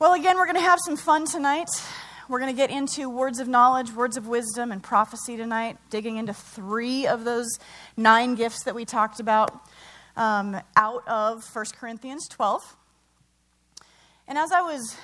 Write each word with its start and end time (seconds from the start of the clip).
Well, 0.00 0.12
again, 0.12 0.36
we're 0.36 0.44
going 0.44 0.54
to 0.54 0.60
have 0.60 0.78
some 0.86 0.96
fun 0.96 1.26
tonight. 1.26 1.68
We're 2.28 2.38
going 2.38 2.54
to 2.54 2.56
get 2.56 2.70
into 2.70 3.10
words 3.10 3.40
of 3.40 3.48
knowledge, 3.48 3.90
words 3.90 4.16
of 4.16 4.28
wisdom, 4.28 4.70
and 4.70 4.80
prophecy 4.80 5.36
tonight, 5.36 5.76
digging 5.90 6.18
into 6.18 6.32
three 6.32 7.08
of 7.08 7.24
those 7.24 7.48
nine 7.96 8.36
gifts 8.36 8.62
that 8.62 8.76
we 8.76 8.84
talked 8.84 9.18
about 9.18 9.60
um, 10.16 10.56
out 10.76 11.02
of 11.08 11.44
1 11.52 11.64
Corinthians 11.80 12.28
12. 12.28 12.76
And 14.28 14.38
as 14.38 14.52
I 14.52 14.60
was 14.60 14.96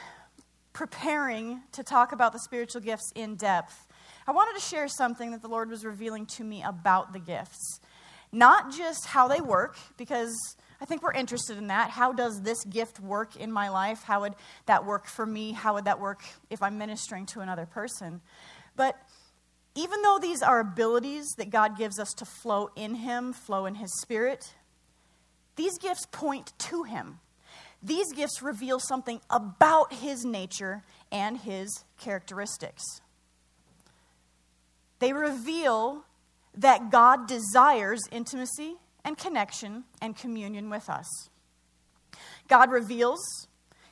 preparing 0.73 1.63
to 1.73 1.83
talk 1.83 2.13
about 2.13 2.33
the 2.33 2.39
spiritual 2.39 2.81
gifts 2.81 3.11
in 3.17 3.35
depth, 3.35 3.89
I 4.29 4.31
wanted 4.31 4.55
to 4.61 4.65
share 4.65 4.87
something 4.87 5.33
that 5.33 5.43
the 5.43 5.49
Lord 5.49 5.71
was 5.71 5.85
revealing 5.85 6.25
to 6.37 6.45
me 6.45 6.63
about 6.63 7.13
the 7.13 7.19
gifts. 7.19 7.81
Not 8.31 8.73
just 8.73 9.07
how 9.07 9.27
they 9.27 9.41
work, 9.41 9.77
because 9.97 10.57
I 10.85 10.87
think 10.87 11.03
we're 11.03 11.15
interested 11.15 11.57
in 11.57 11.69
that. 11.69 11.89
How 11.89 12.13
does 12.13 12.43
this 12.43 12.63
gift 12.63 13.01
work 13.01 13.37
in 13.37 13.51
my 13.51 13.71
life? 13.71 14.03
How 14.03 14.21
would 14.21 14.35
that 14.67 14.85
work 14.85 15.07
for 15.07 15.25
me? 15.25 15.53
How 15.53 15.73
would 15.73 15.87
that 15.87 15.99
work 15.99 16.23
if 16.51 16.63
I'm 16.63 16.77
ministering 16.77 17.25
to 17.29 17.41
another 17.41 17.65
person? 17.65 18.21
But 18.77 18.95
even 19.75 20.03
though 20.03 20.19
these 20.21 20.43
are 20.43 20.61
abilities 20.61 21.27
that 21.39 21.49
God 21.49 21.79
gives 21.79 21.99
us 21.99 22.13
to 22.19 22.27
flow 22.27 22.69
in 22.77 22.97
Him, 22.97 23.33
flow 23.33 23.65
in 23.65 23.77
His 23.77 23.99
Spirit, 24.03 24.53
these 25.57 25.79
gifts 25.79 26.05
point 26.13 26.53
to 26.59 26.83
Him. 26.83 27.19
These 27.83 28.13
gifts 28.13 28.43
reveal 28.43 28.79
something 28.79 29.23
about 29.31 29.91
His 29.91 30.23
nature 30.23 30.83
and 31.11 31.39
His 31.39 31.83
characteristics. 31.99 32.85
They 34.99 35.15
reveal 35.15 36.05
that 36.55 36.91
God 36.91 37.27
desires 37.27 38.03
intimacy 38.13 38.77
and 39.05 39.19
connection 39.19 39.85
and 40.01 40.17
communion 40.17 40.71
with 40.71 40.89
us. 40.89 41.07
God 42.49 42.71
reveals, 42.71 43.21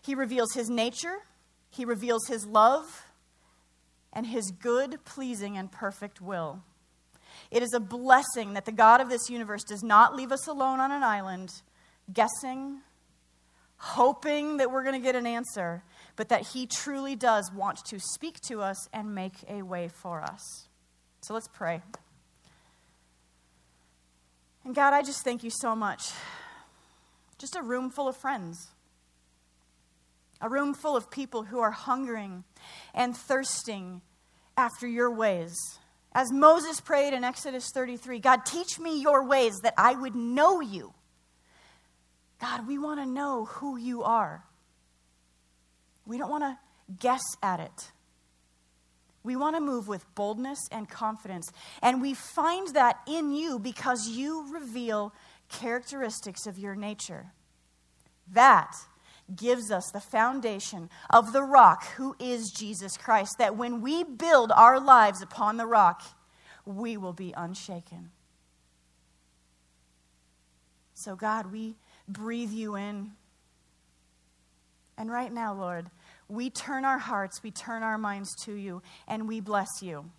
He 0.03 0.15
reveals 0.15 0.55
His 0.55 0.71
nature, 0.71 1.19
He 1.71 1.85
reveals 1.85 2.27
His 2.29 2.47
love, 2.47 3.07
and 4.13 4.27
His 4.27 4.51
good, 4.51 5.05
pleasing, 5.05 5.57
and 5.57 5.71
perfect 5.71 6.21
will. 6.21 6.63
It 7.51 7.63
is 7.63 7.73
a 7.75 7.81
blessing 7.81 8.55
that 8.55 8.65
the 8.65 8.73
God 8.73 9.01
of 9.01 9.09
this 9.09 9.31
universe 9.31 9.65
does 9.65 9.83
not 9.83 10.15
leave 10.15 10.33
us 10.33 10.47
alone 10.47 10.81
on 10.81 10.93
an 10.93 11.03
island, 11.03 11.51
guessing, 12.13 12.81
hoping 13.77 14.59
that 14.59 14.71
we're 14.71 14.85
going 14.85 15.01
to 15.01 15.05
get 15.05 15.17
an 15.17 15.27
answer, 15.27 15.83
but 16.17 16.29
that 16.29 16.49
He 16.49 16.67
truly 16.67 17.17
does 17.17 17.51
want 17.53 17.79
to 17.87 17.99
speak 17.99 18.41
to 18.49 18.61
us 18.61 18.89
and 18.93 19.15
make 19.15 19.35
a 19.49 19.63
way 19.63 19.89
for 19.89 20.23
us. 20.23 20.69
So 21.23 21.35
let's 21.35 21.49
pray. 21.49 21.83
And 24.65 24.75
God, 24.75 24.93
I 24.93 25.03
just 25.03 25.25
thank 25.25 25.43
you 25.43 25.51
so 25.51 25.75
much. 25.75 26.11
Just 27.39 27.57
a 27.57 27.63
room 27.63 27.91
full 27.91 28.09
of 28.09 28.17
friends, 28.17 28.69
a 30.41 30.49
room 30.49 30.75
full 30.75 30.97
of 30.97 31.11
people 31.11 31.43
who 31.43 31.59
are 31.59 31.73
hungering 31.73 32.45
and 32.95 33.17
thirsting 33.17 34.01
after 34.57 34.87
your 34.87 35.11
ways. 35.11 35.57
As 36.13 36.31
Moses 36.31 36.81
prayed 36.81 37.15
in 37.15 37.25
Exodus 37.25 37.71
33 37.75 38.21
God, 38.21 38.45
teach 38.45 38.79
me 38.79 39.01
your 39.01 39.27
ways 39.27 39.59
that 39.63 39.75
I 39.77 39.95
would 39.95 40.15
know 40.15 40.61
you. 40.61 40.93
God, 42.41 42.67
we 42.67 42.79
want 42.79 43.01
to 43.01 43.07
know 43.07 43.47
who 43.47 43.77
you 43.77 44.03
are. 44.03 44.45
We 46.07 46.19
don't 46.19 46.31
want 46.31 46.45
to 46.45 46.59
guess 47.01 47.23
at 47.43 47.61
it. 47.61 47.93
We 49.25 49.37
want 49.37 49.57
to 49.57 49.61
move 49.61 49.87
with 49.89 50.13
boldness 50.15 50.69
and 50.73 50.89
confidence. 50.89 51.51
And 51.81 52.03
we 52.03 52.15
find 52.15 52.69
that 52.69 52.99
in 53.07 53.33
you 53.33 53.59
because 53.59 54.09
you 54.09 54.53
reveal 54.53 55.15
characteristics 55.49 56.47
of 56.47 56.59
your 56.59 56.75
nature. 56.75 57.33
That 58.33 58.75
gives 59.35 59.71
us 59.71 59.91
the 59.91 60.01
foundation 60.01 60.91
of 61.11 61.33
the 61.33 61.43
rock 61.43 61.87
who 61.97 62.17
is 62.19 62.51
Jesus 62.51 62.97
Christ. 62.97 63.37
That 63.39 63.57
when 63.57 63.81
we 63.81 64.03
build 64.03 64.51
our 64.53 64.81
lives 64.81 65.23
upon 65.23 65.57
the 65.57 65.67
rock, 65.67 66.03
we 66.65 66.97
will 66.97 67.13
be 67.13 67.33
unshaken. 67.37 68.11
So, 70.95 71.17
God, 71.17 71.51
we 71.51 71.77
breathe 72.09 72.53
you 72.53 72.77
in. 72.77 73.13
And 74.97 75.11
right 75.11 75.33
now, 75.33 75.55
Lord, 75.55 75.91
we 76.33 76.49
turn 76.49 76.85
our 76.87 76.99
hearts, 76.99 77.43
we 77.43 77.51
turn 77.51 77.83
our 77.83 77.99
minds 77.99 78.35
to 78.45 78.55
you, 78.55 78.83
and 79.07 79.29
we 79.29 79.39
bless 79.39 79.69
you. 79.83 80.11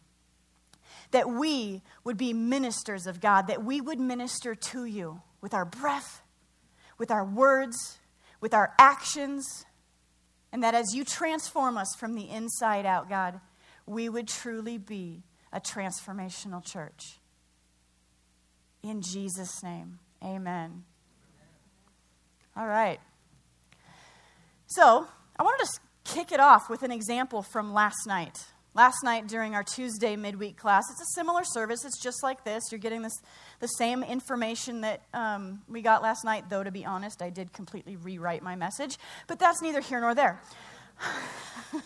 That 1.10 1.28
we 1.28 1.82
would 2.04 2.18
be 2.18 2.34
ministers 2.34 3.08
of 3.08 3.20
God, 3.20 3.48
that 3.48 3.64
we 3.64 3.82
would 3.82 4.00
minister 4.00 4.54
to 4.54 4.86
you 4.86 5.22
with 5.42 5.56
our 5.56 5.66
breath, 5.66 6.22
with 7.00 7.10
our 7.10 7.26
words, 7.26 7.98
with 8.42 8.54
our 8.54 8.74
actions, 8.78 9.66
and 10.52 10.62
that 10.62 10.76
as 10.76 10.94
you 10.94 11.04
transform 11.04 11.78
us 11.78 11.96
from 12.00 12.14
the 12.14 12.30
inside 12.30 12.86
out, 12.86 13.10
God, 13.10 13.42
we 13.88 14.08
would 14.08 14.28
truly 14.28 14.78
be 14.78 15.24
a 15.52 15.60
transformational 15.60 16.64
church. 16.64 17.20
In 18.84 19.02
Jesus' 19.02 19.64
name, 19.64 19.98
amen. 20.24 20.84
All 22.56 22.68
right. 22.68 23.00
So, 24.68 25.08
I 25.38 25.44
wanted 25.44 25.66
to 25.66 25.80
kick 26.04 26.32
it 26.32 26.40
off 26.40 26.70
with 26.70 26.84
an 26.84 26.92
example 26.92 27.42
from 27.42 27.74
last 27.74 28.06
night. 28.08 28.46
Last 28.76 29.04
night 29.04 29.28
during 29.28 29.54
our 29.54 29.64
Tuesday 29.64 30.16
midweek 30.16 30.58
class, 30.58 30.84
it's 30.90 31.02
a 31.02 31.14
similar 31.14 31.44
service. 31.44 31.86
It's 31.86 32.02
just 32.02 32.24
like 32.24 32.44
this. 32.44 32.64
You're 32.72 32.80
getting 32.80 33.04
this, 33.04 33.14
the 33.60 33.68
same 33.68 34.02
information 34.02 34.82
that 34.82 35.04
um, 35.14 35.62
we 35.70 35.84
got 35.84 36.02
last 36.02 36.26
night, 36.26 36.50
though, 36.50 36.64
to 36.64 36.72
be 36.72 36.84
honest, 36.84 37.22
I 37.22 37.30
did 37.30 37.54
completely 37.54 37.98
rewrite 37.98 38.42
my 38.42 38.56
message, 38.56 38.98
but 39.28 39.38
that's 39.38 39.62
neither 39.62 39.80
here 39.80 40.02
nor 40.02 40.16
there. 40.16 40.42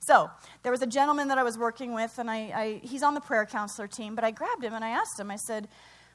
so, 0.00 0.28
there 0.64 0.72
was 0.72 0.82
a 0.82 0.86
gentleman 0.86 1.28
that 1.28 1.38
I 1.38 1.44
was 1.44 1.56
working 1.56 1.94
with, 1.94 2.18
and 2.18 2.28
I, 2.28 2.36
I, 2.36 2.80
he's 2.82 3.04
on 3.04 3.14
the 3.14 3.20
prayer 3.20 3.46
counselor 3.46 3.86
team, 3.86 4.16
but 4.16 4.24
I 4.24 4.32
grabbed 4.32 4.64
him 4.64 4.74
and 4.74 4.84
I 4.84 4.90
asked 4.90 5.18
him, 5.18 5.30
I 5.30 5.36
said, 5.36 5.68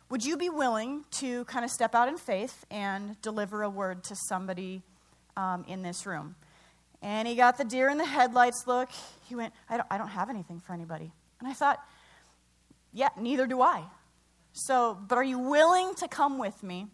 Would 0.09 0.25
you 0.25 0.35
be 0.35 0.49
willing 0.49 1.05
to 1.19 1.45
kind 1.45 1.63
of 1.63 1.71
step 1.71 1.95
out 1.95 2.09
in 2.09 2.17
faith 2.17 2.65
and 2.69 3.19
deliver 3.21 3.63
a 3.63 3.69
word 3.69 4.03
to 4.05 4.15
somebody 4.27 4.83
um, 5.37 5.65
in 5.67 5.81
this 5.81 6.05
room. 6.05 6.35
And 7.01 7.27
he 7.27 7.35
got 7.35 7.57
the 7.57 7.65
deer 7.65 7.89
in 7.89 7.97
the 7.97 8.05
headlights 8.05 8.63
look. 8.65 8.89
He 9.27 9.35
went, 9.35 9.53
I 9.69 9.77
don't, 9.77 9.87
I 9.91 9.97
don't 9.97 10.09
have 10.09 10.29
anything 10.29 10.59
for 10.59 10.73
anybody. 10.73 11.11
And 11.39 11.47
I 11.47 11.53
thought, 11.53 11.79
yeah, 12.93 13.09
neither 13.19 13.45
do 13.45 13.61
I. 13.61 13.83
So, 14.53 14.97
but 15.07 15.17
are 15.17 15.23
you 15.23 15.37
willing 15.37 15.93
to 15.95 16.07
come 16.07 16.37
with 16.37 16.63
me? 16.63 16.87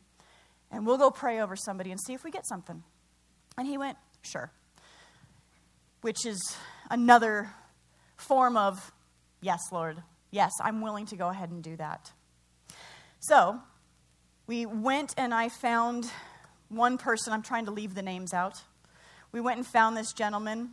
And 0.72 0.86
we'll 0.86 0.98
go 0.98 1.12
pray 1.12 1.40
over 1.40 1.56
somebody 1.56 1.92
and 1.92 2.00
see 2.00 2.14
if 2.14 2.24
we 2.24 2.32
get 2.32 2.48
something. 2.48 2.84
And 3.58 3.68
he 3.68 3.78
went, 3.78 3.98
sure. 4.24 4.52
Which 6.02 6.26
is 6.26 6.58
another 6.90 7.50
form 8.18 8.58
of, 8.58 8.92
yes, 9.42 9.60
Lord, 9.72 10.02
yes, 10.32 10.52
I'm 10.62 10.82
willing 10.82 11.06
to 11.08 11.16
go 11.16 11.30
ahead 11.30 11.52
and 11.52 11.62
do 11.62 11.76
that. 11.76 12.12
So, 13.20 13.60
we 14.48 14.66
went 14.66 15.14
and 15.18 15.34
I 15.34 15.50
found 15.50 16.10
one 16.72 16.98
person, 16.98 17.34
I'm 17.34 17.42
trying 17.42 17.66
to 17.66 17.72
leave 17.72 17.96
the 17.96 18.02
names 18.02 18.34
out. 18.34 18.62
We 19.32 19.42
went 19.42 19.58
and 19.58 19.68
found 19.68 19.96
this 19.96 20.14
gentleman. 20.14 20.72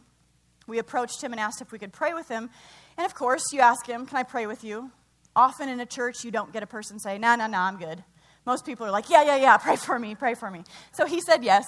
We 0.67 0.79
approached 0.79 1.23
him 1.23 1.33
and 1.33 1.41
asked 1.41 1.61
if 1.61 1.73
we 1.73 1.79
could 1.79 1.93
pray 1.93 2.15
with 2.15 2.29
him. 2.29 2.51
And 2.97 3.05
of 3.05 3.15
course, 3.15 3.43
you 3.53 3.61
ask 3.61 3.87
him, 3.87 4.07
Can 4.07 4.17
I 4.17 4.23
pray 4.23 4.47
with 4.47 4.65
you? 4.65 4.91
Often 5.35 5.69
in 5.69 5.81
a 5.81 5.87
church, 5.87 6.25
you 6.25 6.31
don't 6.31 6.53
get 6.53 6.63
a 6.63 6.67
person 6.67 6.99
say, 6.99 7.19
No, 7.19 7.35
no, 7.37 7.47
no, 7.47 7.59
I'm 7.59 7.79
good. 7.79 8.03
Most 8.47 8.65
people 8.65 8.87
are 8.87 8.91
like, 8.91 9.11
Yeah, 9.11 9.25
yeah, 9.25 9.37
yeah, 9.37 9.57
pray 9.57 9.77
for 9.77 9.99
me, 9.99 10.15
pray 10.15 10.35
for 10.35 10.51
me. 10.51 10.65
So 10.93 11.07
he 11.07 11.21
said 11.21 11.45
yes. 11.45 11.67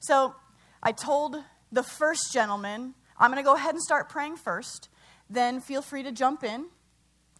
So 0.00 0.34
I 0.82 0.92
told 0.92 1.36
the 1.72 1.82
first 1.82 2.32
gentleman, 2.32 2.94
I'm 3.18 3.30
going 3.30 3.42
to 3.42 3.46
go 3.46 3.54
ahead 3.54 3.74
and 3.74 3.82
start 3.82 4.08
praying 4.08 4.36
first. 4.36 4.88
Then 5.28 5.60
feel 5.60 5.82
free 5.82 6.02
to 6.02 6.12
jump 6.12 6.44
in. 6.44 6.66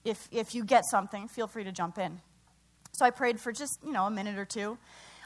If, 0.05 0.29
if 0.31 0.55
you 0.55 0.65
get 0.65 0.85
something, 0.91 1.29
feel 1.29 1.47
free 1.47 1.65
to 1.65 1.73
jump 1.73 1.99
in. 1.99 2.21
So 2.93 3.05
I 3.05 3.11
prayed 3.11 3.41
for 3.41 3.53
just, 3.53 3.79
you 3.85 3.93
know, 3.93 4.07
a 4.07 4.11
minute 4.11 4.39
or 4.39 4.45
two. 4.45 4.79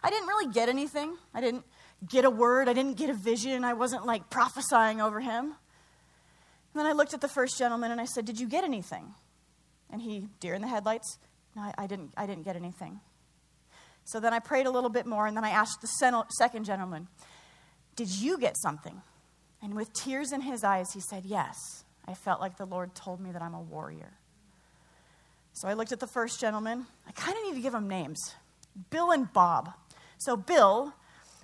I 0.03 0.11
didn't 0.11 0.28
really 0.28 0.53
get 0.53 0.69
anything. 0.69 1.16
I 1.34 1.41
didn't 1.41 1.65
get 2.09 2.25
a 2.25 2.31
word. 2.31 2.69
I 2.69 2.72
didn't 2.72 2.97
get 2.97 3.11
a 3.11 3.15
vision. 3.15 3.65
I 3.65 3.75
wasn't 3.75 4.07
like 4.07 4.30
prophesying 4.30 5.01
over 5.01 5.21
him. 5.21 5.45
And 5.45 5.54
then 6.75 6.86
I 6.86 6.92
looked 6.92 7.15
at 7.15 7.21
the 7.21 7.28
first 7.28 7.59
gentleman 7.59 7.91
and 7.91 8.01
I 8.01 8.04
said, 8.04 8.25
Did 8.25 8.39
you 8.39 8.48
get 8.48 8.65
anything? 8.65 9.15
And 9.91 10.01
he, 10.01 10.28
deer 10.39 10.54
in 10.54 10.63
the 10.63 10.69
headlights, 10.69 11.19
No, 11.57 11.63
I, 11.63 11.75
I 11.78 11.86
didn't, 11.86 12.13
I 12.16 12.27
didn't 12.27 12.45
get 12.45 12.57
anything. 12.57 13.01
So 14.04 14.21
then 14.21 14.33
I 14.33 14.39
prayed 14.39 14.66
a 14.66 14.71
little 14.71 14.91
bit 14.91 15.07
more 15.07 15.27
and 15.27 15.36
then 15.36 15.45
I 15.45 15.51
asked 15.51 15.80
the 15.80 16.25
second 16.39 16.65
gentleman, 16.65 17.09
Did 17.97 18.09
you 18.09 18.39
get 18.39 18.57
something? 18.59 19.03
And 19.63 19.75
with 19.75 19.92
tears 19.92 20.33
in 20.33 20.41
his 20.41 20.65
eyes, 20.65 20.92
he 20.92 21.01
said, 21.01 21.25
Yes. 21.27 21.57
I 22.07 22.15
felt 22.15 22.41
like 22.41 22.57
the 22.57 22.66
Lord 22.66 22.95
told 22.95 23.21
me 23.21 23.30
that 23.30 23.42
I'm 23.42 23.54
a 23.54 23.60
warrior. 23.60 24.15
So 25.53 25.69
I 25.69 25.75
looked 25.75 25.92
at 25.92 26.01
the 26.01 26.09
first 26.09 26.41
gentleman. 26.41 26.86
I 27.07 27.13
kind 27.13 27.36
of 27.36 27.45
need 27.45 27.54
to 27.54 27.60
give 27.60 27.75
him 27.75 27.89
names 27.89 28.34
Bill 28.91 29.10
and 29.10 29.33
Bob. 29.33 29.72
So, 30.21 30.37
Bill, 30.37 30.93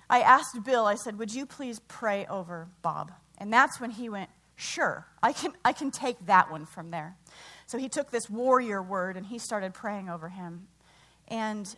I 0.07 0.21
asked 0.21 0.63
Bill, 0.63 0.85
I 0.85 0.93
said, 0.93 1.17
Would 1.17 1.33
you 1.33 1.47
please 1.47 1.79
pray 1.87 2.27
over 2.27 2.67
Bob? 2.83 3.11
And 3.39 3.51
that's 3.51 3.81
when 3.81 3.89
he 3.89 4.07
went, 4.07 4.29
Sure, 4.55 5.07
I 5.21 5.33
can, 5.33 5.53
I 5.65 5.73
can 5.73 5.89
take 5.89 6.27
that 6.27 6.51
one 6.51 6.67
from 6.67 6.91
there. 6.91 7.15
So 7.65 7.79
he 7.79 7.89
took 7.89 8.11
this 8.11 8.29
warrior 8.29 8.81
word 8.81 9.17
and 9.17 9.25
he 9.25 9.39
started 9.39 9.73
praying 9.73 10.09
over 10.09 10.29
him. 10.29 10.67
And 11.27 11.75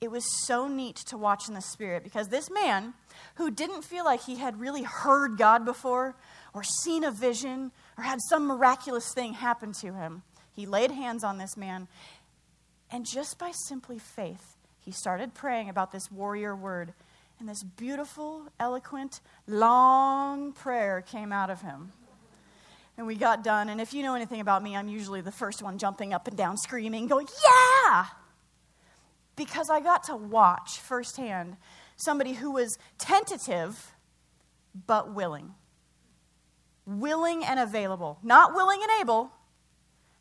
it 0.00 0.10
was 0.10 0.24
so 0.44 0.66
neat 0.66 0.96
to 1.06 1.16
watch 1.16 1.48
in 1.48 1.54
the 1.54 1.60
spirit 1.60 2.02
because 2.02 2.28
this 2.28 2.50
man 2.50 2.94
who 3.36 3.50
didn't 3.50 3.82
feel 3.82 4.04
like 4.04 4.22
he 4.22 4.36
had 4.36 4.58
really 4.58 4.82
heard 4.82 5.38
God 5.38 5.64
before 5.64 6.16
or 6.52 6.64
seen 6.64 7.04
a 7.04 7.12
vision 7.12 7.70
or 7.96 8.02
had 8.02 8.18
some 8.28 8.46
miraculous 8.46 9.12
thing 9.14 9.34
happen 9.34 9.72
to 9.80 9.94
him, 9.94 10.22
he 10.52 10.66
laid 10.66 10.90
hands 10.90 11.22
on 11.22 11.38
this 11.38 11.56
man. 11.56 11.86
And 12.90 13.06
just 13.06 13.38
by 13.38 13.52
simply 13.68 14.00
faith, 14.00 14.56
he 14.90 14.94
started 14.94 15.34
praying 15.34 15.68
about 15.68 15.92
this 15.92 16.10
warrior 16.10 16.56
word. 16.56 16.94
And 17.38 17.48
this 17.48 17.62
beautiful, 17.62 18.48
eloquent, 18.58 19.20
long 19.46 20.50
prayer 20.50 21.00
came 21.00 21.30
out 21.30 21.48
of 21.48 21.62
him. 21.62 21.92
And 22.98 23.06
we 23.06 23.14
got 23.14 23.44
done. 23.44 23.68
And 23.68 23.80
if 23.80 23.94
you 23.94 24.02
know 24.02 24.16
anything 24.16 24.40
about 24.40 24.64
me, 24.64 24.74
I'm 24.74 24.88
usually 24.88 25.20
the 25.20 25.30
first 25.30 25.62
one 25.62 25.78
jumping 25.78 26.12
up 26.12 26.26
and 26.26 26.36
down, 26.36 26.56
screaming, 26.56 27.06
going, 27.06 27.28
Yeah! 27.44 28.06
Because 29.36 29.70
I 29.70 29.78
got 29.78 30.02
to 30.04 30.16
watch 30.16 30.80
firsthand 30.80 31.56
somebody 31.94 32.32
who 32.32 32.50
was 32.50 32.76
tentative 32.98 33.94
but 34.88 35.14
willing. 35.14 35.54
Willing 36.84 37.44
and 37.44 37.60
available. 37.60 38.18
Not 38.24 38.54
willing 38.54 38.80
and 38.82 38.90
able, 39.00 39.30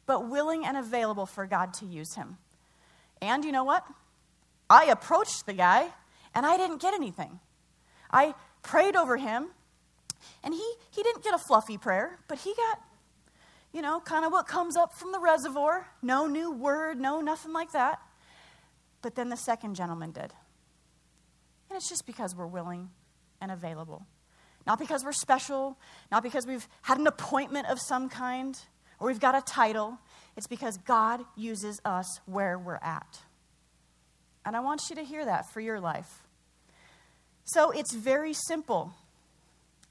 but 0.05 0.29
willing 0.29 0.63
and 0.63 0.77
available 0.77 1.25
for 1.25 1.47
God 1.47 1.73
to 1.75 1.87
use 1.87 2.13
him. 2.13 2.37
And 3.19 3.43
you 3.43 3.51
know 3.51 3.63
what? 3.63 3.83
I 4.69 4.85
approached 4.85 5.45
the 5.45 5.53
guy 5.53 5.87
and 6.35 6.45
I 6.45 6.57
didn't 6.57 6.81
get 6.81 6.93
anything. 6.93 7.39
I 8.11 8.35
prayed 8.61 8.95
over 8.95 9.17
him 9.17 9.47
and 10.43 10.53
he, 10.53 10.73
he 10.91 11.03
didn't 11.03 11.23
get 11.23 11.33
a 11.33 11.37
fluffy 11.37 11.77
prayer, 11.77 12.19
but 12.27 12.39
he 12.39 12.53
got, 12.55 12.81
you 13.73 13.81
know, 13.81 13.99
kind 13.99 14.25
of 14.25 14.31
what 14.31 14.47
comes 14.47 14.75
up 14.75 14.93
from 14.93 15.11
the 15.11 15.19
reservoir. 15.19 15.87
No 16.01 16.27
new 16.27 16.51
word, 16.51 16.99
no 16.99 17.21
nothing 17.21 17.53
like 17.53 17.71
that. 17.71 17.99
But 19.01 19.15
then 19.15 19.29
the 19.29 19.37
second 19.37 19.75
gentleman 19.75 20.11
did. 20.11 20.33
And 21.69 21.77
it's 21.77 21.89
just 21.89 22.05
because 22.05 22.35
we're 22.35 22.47
willing 22.47 22.89
and 23.41 23.51
available. 23.51 24.05
Not 24.67 24.79
because 24.79 25.03
we're 25.03 25.13
special, 25.13 25.77
not 26.11 26.23
because 26.23 26.45
we've 26.45 26.67
had 26.81 26.97
an 26.97 27.07
appointment 27.07 27.67
of 27.67 27.79
some 27.79 28.09
kind 28.09 28.59
or 28.99 29.07
we've 29.07 29.19
got 29.19 29.35
a 29.35 29.41
title. 29.41 29.97
It's 30.35 30.47
because 30.47 30.77
God 30.77 31.21
uses 31.35 31.79
us 31.85 32.19
where 32.25 32.57
we're 32.57 32.79
at. 32.81 33.21
And 34.45 34.55
I 34.55 34.59
want 34.59 34.81
you 34.89 34.95
to 34.95 35.03
hear 35.03 35.25
that 35.25 35.51
for 35.51 35.61
your 35.61 35.79
life. 35.79 36.23
So 37.43 37.71
it's 37.71 37.93
very 37.93 38.33
simple. 38.33 38.93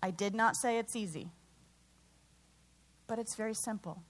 I 0.02 0.10
did 0.10 0.34
not 0.34 0.56
say 0.56 0.78
it's 0.78 0.94
easy, 0.94 1.28
but 3.06 3.18
it's 3.18 3.36
very 3.36 3.54
simple. 3.54 4.02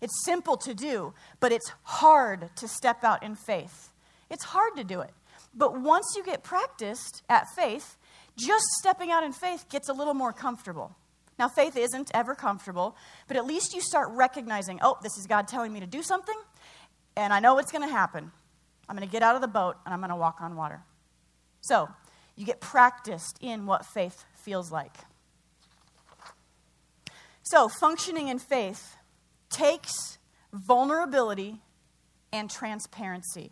It's 0.00 0.24
simple 0.24 0.56
to 0.58 0.74
do, 0.74 1.12
but 1.40 1.52
it's 1.52 1.70
hard 1.82 2.50
to 2.56 2.68
step 2.68 3.04
out 3.04 3.22
in 3.22 3.34
faith. 3.34 3.90
It's 4.30 4.44
hard 4.44 4.76
to 4.76 4.84
do 4.84 5.00
it. 5.00 5.10
But 5.54 5.80
once 5.80 6.14
you 6.16 6.24
get 6.24 6.42
practiced 6.42 7.22
at 7.28 7.44
faith, 7.54 7.96
just 8.36 8.64
stepping 8.78 9.10
out 9.10 9.24
in 9.24 9.32
faith 9.32 9.68
gets 9.68 9.88
a 9.88 9.92
little 9.92 10.14
more 10.14 10.32
comfortable. 10.32 10.94
Now, 11.38 11.48
faith 11.48 11.76
isn't 11.76 12.10
ever 12.14 12.34
comfortable, 12.34 12.96
but 13.26 13.36
at 13.36 13.44
least 13.44 13.74
you 13.74 13.80
start 13.80 14.08
recognizing, 14.10 14.80
oh, 14.82 14.98
this 15.02 15.16
is 15.18 15.26
God 15.26 15.46
telling 15.48 15.72
me 15.72 15.80
to 15.80 15.86
do 15.86 16.02
something, 16.02 16.36
and 17.16 17.32
I 17.32 17.40
know 17.40 17.54
what's 17.54 17.72
going 17.72 17.86
to 17.86 17.92
happen. 17.92 18.32
I'm 18.88 18.96
going 18.96 19.06
to 19.06 19.12
get 19.12 19.22
out 19.22 19.34
of 19.34 19.40
the 19.40 19.48
boat 19.48 19.76
and 19.84 19.92
I'm 19.92 20.00
going 20.00 20.10
to 20.10 20.16
walk 20.16 20.40
on 20.40 20.56
water. 20.56 20.82
So, 21.60 21.88
you 22.36 22.46
get 22.46 22.60
practiced 22.60 23.38
in 23.40 23.66
what 23.66 23.84
faith 23.84 24.24
feels 24.34 24.70
like. 24.70 24.94
So, 27.42 27.68
functioning 27.68 28.28
in 28.28 28.38
faith 28.38 28.96
takes 29.50 30.18
vulnerability 30.52 31.60
and 32.32 32.50
transparency. 32.50 33.50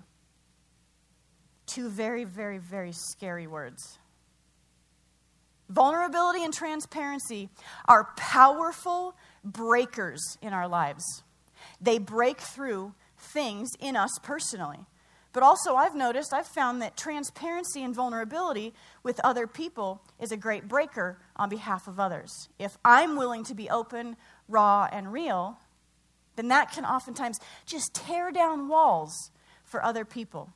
Two 1.67 1.89
very, 1.89 2.25
very, 2.25 2.59
very 2.59 2.93
scary 2.93 3.47
words. 3.47 3.99
Vulnerability 5.69 6.45
and 6.45 6.55
transparency 6.55 7.49
are 7.89 8.13
powerful 8.17 9.17
breakers 9.43 10.39
in 10.41 10.53
our 10.53 10.69
lives. 10.69 11.25
They 11.81 11.99
break 11.99 12.39
through 12.39 12.95
things 13.19 13.71
in 13.81 13.97
us 13.97 14.13
personally. 14.23 14.87
But 15.37 15.43
also, 15.43 15.77
I've 15.77 15.95
noticed, 15.95 16.33
I've 16.33 16.47
found 16.47 16.81
that 16.81 16.97
transparency 16.97 17.85
and 17.85 17.95
vulnerability 17.95 18.73
with 19.03 19.21
other 19.23 19.47
people 19.47 20.01
is 20.19 20.33
a 20.33 20.37
great 20.39 20.67
breaker 20.67 21.19
on 21.37 21.51
behalf 21.51 21.87
of 21.87 22.01
others. 22.01 22.49
If 22.59 22.79
I'm 22.83 23.17
willing 23.17 23.45
to 23.45 23.55
be 23.55 23.69
open, 23.69 24.17
raw, 24.49 24.89
and 24.91 25.13
real, 25.13 25.59
then 26.37 26.49
that 26.49 26.73
can 26.73 26.87
oftentimes 26.87 27.39
just 27.67 27.93
tear 27.93 28.33
down 28.33 28.69
walls 28.69 29.31
for 29.63 29.85
other 29.85 30.07
people. 30.07 30.55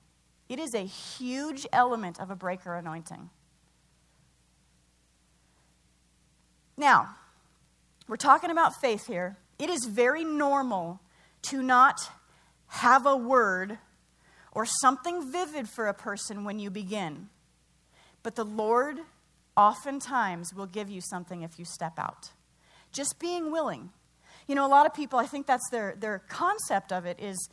It 0.48 0.58
is 0.58 0.74
a 0.74 0.86
huge 0.86 1.66
element 1.74 2.18
of 2.18 2.30
a 2.30 2.34
breaker 2.34 2.74
anointing. 2.74 3.28
Now, 6.78 7.16
we're 8.08 8.16
talking 8.16 8.48
about 8.48 8.80
faith 8.80 9.06
here. 9.06 9.36
It 9.58 9.68
is 9.68 9.84
very 9.84 10.24
normal 10.24 11.00
to 11.50 11.62
not 11.62 12.00
have 12.68 13.04
a 13.04 13.14
word 13.14 13.76
or 14.52 14.64
something 14.64 15.31
vivid 15.31 15.69
for 15.69 15.87
a 15.87 15.94
person 15.94 16.44
when 16.44 16.58
you 16.58 16.70
begin. 16.70 17.29
But 18.23 18.35
the 18.35 18.44
Lord 18.44 18.99
oftentimes 19.56 20.55
will 20.55 20.67
give 20.67 20.91
you 20.91 21.00
something 21.00 21.43
if 21.43 21.58
you 21.58 21.64
step 21.64 21.99
out. 21.99 22.31
Just 22.93 23.19
being 23.19 23.52
willing. 23.52 23.91
You 24.47 24.55
know, 24.55 24.67
a 24.67 24.69
lot 24.69 24.87
of 24.87 24.94
people, 24.94 25.19
I 25.19 25.26
think 25.26 25.47
that's 25.47 25.69
their, 25.70 25.94
their 25.99 26.20
concept 26.29 26.93
of 26.93 27.06
it 27.06 27.20
is 27.20 27.49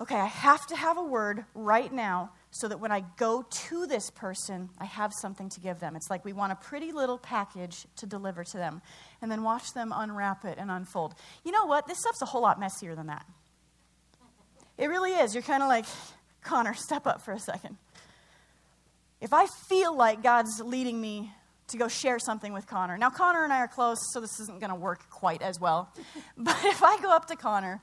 okay, 0.00 0.16
I 0.16 0.26
have 0.26 0.66
to 0.66 0.76
have 0.76 0.98
a 0.98 1.02
word 1.02 1.44
right 1.54 1.92
now 1.92 2.32
so 2.50 2.68
that 2.68 2.80
when 2.80 2.92
I 2.92 3.04
go 3.16 3.46
to 3.48 3.86
this 3.86 4.10
person, 4.10 4.68
I 4.78 4.84
have 4.84 5.12
something 5.20 5.48
to 5.50 5.60
give 5.60 5.80
them. 5.80 5.96
It's 5.96 6.10
like 6.10 6.24
we 6.24 6.32
want 6.32 6.52
a 6.52 6.56
pretty 6.56 6.92
little 6.92 7.18
package 7.18 7.86
to 7.96 8.06
deliver 8.06 8.44
to 8.44 8.56
them 8.56 8.82
and 9.22 9.30
then 9.30 9.42
watch 9.42 9.72
them 9.72 9.92
unwrap 9.94 10.44
it 10.44 10.58
and 10.58 10.70
unfold. 10.70 11.14
You 11.44 11.52
know 11.52 11.64
what? 11.66 11.86
This 11.86 11.98
stuff's 11.98 12.22
a 12.22 12.26
whole 12.26 12.42
lot 12.42 12.60
messier 12.60 12.94
than 12.94 13.06
that. 13.06 13.26
It 14.78 14.88
really 14.88 15.12
is. 15.12 15.34
You're 15.34 15.42
kind 15.42 15.62
of 15.62 15.68
like, 15.68 15.86
Connor, 16.42 16.74
step 16.74 17.06
up 17.06 17.22
for 17.22 17.32
a 17.32 17.38
second. 17.38 17.76
If 19.20 19.32
I 19.32 19.46
feel 19.46 19.96
like 19.96 20.22
God's 20.22 20.60
leading 20.60 21.00
me 21.00 21.32
to 21.68 21.78
go 21.78 21.88
share 21.88 22.18
something 22.18 22.52
with 22.52 22.66
Connor, 22.66 22.98
now 22.98 23.10
Connor 23.10 23.44
and 23.44 23.52
I 23.52 23.58
are 23.58 23.68
close, 23.68 23.98
so 24.12 24.20
this 24.20 24.38
isn't 24.40 24.60
going 24.60 24.70
to 24.70 24.76
work 24.76 25.08
quite 25.10 25.42
as 25.42 25.58
well. 25.58 25.92
But 26.36 26.56
if 26.64 26.82
I 26.82 27.00
go 27.00 27.10
up 27.10 27.26
to 27.28 27.36
Connor 27.36 27.80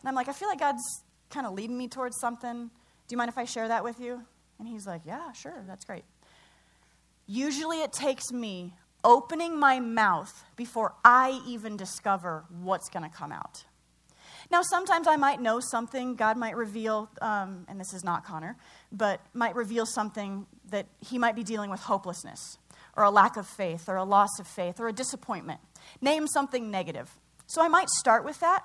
and 0.00 0.08
I'm 0.08 0.14
like, 0.14 0.28
I 0.28 0.32
feel 0.32 0.48
like 0.48 0.60
God's 0.60 1.02
kind 1.30 1.46
of 1.46 1.52
leading 1.54 1.76
me 1.76 1.88
towards 1.88 2.18
something, 2.20 2.68
do 2.68 3.12
you 3.12 3.16
mind 3.16 3.28
if 3.28 3.38
I 3.38 3.44
share 3.44 3.68
that 3.68 3.82
with 3.82 3.98
you? 4.00 4.22
And 4.58 4.68
he's 4.68 4.86
like, 4.86 5.02
Yeah, 5.04 5.32
sure, 5.32 5.64
that's 5.66 5.84
great. 5.84 6.04
Usually 7.26 7.82
it 7.82 7.92
takes 7.92 8.32
me 8.32 8.74
opening 9.04 9.58
my 9.58 9.80
mouth 9.80 10.44
before 10.56 10.94
I 11.04 11.40
even 11.46 11.76
discover 11.76 12.44
what's 12.62 12.88
going 12.88 13.08
to 13.08 13.14
come 13.14 13.32
out. 13.32 13.64
Now, 14.50 14.62
sometimes 14.62 15.06
I 15.06 15.16
might 15.16 15.40
know 15.40 15.60
something, 15.60 16.14
God 16.14 16.38
might 16.38 16.56
reveal, 16.56 17.10
um, 17.20 17.66
and 17.68 17.78
this 17.78 17.92
is 17.92 18.02
not 18.02 18.24
Connor, 18.24 18.56
but 18.90 19.20
might 19.34 19.54
reveal 19.54 19.84
something 19.84 20.46
that 20.70 20.86
he 21.00 21.18
might 21.18 21.36
be 21.36 21.44
dealing 21.44 21.70
with 21.70 21.80
hopelessness, 21.80 22.58
or 22.96 23.04
a 23.04 23.10
lack 23.10 23.36
of 23.36 23.46
faith, 23.46 23.88
or 23.88 23.96
a 23.96 24.04
loss 24.04 24.40
of 24.40 24.46
faith, 24.46 24.80
or 24.80 24.88
a 24.88 24.92
disappointment. 24.92 25.60
Name 26.00 26.26
something 26.26 26.70
negative. 26.70 27.14
So 27.46 27.62
I 27.62 27.68
might 27.68 27.90
start 27.90 28.24
with 28.24 28.40
that, 28.40 28.62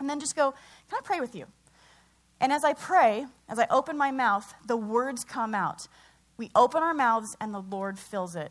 and 0.00 0.08
then 0.08 0.18
just 0.18 0.34
go, 0.34 0.52
Can 0.88 0.98
I 0.98 1.00
pray 1.04 1.20
with 1.20 1.34
you? 1.34 1.46
And 2.40 2.50
as 2.50 2.64
I 2.64 2.72
pray, 2.72 3.26
as 3.48 3.58
I 3.58 3.66
open 3.70 3.96
my 3.98 4.10
mouth, 4.10 4.54
the 4.66 4.76
words 4.76 5.24
come 5.24 5.54
out. 5.54 5.86
We 6.38 6.50
open 6.54 6.82
our 6.82 6.94
mouths, 6.94 7.36
and 7.40 7.52
the 7.52 7.60
Lord 7.60 7.98
fills 7.98 8.34
it. 8.34 8.50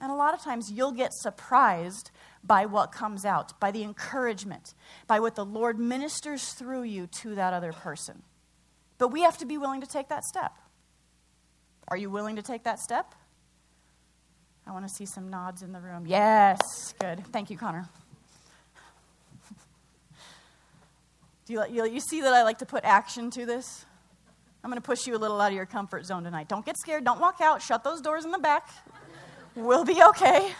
And 0.00 0.12
a 0.12 0.14
lot 0.16 0.34
of 0.34 0.42
times 0.42 0.70
you'll 0.70 0.92
get 0.92 1.12
surprised 1.12 2.10
by 2.44 2.66
what 2.66 2.92
comes 2.92 3.24
out, 3.24 3.58
by 3.60 3.70
the 3.70 3.82
encouragement, 3.82 4.74
by 5.06 5.20
what 5.20 5.36
the 5.36 5.44
Lord 5.44 5.78
ministers 5.78 6.52
through 6.52 6.82
you 6.82 7.06
to 7.20 7.34
that 7.36 7.52
other 7.52 7.72
person. 7.72 8.22
But 8.98 9.08
we 9.08 9.22
have 9.22 9.38
to 9.38 9.46
be 9.46 9.58
willing 9.58 9.80
to 9.80 9.86
take 9.86 10.08
that 10.08 10.24
step. 10.24 10.52
Are 11.88 11.96
you 11.96 12.10
willing 12.10 12.36
to 12.36 12.42
take 12.42 12.64
that 12.64 12.78
step? 12.78 13.14
I 14.66 14.72
want 14.72 14.86
to 14.86 14.94
see 14.94 15.06
some 15.06 15.28
nods 15.28 15.62
in 15.62 15.72
the 15.72 15.80
room. 15.80 16.06
Yes, 16.06 16.58
good. 17.00 17.24
Thank 17.32 17.50
you, 17.50 17.56
Connor. 17.56 17.88
Do 21.46 21.52
you, 21.52 21.64
you, 21.68 21.84
you 21.86 22.00
see 22.00 22.20
that 22.20 22.32
I 22.32 22.44
like 22.44 22.58
to 22.58 22.66
put 22.66 22.84
action 22.84 23.30
to 23.32 23.44
this? 23.44 23.84
I'm 24.62 24.70
going 24.70 24.80
to 24.80 24.86
push 24.86 25.08
you 25.08 25.16
a 25.16 25.18
little 25.18 25.40
out 25.40 25.48
of 25.48 25.56
your 25.56 25.66
comfort 25.66 26.06
zone 26.06 26.22
tonight. 26.22 26.48
Don't 26.48 26.64
get 26.64 26.76
scared. 26.78 27.04
Don't 27.04 27.20
walk 27.20 27.40
out. 27.40 27.60
Shut 27.60 27.82
those 27.82 28.00
doors 28.00 28.24
in 28.24 28.30
the 28.30 28.38
back. 28.38 28.68
We'll 29.56 29.84
be 29.84 30.00
okay. 30.10 30.52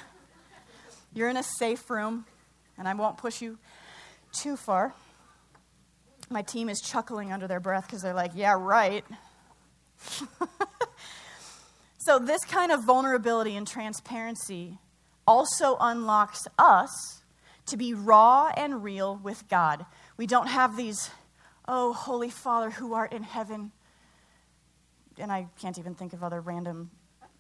You're 1.14 1.28
in 1.28 1.37
a 1.37 1.42
safe 1.42 1.90
room, 1.90 2.25
and 2.78 2.88
I 2.88 2.95
won't 2.95 3.19
push 3.19 3.42
you 3.42 3.59
too 4.33 4.57
far. 4.57 4.95
My 6.31 6.42
team 6.42 6.69
is 6.71 6.81
chuckling 6.81 7.33
under 7.33 7.47
their 7.47 7.61
breath 7.61 7.87
because 7.87 8.00
they're 8.00 8.14
like, 8.14 8.33
yeah, 8.35 8.57
right. 8.59 9.04
so, 11.99 12.19
this 12.19 12.42
kind 12.45 12.73
of 12.73 12.85
vulnerability 12.85 13.57
and 13.57 13.66
transparency 13.66 14.78
also 15.26 15.76
unlocks 15.81 16.47
us 16.59 17.23
to 17.66 17.76
be 17.76 17.92
raw 17.92 18.50
and 18.57 18.83
real 18.83 19.21
with 19.23 19.47
God. 19.49 19.85
We 20.16 20.26
don't 20.26 20.49
have 20.49 20.76
these, 20.76 21.11
oh, 21.69 21.92
Holy 21.92 22.31
Father 22.31 22.71
who 22.71 22.95
art 22.95 23.12
in 23.12 23.23
heaven, 23.23 23.73
and 25.19 25.31
I 25.31 25.49
can't 25.61 25.78
even 25.78 25.95
think 25.95 26.14
of 26.14 26.25
other 26.25 26.40
random 26.40 26.90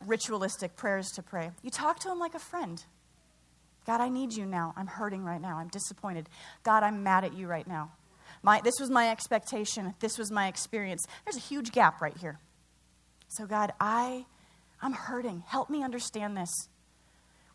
ritualistic 0.06 0.76
prayers 0.76 1.10
to 1.12 1.22
pray. 1.22 1.50
You 1.62 1.70
talk 1.70 1.98
to 2.00 2.10
Him 2.10 2.18
like 2.18 2.34
a 2.34 2.38
friend. 2.38 2.84
God, 3.86 4.00
I 4.00 4.08
need 4.08 4.32
you 4.32 4.46
now. 4.46 4.74
I'm 4.76 4.86
hurting 4.86 5.24
right 5.24 5.40
now. 5.40 5.58
I'm 5.58 5.68
disappointed. 5.68 6.28
God, 6.62 6.82
I'm 6.82 7.02
mad 7.02 7.24
at 7.24 7.34
you 7.34 7.46
right 7.46 7.66
now. 7.66 7.92
My, 8.42 8.60
this 8.60 8.74
was 8.80 8.90
my 8.90 9.10
expectation. 9.10 9.94
This 10.00 10.18
was 10.18 10.30
my 10.30 10.48
experience. 10.48 11.06
There's 11.24 11.36
a 11.36 11.40
huge 11.40 11.72
gap 11.72 12.00
right 12.00 12.16
here. 12.16 12.38
So, 13.28 13.46
God, 13.46 13.72
I, 13.80 14.26
I'm 14.80 14.92
hurting. 14.92 15.44
Help 15.46 15.70
me 15.70 15.82
understand 15.82 16.36
this. 16.36 16.68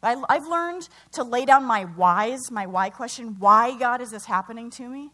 I, 0.02 0.22
I've 0.30 0.48
learned 0.48 0.88
to 1.14 1.24
lay 1.24 1.46
down 1.46 1.64
my 1.64 1.84
whys, 1.84 2.52
my 2.52 2.66
why 2.66 2.90
question. 2.90 3.36
Why, 3.40 3.78
God, 3.78 4.02
is 4.02 4.12
this 4.12 4.26
happening 4.26 4.70
to 4.72 4.88
me? 4.88 5.12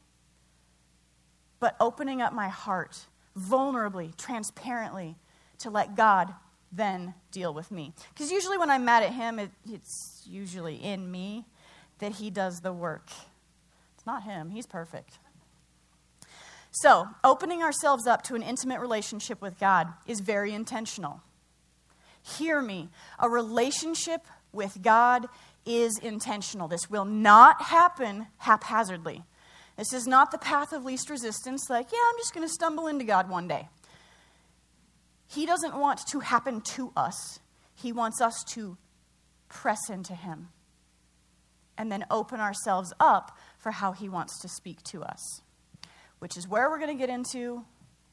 But 1.59 1.75
opening 1.79 2.21
up 2.21 2.33
my 2.33 2.49
heart 2.49 3.07
vulnerably, 3.37 4.15
transparently, 4.17 5.15
to 5.59 5.69
let 5.69 5.95
God 5.95 6.33
then 6.75 7.13
deal 7.31 7.53
with 7.53 7.71
me. 7.71 7.93
Because 8.13 8.31
usually 8.31 8.57
when 8.57 8.69
I'm 8.69 8.85
mad 8.85 9.03
at 9.03 9.13
Him, 9.13 9.39
it, 9.39 9.51
it's 9.69 10.23
usually 10.25 10.75
in 10.75 11.11
me 11.11 11.45
that 11.99 12.13
He 12.13 12.29
does 12.29 12.61
the 12.61 12.73
work. 12.73 13.09
It's 13.95 14.05
not 14.05 14.23
Him, 14.23 14.49
He's 14.49 14.65
perfect. 14.65 15.19
So, 16.71 17.07
opening 17.23 17.61
ourselves 17.61 18.07
up 18.07 18.23
to 18.23 18.35
an 18.35 18.41
intimate 18.41 18.79
relationship 18.79 19.41
with 19.41 19.59
God 19.59 19.89
is 20.07 20.21
very 20.21 20.53
intentional. 20.53 21.21
Hear 22.23 22.61
me. 22.61 22.89
A 23.19 23.29
relationship 23.29 24.25
with 24.51 24.81
God 24.81 25.27
is 25.67 25.99
intentional. 25.99 26.67
This 26.67 26.89
will 26.89 27.05
not 27.05 27.61
happen 27.61 28.27
haphazardly. 28.37 29.23
This 29.77 29.93
is 29.93 30.07
not 30.07 30.31
the 30.31 30.37
path 30.37 30.73
of 30.73 30.83
least 30.83 31.09
resistance, 31.09 31.69
like, 31.69 31.91
yeah, 31.91 31.99
I'm 32.09 32.17
just 32.17 32.33
going 32.33 32.47
to 32.47 32.53
stumble 32.53 32.87
into 32.87 33.05
God 33.05 33.29
one 33.29 33.47
day. 33.47 33.69
He 35.33 35.45
doesn't 35.45 35.75
want 35.75 36.01
to 36.11 36.19
happen 36.19 36.61
to 36.75 36.91
us, 36.95 37.39
He 37.75 37.91
wants 37.91 38.21
us 38.21 38.43
to 38.53 38.77
press 39.49 39.89
into 39.89 40.13
Him 40.13 40.49
and 41.77 41.91
then 41.91 42.05
open 42.11 42.39
ourselves 42.39 42.93
up 42.99 43.37
for 43.57 43.71
how 43.71 43.91
He 43.91 44.09
wants 44.09 44.39
to 44.41 44.47
speak 44.47 44.83
to 44.83 45.03
us 45.03 45.41
which 46.23 46.37
is 46.37 46.47
where 46.47 46.69
we're 46.69 46.79
going 46.79 46.87
to 46.87 46.97
get 46.97 47.09
into 47.09 47.65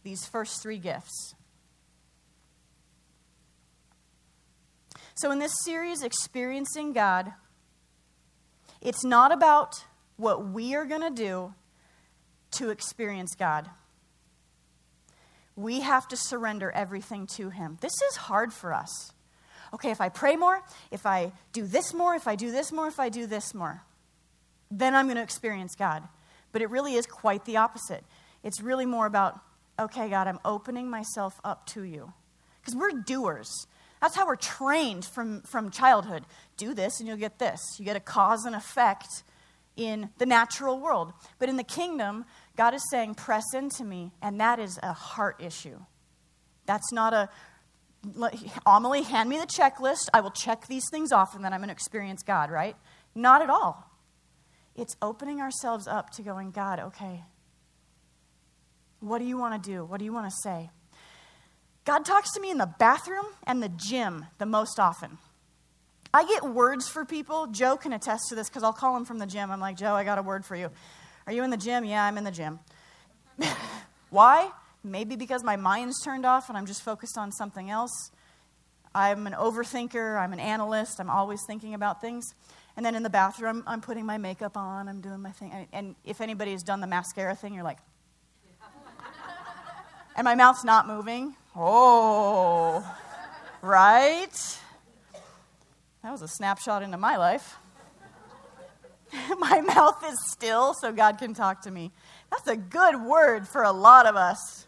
these 0.02 0.26
first 0.26 0.60
three 0.60 0.78
gifts. 0.78 1.36
So, 5.14 5.30
in 5.30 5.38
this 5.38 5.52
series, 5.64 6.02
Experiencing 6.02 6.92
God, 6.92 7.32
it's 8.80 9.04
not 9.04 9.30
about 9.30 9.84
what 10.16 10.48
we 10.48 10.74
are 10.74 10.86
going 10.86 11.02
to 11.02 11.10
do 11.10 11.54
to 12.56 12.70
experience 12.70 13.36
God. 13.38 13.70
We 15.56 15.80
have 15.80 16.08
to 16.08 16.16
surrender 16.16 16.70
everything 16.70 17.26
to 17.36 17.50
Him. 17.50 17.78
This 17.80 18.00
is 18.10 18.16
hard 18.16 18.52
for 18.52 18.72
us. 18.72 19.12
Okay, 19.72 19.90
if 19.90 20.00
I 20.00 20.08
pray 20.08 20.36
more, 20.36 20.62
if 20.90 21.06
I 21.06 21.32
do 21.52 21.66
this 21.66 21.94
more, 21.94 22.14
if 22.14 22.26
I 22.26 22.34
do 22.34 22.50
this 22.50 22.72
more, 22.72 22.88
if 22.88 22.98
I 22.98 23.08
do 23.08 23.26
this 23.26 23.54
more, 23.54 23.82
then 24.70 24.94
I'm 24.94 25.06
going 25.06 25.16
to 25.16 25.22
experience 25.22 25.74
God. 25.76 26.02
But 26.52 26.62
it 26.62 26.70
really 26.70 26.94
is 26.94 27.06
quite 27.06 27.44
the 27.44 27.58
opposite. 27.58 28.04
It's 28.42 28.60
really 28.60 28.86
more 28.86 29.06
about, 29.06 29.38
okay, 29.78 30.08
God, 30.08 30.26
I'm 30.26 30.40
opening 30.44 30.90
myself 30.90 31.40
up 31.44 31.66
to 31.66 31.82
you. 31.82 32.12
Because 32.60 32.74
we're 32.74 32.90
doers. 32.90 33.66
That's 34.00 34.16
how 34.16 34.26
we're 34.26 34.36
trained 34.36 35.04
from, 35.04 35.42
from 35.42 35.70
childhood. 35.70 36.24
Do 36.56 36.74
this 36.74 36.98
and 36.98 37.08
you'll 37.08 37.18
get 37.18 37.38
this. 37.38 37.60
You 37.78 37.84
get 37.84 37.96
a 37.96 38.00
cause 38.00 38.44
and 38.44 38.56
effect 38.56 39.22
in 39.76 40.10
the 40.18 40.26
natural 40.26 40.80
world. 40.80 41.12
But 41.38 41.48
in 41.48 41.56
the 41.56 41.64
kingdom, 41.64 42.24
God 42.60 42.74
is 42.74 42.82
saying, 42.90 43.14
press 43.14 43.54
into 43.54 43.84
me, 43.84 44.12
and 44.20 44.38
that 44.38 44.58
is 44.58 44.78
a 44.82 44.92
heart 44.92 45.42
issue. 45.42 45.78
That's 46.66 46.92
not 46.92 47.14
a, 47.14 47.30
Amelie, 48.66 49.02
hand 49.02 49.30
me 49.30 49.38
the 49.38 49.46
checklist. 49.46 50.10
I 50.12 50.20
will 50.20 50.30
check 50.30 50.66
these 50.66 50.84
things 50.90 51.10
off, 51.10 51.34
and 51.34 51.42
then 51.42 51.54
I'm 51.54 51.60
going 51.60 51.68
to 51.68 51.72
experience 51.72 52.22
God, 52.22 52.50
right? 52.50 52.76
Not 53.14 53.40
at 53.40 53.48
all. 53.48 53.90
It's 54.76 54.94
opening 55.00 55.40
ourselves 55.40 55.88
up 55.88 56.10
to 56.10 56.22
going, 56.22 56.50
God, 56.50 56.80
okay, 56.80 57.22
what 58.98 59.20
do 59.20 59.24
you 59.24 59.38
want 59.38 59.64
to 59.64 59.70
do? 59.70 59.82
What 59.82 59.98
do 59.98 60.04
you 60.04 60.12
want 60.12 60.26
to 60.26 60.36
say? 60.44 60.68
God 61.86 62.04
talks 62.04 62.30
to 62.34 62.42
me 62.42 62.50
in 62.50 62.58
the 62.58 62.74
bathroom 62.78 63.24
and 63.46 63.62
the 63.62 63.70
gym 63.70 64.26
the 64.36 64.44
most 64.44 64.78
often. 64.78 65.16
I 66.12 66.26
get 66.26 66.42
words 66.42 66.90
for 66.90 67.06
people. 67.06 67.46
Joe 67.46 67.78
can 67.78 67.94
attest 67.94 68.24
to 68.28 68.34
this 68.34 68.50
because 68.50 68.64
I'll 68.64 68.74
call 68.74 68.94
him 68.98 69.06
from 69.06 69.16
the 69.16 69.26
gym. 69.26 69.50
I'm 69.50 69.60
like, 69.60 69.78
Joe, 69.78 69.94
I 69.94 70.04
got 70.04 70.18
a 70.18 70.22
word 70.22 70.44
for 70.44 70.56
you. 70.56 70.70
Are 71.30 71.32
you 71.32 71.44
in 71.44 71.50
the 71.50 71.56
gym? 71.56 71.84
Yeah, 71.84 72.04
I'm 72.04 72.18
in 72.18 72.24
the 72.24 72.32
gym. 72.32 72.58
Why? 74.10 74.50
Maybe 74.82 75.14
because 75.14 75.44
my 75.44 75.54
mind's 75.54 76.02
turned 76.02 76.26
off 76.26 76.48
and 76.48 76.58
I'm 76.58 76.66
just 76.66 76.82
focused 76.82 77.16
on 77.16 77.30
something 77.30 77.70
else. 77.70 78.10
I'm 78.96 79.28
an 79.28 79.34
overthinker. 79.34 80.20
I'm 80.20 80.32
an 80.32 80.40
analyst. 80.40 80.98
I'm 80.98 81.08
always 81.08 81.38
thinking 81.46 81.72
about 81.72 82.00
things. 82.00 82.34
And 82.76 82.84
then 82.84 82.96
in 82.96 83.04
the 83.04 83.10
bathroom, 83.10 83.62
I'm, 83.68 83.80
putting 83.80 84.04
my 84.04 84.18
makeup 84.18 84.56
on, 84.56 84.88
I'm 84.88 85.00
doing 85.00 85.22
my 85.22 85.30
thing. 85.30 85.68
And 85.72 85.94
if 86.04 86.20
anybody 86.20 86.50
has 86.50 86.64
done 86.64 86.80
the 86.80 86.88
mascara 86.88 87.36
thing, 87.36 87.54
you're 87.54 87.62
like, 87.62 87.78
and 90.16 90.24
my 90.24 90.34
mouth's 90.34 90.64
not 90.64 90.88
moving. 90.88 91.36
Oh, 91.54 92.84
right? 93.62 94.58
That 96.02 96.10
was 96.10 96.22
a 96.22 96.28
snapshot 96.28 96.82
into 96.82 96.98
my 96.98 97.16
life. 97.18 97.56
my 99.38 99.60
mouth 99.60 100.04
is 100.06 100.16
still 100.30 100.74
so 100.74 100.92
God 100.92 101.18
can 101.18 101.34
talk 101.34 101.62
to 101.62 101.70
me. 101.70 101.92
That's 102.30 102.46
a 102.48 102.56
good 102.56 103.02
word 103.02 103.48
for 103.48 103.62
a 103.62 103.72
lot 103.72 104.06
of 104.06 104.16
us. 104.16 104.66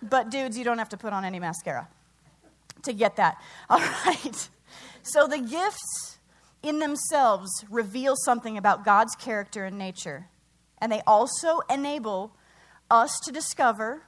But, 0.00 0.30
dudes, 0.30 0.56
you 0.56 0.64
don't 0.64 0.78
have 0.78 0.90
to 0.90 0.96
put 0.96 1.12
on 1.12 1.24
any 1.24 1.40
mascara 1.40 1.88
to 2.82 2.92
get 2.92 3.16
that. 3.16 3.40
All 3.70 3.80
right. 3.80 4.48
So, 5.02 5.26
the 5.26 5.38
gifts 5.38 6.18
in 6.62 6.78
themselves 6.78 7.64
reveal 7.70 8.14
something 8.24 8.56
about 8.56 8.84
God's 8.84 9.14
character 9.14 9.64
and 9.64 9.78
nature. 9.78 10.26
And 10.78 10.92
they 10.92 11.02
also 11.06 11.60
enable 11.70 12.32
us 12.90 13.18
to 13.24 13.32
discover 13.32 14.02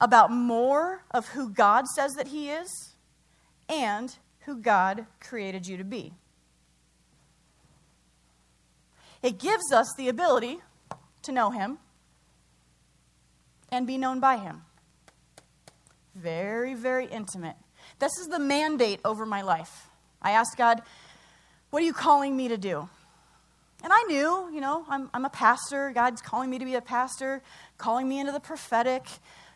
about 0.00 0.30
more 0.30 1.02
of 1.10 1.28
who 1.28 1.50
God 1.50 1.86
says 1.86 2.12
that 2.14 2.28
He 2.28 2.50
is 2.50 2.94
and 3.68 4.16
who 4.40 4.56
God 4.56 5.06
created 5.20 5.66
you 5.66 5.76
to 5.76 5.84
be. 5.84 6.14
It 9.22 9.38
gives 9.38 9.72
us 9.72 9.92
the 9.96 10.08
ability 10.08 10.58
to 11.22 11.32
know 11.32 11.50
Him 11.50 11.78
and 13.70 13.86
be 13.86 13.98
known 13.98 14.20
by 14.20 14.36
Him. 14.36 14.62
Very, 16.14 16.74
very 16.74 17.06
intimate. 17.06 17.56
This 17.98 18.18
is 18.18 18.28
the 18.28 18.38
mandate 18.38 19.00
over 19.04 19.26
my 19.26 19.42
life. 19.42 19.88
I 20.22 20.32
asked 20.32 20.56
God, 20.56 20.82
what 21.70 21.82
are 21.82 21.86
you 21.86 21.92
calling 21.92 22.36
me 22.36 22.48
to 22.48 22.56
do? 22.56 22.88
And 23.82 23.92
I 23.92 24.02
knew, 24.04 24.50
you 24.52 24.60
know, 24.60 24.84
I'm, 24.88 25.08
I'm 25.14 25.24
a 25.24 25.30
pastor. 25.30 25.92
God's 25.94 26.20
calling 26.20 26.50
me 26.50 26.58
to 26.58 26.64
be 26.64 26.74
a 26.74 26.80
pastor, 26.80 27.42
calling 27.76 28.08
me 28.08 28.18
into 28.18 28.32
the 28.32 28.40
prophetic, 28.40 29.06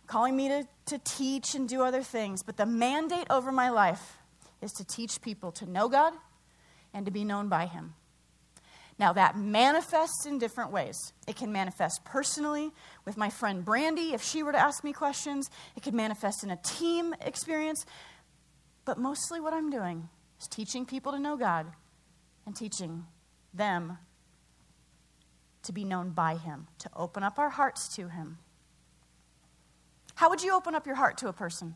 calling 0.07 0.37
me 0.37 0.49
to, 0.49 0.69
to 0.87 0.99
teach 0.99 1.55
and 1.55 1.69
do 1.69 1.83
other 1.83 2.03
things. 2.03 2.43
But 2.43 2.57
the 2.57 2.67
mandate 2.67 3.27
over 3.31 3.51
my 3.51 3.71
life 3.71 4.19
is 4.61 4.73
to 4.73 4.85
teach 4.85 5.21
people 5.21 5.51
to 5.53 5.69
know 5.69 5.89
God 5.89 6.13
and 6.95 7.05
to 7.07 7.13
be 7.13 7.25
known 7.25 7.49
by 7.49 7.67
Him. 7.67 7.95
Now, 8.99 9.13
that 9.15 9.37
manifests 9.37 10.27
in 10.27 10.39
different 10.39 10.71
ways. 10.71 10.97
It 11.27 11.37
can 11.37 11.51
manifest 11.51 12.05
personally 12.05 12.71
with 13.05 13.17
my 13.17 13.31
friend 13.31 13.65
Brandy, 13.65 14.13
if 14.13 14.23
she 14.23 14.43
were 14.43 14.53
to 14.53 14.59
ask 14.59 14.85
me 14.85 14.93
questions. 14.93 15.51
It 15.77 15.83
could 15.83 15.95
manifest 15.95 16.45
in 16.45 16.51
a 16.51 16.57
team 16.57 17.15
experience. 17.21 17.85
But 18.85 18.99
mostly, 18.99 19.41
what 19.41 19.55
I'm 19.55 19.71
doing 19.71 20.09
is 20.41 20.47
teaching 20.47 20.85
people 20.85 21.13
to 21.13 21.19
know 21.19 21.37
God 21.37 21.67
and 22.47 22.55
teaching 22.55 23.07
them 23.55 23.99
to 25.63 25.73
be 25.73 25.85
known 25.85 26.11
by 26.11 26.37
Him, 26.37 26.67
to 26.79 26.91
open 26.95 27.23
up 27.23 27.39
our 27.39 27.51
hearts 27.51 27.95
to 27.97 28.09
Him. 28.09 28.39
How 30.17 30.29
would 30.29 30.43
you 30.43 30.55
open 30.55 30.75
up 30.75 30.87
your 30.87 30.97
heart 30.97 31.17
to 31.19 31.29
a 31.29 31.33
person? 31.33 31.75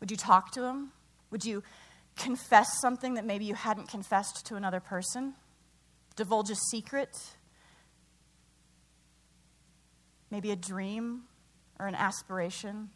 Would 0.00 0.10
you 0.10 0.16
talk 0.16 0.52
to 0.52 0.60
them? 0.60 0.92
Would 1.30 1.44
you 1.44 1.62
confess 2.16 2.80
something 2.80 3.14
that 3.14 3.24
maybe 3.24 3.44
you 3.44 3.54
hadn't 3.54 3.88
confessed 3.88 4.46
to 4.46 4.56
another 4.56 4.80
person? 4.80 5.34
Divulge 6.16 6.50
a 6.50 6.56
secret? 6.56 7.16
Maybe 10.30 10.50
a 10.50 10.56
dream 10.56 11.22
or 11.78 11.86
an 11.86 11.94
aspiration? 11.94 12.90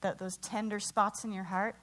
That 0.00 0.18
those 0.18 0.36
tender 0.38 0.80
spots 0.80 1.24
in 1.24 1.32
your 1.32 1.44
heart? 1.44 1.76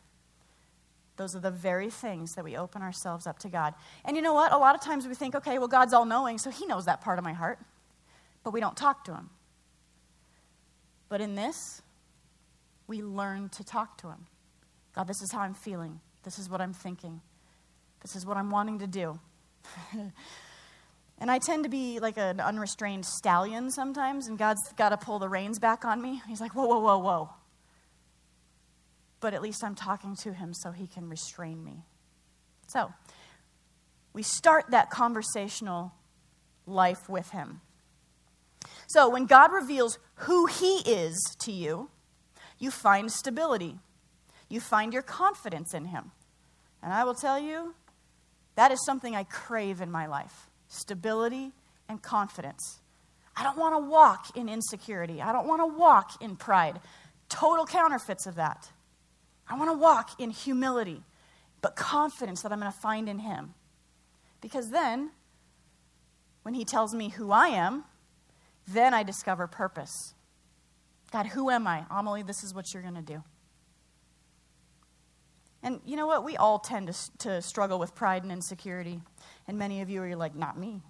Those 1.17 1.35
are 1.35 1.39
the 1.39 1.51
very 1.51 1.89
things 1.89 2.31
that 2.35 2.45
we 2.45 2.55
open 2.55 2.81
ourselves 2.81 3.27
up 3.27 3.39
to 3.39 3.49
God. 3.49 3.73
And 4.05 4.15
you 4.15 4.21
know 4.21 4.33
what? 4.33 4.53
A 4.53 4.57
lot 4.57 4.73
of 4.73 4.81
times 4.81 5.05
we 5.05 5.15
think, 5.15 5.35
okay, 5.35 5.57
well, 5.57 5.67
God's 5.67 5.93
all 5.93 6.05
knowing, 6.05 6.37
so 6.37 6.49
He 6.49 6.65
knows 6.65 6.85
that 6.85 7.01
part 7.01 7.19
of 7.19 7.25
my 7.25 7.33
heart. 7.33 7.59
But 8.41 8.53
we 8.53 8.61
don't 8.61 8.77
talk 8.77 9.03
to 9.03 9.13
Him. 9.13 9.29
But 11.09 11.19
in 11.19 11.35
this, 11.35 11.81
we 12.87 13.01
learn 13.01 13.49
to 13.49 13.65
talk 13.65 13.97
to 13.97 14.07
Him. 14.07 14.27
God, 14.99 15.07
this 15.07 15.21
is 15.21 15.31
how 15.31 15.39
I'm 15.39 15.53
feeling. 15.53 16.01
This 16.23 16.37
is 16.37 16.49
what 16.49 16.59
I'm 16.59 16.73
thinking. 16.73 17.21
This 18.01 18.17
is 18.17 18.25
what 18.25 18.35
I'm 18.35 18.49
wanting 18.49 18.79
to 18.79 18.87
do. 18.87 19.17
and 21.19 21.31
I 21.31 21.39
tend 21.39 21.63
to 21.63 21.69
be 21.69 21.99
like 22.01 22.17
an 22.17 22.41
unrestrained 22.41 23.05
stallion 23.05 23.71
sometimes, 23.71 24.27
and 24.27 24.37
God's 24.37 24.59
got 24.73 24.89
to 24.89 24.97
pull 24.97 25.17
the 25.17 25.29
reins 25.29 25.57
back 25.57 25.85
on 25.85 26.01
me. 26.01 26.21
He's 26.27 26.41
like, 26.41 26.53
whoa, 26.53 26.67
whoa, 26.67 26.79
whoa, 26.81 26.97
whoa. 26.97 27.29
but 29.21 29.33
at 29.33 29.41
least 29.41 29.63
I'm 29.63 29.73
talking 29.73 30.17
to 30.17 30.33
him 30.33 30.53
so 30.53 30.71
he 30.71 30.85
can 30.85 31.07
restrain 31.07 31.63
me. 31.63 31.85
So, 32.67 32.91
we 34.11 34.21
start 34.21 34.65
that 34.71 34.89
conversational 34.89 35.93
life 36.67 37.07
with 37.07 37.29
him. 37.29 37.61
So, 38.89 39.07
when 39.07 39.27
God 39.27 39.53
reveals 39.53 39.97
who 40.15 40.47
he 40.47 40.79
is 40.79 41.37
to 41.39 41.53
you, 41.53 41.89
you 42.57 42.69
find 42.69 43.09
stability. 43.09 43.79
You 44.49 44.59
find 44.59 44.93
your 44.93 45.03
confidence 45.03 45.73
in 45.73 45.85
him. 45.85 46.11
And 46.81 46.93
I 46.93 47.03
will 47.03 47.13
tell 47.13 47.39
you, 47.39 47.75
that 48.55 48.71
is 48.71 48.83
something 48.85 49.15
I 49.15 49.23
crave 49.23 49.81
in 49.81 49.91
my 49.91 50.07
life 50.07 50.49
stability 50.67 51.51
and 51.87 52.01
confidence. 52.01 52.79
I 53.35 53.43
don't 53.43 53.57
want 53.57 53.73
to 53.75 53.89
walk 53.89 54.37
in 54.37 54.49
insecurity. 54.49 55.21
I 55.21 55.31
don't 55.31 55.47
want 55.47 55.61
to 55.61 55.79
walk 55.79 56.21
in 56.21 56.35
pride. 56.35 56.79
Total 57.29 57.65
counterfeits 57.65 58.27
of 58.27 58.35
that. 58.35 58.69
I 59.47 59.57
want 59.57 59.71
to 59.71 59.77
walk 59.77 60.19
in 60.19 60.29
humility, 60.29 61.01
but 61.61 61.75
confidence 61.75 62.41
that 62.41 62.51
I'm 62.51 62.59
going 62.59 62.71
to 62.71 62.77
find 62.77 63.09
in 63.09 63.19
Him. 63.19 63.53
Because 64.41 64.69
then, 64.69 65.11
when 66.43 66.53
He 66.53 66.65
tells 66.65 66.93
me 66.93 67.09
who 67.09 67.31
I 67.31 67.47
am, 67.47 67.85
then 68.67 68.93
I 68.93 69.03
discover 69.03 69.47
purpose. 69.47 70.13
God, 71.11 71.27
who 71.27 71.49
am 71.49 71.65
I? 71.65 71.85
Amelie, 71.89 72.23
this 72.23 72.43
is 72.43 72.53
what 72.53 72.73
you're 72.73 72.83
going 72.83 72.95
to 72.95 73.01
do. 73.01 73.23
And 75.61 75.81
you 75.85 75.97
know 75.97 76.07
what? 76.07 76.23
We 76.23 76.37
all 76.37 76.59
tend 76.59 76.87
to, 76.87 77.17
to 77.19 77.41
struggle 77.41 77.79
with 77.79 77.95
pride 77.95 78.23
and 78.23 78.31
insecurity. 78.31 79.01
And 79.47 79.57
many 79.57 79.81
of 79.81 79.89
you 79.89 80.01
are 80.01 80.15
like, 80.15 80.35
not 80.35 80.57
me. 80.57 80.81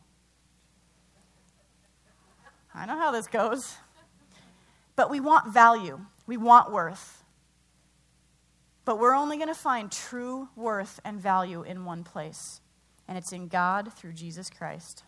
I 2.74 2.86
know 2.86 2.98
how 2.98 3.12
this 3.12 3.28
goes. 3.28 3.76
But 4.96 5.10
we 5.10 5.20
want 5.20 5.54
value, 5.54 6.02
we 6.28 6.38
want 6.38 6.72
worth. 6.72 7.24
But 8.86 9.00
we're 9.00 9.16
only 9.16 9.38
going 9.38 9.50
to 9.50 9.54
find 9.54 9.92
true 9.92 10.50
worth 10.56 11.00
and 11.06 11.22
value 11.22 11.62
in 11.62 11.86
one 11.86 12.04
place, 12.04 12.62
and 13.08 13.18
it's 13.18 13.32
in 13.32 13.48
God 13.48 13.94
through 13.94 14.14
Jesus 14.14 14.50
Christ. 14.50 15.04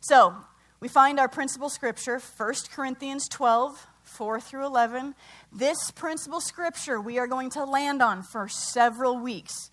So, 0.00 0.34
we 0.80 0.88
find 0.88 1.20
our 1.20 1.28
principal 1.28 1.70
scripture, 1.70 2.18
1 2.18 2.54
Corinthians 2.74 3.28
12, 3.28 3.86
4 4.12 4.40
through 4.40 4.66
11. 4.66 5.14
This 5.52 5.90
principal 5.90 6.40
scripture 6.40 7.00
we 7.00 7.18
are 7.18 7.26
going 7.26 7.50
to 7.50 7.64
land 7.64 8.02
on 8.02 8.22
for 8.22 8.48
several 8.48 9.18
weeks, 9.18 9.70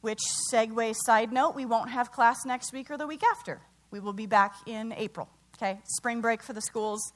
which, 0.00 0.20
segue 0.52 0.94
side 1.04 1.32
note, 1.32 1.54
we 1.54 1.64
won't 1.64 1.90
have 1.90 2.10
class 2.10 2.44
next 2.44 2.72
week 2.72 2.90
or 2.90 2.96
the 2.96 3.06
week 3.06 3.22
after. 3.22 3.60
We 3.90 4.00
will 4.00 4.12
be 4.12 4.26
back 4.26 4.54
in 4.66 4.92
April. 4.92 5.28
Okay, 5.56 5.80
spring 5.84 6.20
break 6.20 6.42
for 6.42 6.52
the 6.52 6.62
schools. 6.62 7.12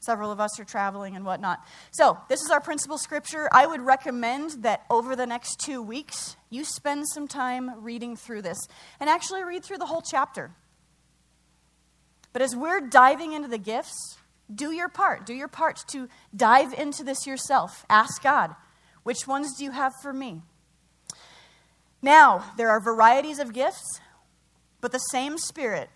Several 0.00 0.30
of 0.30 0.40
us 0.40 0.58
are 0.60 0.64
traveling 0.64 1.16
and 1.16 1.24
whatnot. 1.24 1.64
So, 1.92 2.18
this 2.28 2.42
is 2.42 2.50
our 2.50 2.60
principal 2.60 2.98
scripture. 2.98 3.48
I 3.52 3.66
would 3.66 3.80
recommend 3.80 4.62
that 4.62 4.84
over 4.90 5.16
the 5.16 5.26
next 5.26 5.60
two 5.60 5.80
weeks, 5.80 6.36
you 6.50 6.64
spend 6.64 7.08
some 7.08 7.26
time 7.28 7.82
reading 7.82 8.16
through 8.16 8.42
this 8.42 8.58
and 9.00 9.08
actually 9.08 9.44
read 9.44 9.64
through 9.64 9.78
the 9.78 9.86
whole 9.86 10.02
chapter. 10.02 10.50
But 12.34 12.42
as 12.42 12.54
we're 12.56 12.80
diving 12.80 13.32
into 13.32 13.48
the 13.48 13.58
gifts, 13.58 14.18
do 14.52 14.72
your 14.72 14.88
part. 14.88 15.26
Do 15.26 15.34
your 15.34 15.48
part 15.48 15.84
to 15.88 16.08
dive 16.34 16.72
into 16.72 17.04
this 17.04 17.26
yourself. 17.26 17.84
Ask 17.88 18.22
God, 18.22 18.54
which 19.02 19.26
ones 19.26 19.56
do 19.56 19.64
you 19.64 19.70
have 19.70 19.92
for 20.02 20.12
me? 20.12 20.42
Now, 22.02 22.52
there 22.56 22.70
are 22.70 22.80
varieties 22.80 23.38
of 23.38 23.52
gifts, 23.52 24.00
but 24.80 24.92
the 24.92 24.98
same 24.98 25.38
Spirit 25.38 25.88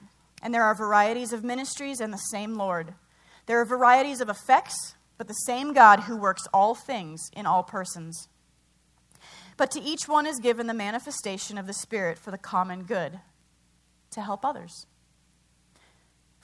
and 0.43 0.55
there 0.55 0.63
are 0.63 0.75
varieties 0.75 1.33
of 1.33 1.45
ministries 1.45 2.01
and 2.01 2.13
the 2.13 2.19
same 2.19 2.55
Lord. 2.55 2.95
There 3.47 3.61
are 3.61 3.65
varieties 3.65 4.21
of 4.21 4.29
effects, 4.29 4.95
but 5.17 5.27
the 5.27 5.35
same 5.35 5.73
God 5.73 6.01
who 6.01 6.17
works 6.17 6.43
all 6.53 6.75
things 6.75 7.31
in 7.35 7.47
all 7.47 7.63
persons. 7.63 8.29
But 9.57 9.71
to 9.73 9.81
each 9.81 10.07
one 10.07 10.27
is 10.27 10.39
given 10.39 10.69
the 10.69 10.75
manifestation 10.75 11.59
of 11.59 11.67
the 11.67 11.73
Spirit 11.73 12.19
for 12.19 12.31
the 12.31 12.39
common 12.39 12.85
good, 12.85 13.21
to 14.13 14.23
help 14.23 14.45
others. 14.45 14.87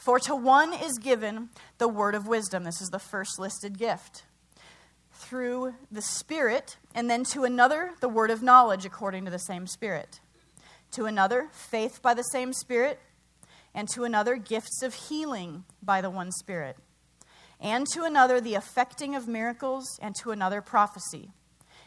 For 0.05 0.21
to 0.21 0.37
one 0.37 0.75
is 0.75 0.99
given 0.99 1.49
the 1.79 1.89
word 1.89 2.15
of 2.15 2.27
wisdom. 2.27 2.65
This 2.65 2.83
is 2.83 2.91
the 2.91 2.99
first 2.99 3.39
listed 3.39 3.79
gift. 3.79 4.25
Through 5.13 5.75
the 5.91 6.03
Spirit, 6.03 6.77
and 6.95 7.09
then 7.09 7.25
to 7.33 7.45
another, 7.45 7.93
the 8.01 8.09
word 8.09 8.31
of 8.31 8.43
knowledge 8.43 8.85
according 8.85 9.25
to 9.25 9.31
the 9.31 9.39
same 9.39 9.67
Spirit. 9.67 10.21
To 10.93 11.07
another, 11.07 11.49
faith 11.53 12.03
by 12.03 12.13
the 12.13 12.23
same 12.23 12.53
Spirit 12.53 13.01
and 13.75 13.89
to 13.89 14.05
another, 14.05 14.37
gifts 14.37 14.83
of 14.83 14.95
healing 14.95 15.65
by 15.83 16.01
the 16.01 16.11
one 16.11 16.31
Spirit, 16.31 16.77
and 17.61 17.87
to 17.89 18.05
another, 18.05 18.41
the 18.41 18.55
effecting 18.55 19.17
of 19.17 19.27
miracles, 19.27 19.99
and 20.01 20.15
to 20.23 20.31
another, 20.31 20.61
prophecy, 20.61 21.33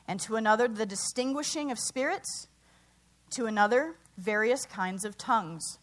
and 0.07 0.19
to 0.21 0.35
another, 0.35 0.67
the 0.67 0.85
distinguishing 0.85 1.71
of 1.71 1.79
spirits, 1.79 2.47
to 3.29 3.45
another, 3.45 3.95
various 4.17 4.65
kinds 4.65 5.05
of 5.05 5.17
tongues, 5.17 5.79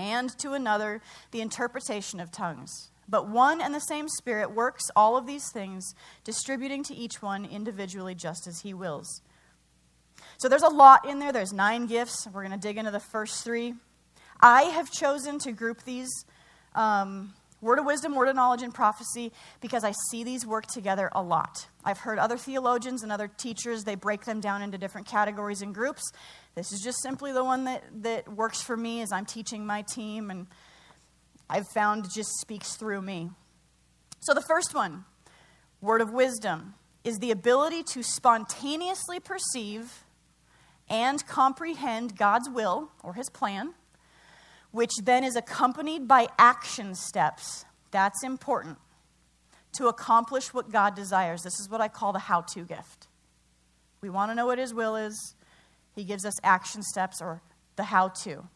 and 0.00 0.30
to 0.38 0.54
another, 0.54 1.02
the 1.30 1.42
interpretation 1.42 2.18
of 2.18 2.32
tongues. 2.32 2.90
But 3.06 3.28
one 3.28 3.60
and 3.60 3.74
the 3.74 3.80
same 3.80 4.08
Spirit 4.08 4.54
works 4.54 4.84
all 4.96 5.16
of 5.16 5.26
these 5.26 5.44
things, 5.52 5.94
distributing 6.24 6.82
to 6.84 6.94
each 6.94 7.20
one 7.20 7.44
individually 7.44 8.14
just 8.14 8.46
as 8.46 8.60
He 8.60 8.72
wills. 8.72 9.20
So 10.38 10.48
there's 10.48 10.62
a 10.62 10.68
lot 10.68 11.06
in 11.06 11.18
there. 11.18 11.32
There's 11.32 11.52
nine 11.52 11.86
gifts. 11.86 12.26
We're 12.32 12.46
going 12.46 12.58
to 12.58 12.68
dig 12.68 12.78
into 12.78 12.90
the 12.90 13.00
first 13.00 13.44
three. 13.44 13.74
I 14.40 14.62
have 14.62 14.90
chosen 14.90 15.38
to 15.40 15.52
group 15.52 15.84
these 15.84 16.24
um, 16.74 17.34
word 17.60 17.78
of 17.78 17.84
wisdom, 17.84 18.14
word 18.14 18.28
of 18.28 18.36
knowledge, 18.36 18.62
and 18.62 18.72
prophecy 18.72 19.32
because 19.60 19.84
I 19.84 19.92
see 20.10 20.24
these 20.24 20.46
work 20.46 20.66
together 20.66 21.10
a 21.12 21.22
lot. 21.22 21.66
I've 21.84 21.98
heard 21.98 22.18
other 22.18 22.36
theologians 22.36 23.02
and 23.02 23.12
other 23.12 23.28
teachers, 23.28 23.84
they 23.84 23.94
break 23.94 24.24
them 24.24 24.40
down 24.40 24.62
into 24.62 24.78
different 24.78 25.06
categories 25.06 25.62
and 25.62 25.74
groups. 25.74 26.02
This 26.54 26.72
is 26.72 26.80
just 26.80 27.02
simply 27.02 27.32
the 27.32 27.44
one 27.44 27.64
that, 27.64 27.84
that 28.02 28.28
works 28.32 28.62
for 28.62 28.76
me 28.76 29.02
as 29.02 29.12
I'm 29.12 29.26
teaching 29.26 29.66
my 29.66 29.82
team, 29.82 30.30
and 30.30 30.46
I've 31.48 31.68
found 31.74 32.06
just 32.14 32.30
speaks 32.40 32.76
through 32.76 33.02
me. 33.02 33.30
So 34.20 34.34
the 34.34 34.42
first 34.42 34.74
one, 34.74 35.04
word 35.80 36.00
of 36.00 36.12
wisdom, 36.12 36.74
is 37.04 37.18
the 37.18 37.30
ability 37.30 37.82
to 37.82 38.02
spontaneously 38.02 39.20
perceive 39.20 40.04
and 40.88 41.24
comprehend 41.26 42.16
God's 42.16 42.50
will 42.50 42.90
or 43.02 43.14
his 43.14 43.30
plan 43.30 43.74
which 44.72 44.92
then 45.02 45.24
is 45.24 45.36
accompanied 45.36 46.06
by 46.06 46.28
action 46.38 46.94
steps. 46.94 47.64
That's 47.90 48.22
important 48.22 48.78
to 49.72 49.86
accomplish 49.86 50.52
what 50.52 50.70
God 50.70 50.94
desires. 50.94 51.42
This 51.42 51.58
is 51.60 51.68
what 51.68 51.80
I 51.80 51.88
call 51.88 52.12
the 52.12 52.18
how 52.18 52.42
to 52.54 52.64
gift. 52.64 53.08
We 54.00 54.10
want 54.10 54.30
to 54.30 54.34
know 54.34 54.46
what 54.46 54.58
His 54.58 54.72
will 54.72 54.96
is, 54.96 55.34
He 55.94 56.04
gives 56.04 56.24
us 56.24 56.34
action 56.42 56.82
steps 56.82 57.20
or 57.20 57.42
the 57.76 57.84
how 57.84 58.08
to. 58.08 58.48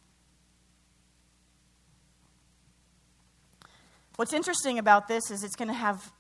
What's 4.17 4.33
interesting 4.33 4.79
about 4.79 5.09
this 5.09 5.31
is 5.31 5.43
it's 5.43 5.57
going 5.57 5.69
to 5.69 5.75
have, 5.75 6.13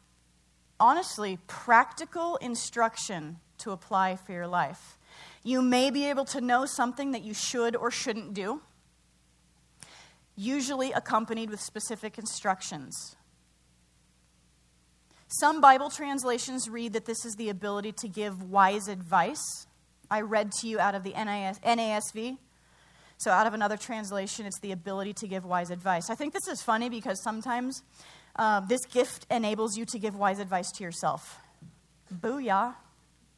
honestly, 0.81 1.39
practical 1.47 2.37
instruction 2.37 3.39
to 3.59 3.71
apply 3.71 4.17
for 4.17 4.33
your 4.33 4.49
life. 4.49 4.99
You 5.45 5.63
may 5.63 5.91
be 5.91 6.09
able 6.09 6.25
to 6.27 6.41
know 6.41 6.67
something 6.67 7.13
that 7.13 7.23
you 7.23 7.35
should 7.35 7.77
or 7.77 7.93
shouldn't 7.93 8.35
do 8.35 8.63
usually 10.37 10.93
accompanied 10.93 11.51
with 11.51 11.61
specific 11.61 12.19
instructions. 12.19 13.17
Some 15.29 15.61
Bible 15.61 15.91
translations 15.91 16.69
read 16.69 16.93
that 16.93 17.07
this 17.07 17.25
is 17.25 17.35
the 17.37 17.49
ability 17.49 17.93
to 17.99 18.09
give 18.09 18.51
wise 18.51 18.89
advice. 18.89 19.67
I 20.11 20.21
read 20.21 20.53
to 20.61 20.69
you 20.69 20.79
out 20.79 20.95
of 20.95 21.03
the 21.03 21.13
NASV. 21.13 22.39
So, 23.17 23.31
out 23.31 23.47
of 23.47 23.55
another 23.55 23.77
translation, 23.77 24.45
it's 24.45 24.61
the 24.61 24.73
ability 24.73 25.15
to 25.15 25.29
give 25.29 25.45
wise 25.45 25.71
advice. 25.71 26.11
I 26.11 26.15
think 26.15 26.33
this 26.33 26.47
is 26.49 26.63
funny 26.63 26.89
because 26.89 27.23
sometimes 27.23 27.83
uh, 28.37 28.61
this 28.61 28.85
gift 28.87 29.27
enables 29.31 29.77
you 29.77 29.85
to 29.87 29.99
give 29.99 30.17
wise 30.17 30.41
advice 30.41 30.71
to 30.73 30.85
yourself. 30.85 31.39
Booyah. 32.13 32.75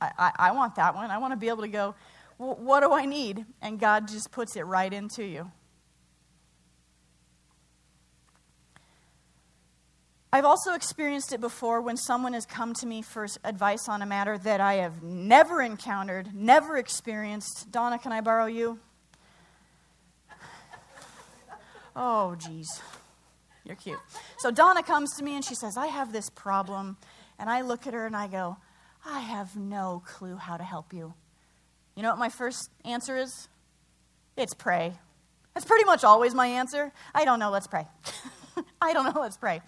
I, 0.00 0.10
I, 0.18 0.32
I 0.38 0.52
want 0.52 0.74
that 0.76 0.94
one. 0.94 1.10
I 1.10 1.18
want 1.18 1.32
to 1.32 1.36
be 1.36 1.48
able 1.48 1.62
to 1.62 1.68
go, 1.68 1.94
what 2.38 2.80
do 2.80 2.92
I 2.92 3.06
need? 3.06 3.46
And 3.62 3.80
God 3.80 4.08
just 4.08 4.30
puts 4.30 4.56
it 4.56 4.62
right 4.62 4.92
into 4.92 5.24
you. 5.24 5.50
I've 10.32 10.44
also 10.44 10.74
experienced 10.74 11.32
it 11.32 11.40
before 11.40 11.80
when 11.80 11.96
someone 11.96 12.32
has 12.32 12.44
come 12.46 12.74
to 12.74 12.86
me 12.86 13.00
for 13.00 13.26
advice 13.44 13.88
on 13.88 14.02
a 14.02 14.06
matter 14.06 14.36
that 14.38 14.60
I 14.60 14.74
have 14.74 15.02
never 15.02 15.62
encountered, 15.62 16.34
never 16.34 16.76
experienced. 16.76 17.70
Donna, 17.70 17.98
can 17.98 18.12
I 18.12 18.20
borrow 18.20 18.46
you? 18.46 18.78
Oh, 21.96 22.34
geez. 22.34 22.82
You're 23.64 23.76
cute. 23.76 23.98
So 24.38 24.50
Donna 24.50 24.82
comes 24.82 25.16
to 25.16 25.24
me 25.24 25.34
and 25.34 25.44
she 25.44 25.54
says, 25.54 25.78
I 25.78 25.86
have 25.86 26.12
this 26.12 26.28
problem. 26.28 26.98
And 27.38 27.48
I 27.48 27.62
look 27.62 27.86
at 27.86 27.94
her 27.94 28.04
and 28.04 28.14
I 28.14 28.28
go, 28.28 28.58
I 29.04 29.20
have 29.20 29.56
no 29.56 30.02
clue 30.04 30.36
how 30.36 30.58
to 30.58 30.64
help 30.64 30.92
you. 30.92 31.14
You 31.94 32.02
know 32.02 32.10
what 32.10 32.18
my 32.18 32.28
first 32.28 32.70
answer 32.84 33.16
is? 33.16 33.48
It's 34.36 34.52
pray. 34.52 34.92
That's 35.54 35.64
pretty 35.64 35.84
much 35.84 36.04
always 36.04 36.34
my 36.34 36.46
answer. 36.46 36.92
I 37.14 37.24
don't 37.24 37.38
know, 37.38 37.50
let's 37.50 37.66
pray. 37.66 37.86
I 38.80 38.92
don't 38.92 39.14
know, 39.14 39.20
let's 39.20 39.38
pray. 39.38 39.62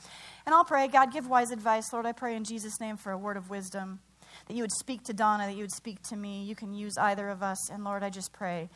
And 0.48 0.54
I'll 0.54 0.64
pray, 0.64 0.88
God, 0.88 1.12
give 1.12 1.28
wise 1.28 1.50
advice. 1.50 1.92
Lord, 1.92 2.06
I 2.06 2.12
pray 2.12 2.34
in 2.34 2.42
Jesus' 2.42 2.80
name 2.80 2.96
for 2.96 3.12
a 3.12 3.18
word 3.18 3.36
of 3.36 3.50
wisdom. 3.50 4.00
that 4.46 4.56
you 4.56 4.62
would 4.62 4.72
speak 4.72 5.04
to 5.04 5.12
Donna, 5.12 5.44
that 5.44 5.52
you 5.52 5.60
would 5.60 5.70
speak 5.70 6.02
to 6.04 6.16
me. 6.16 6.42
You 6.42 6.54
can 6.54 6.72
use 6.72 6.96
either 6.96 7.28
of 7.28 7.42
us. 7.42 7.68
And 7.68 7.84
Lord, 7.84 8.02
I 8.02 8.08
just 8.08 8.32
pray 8.32 8.70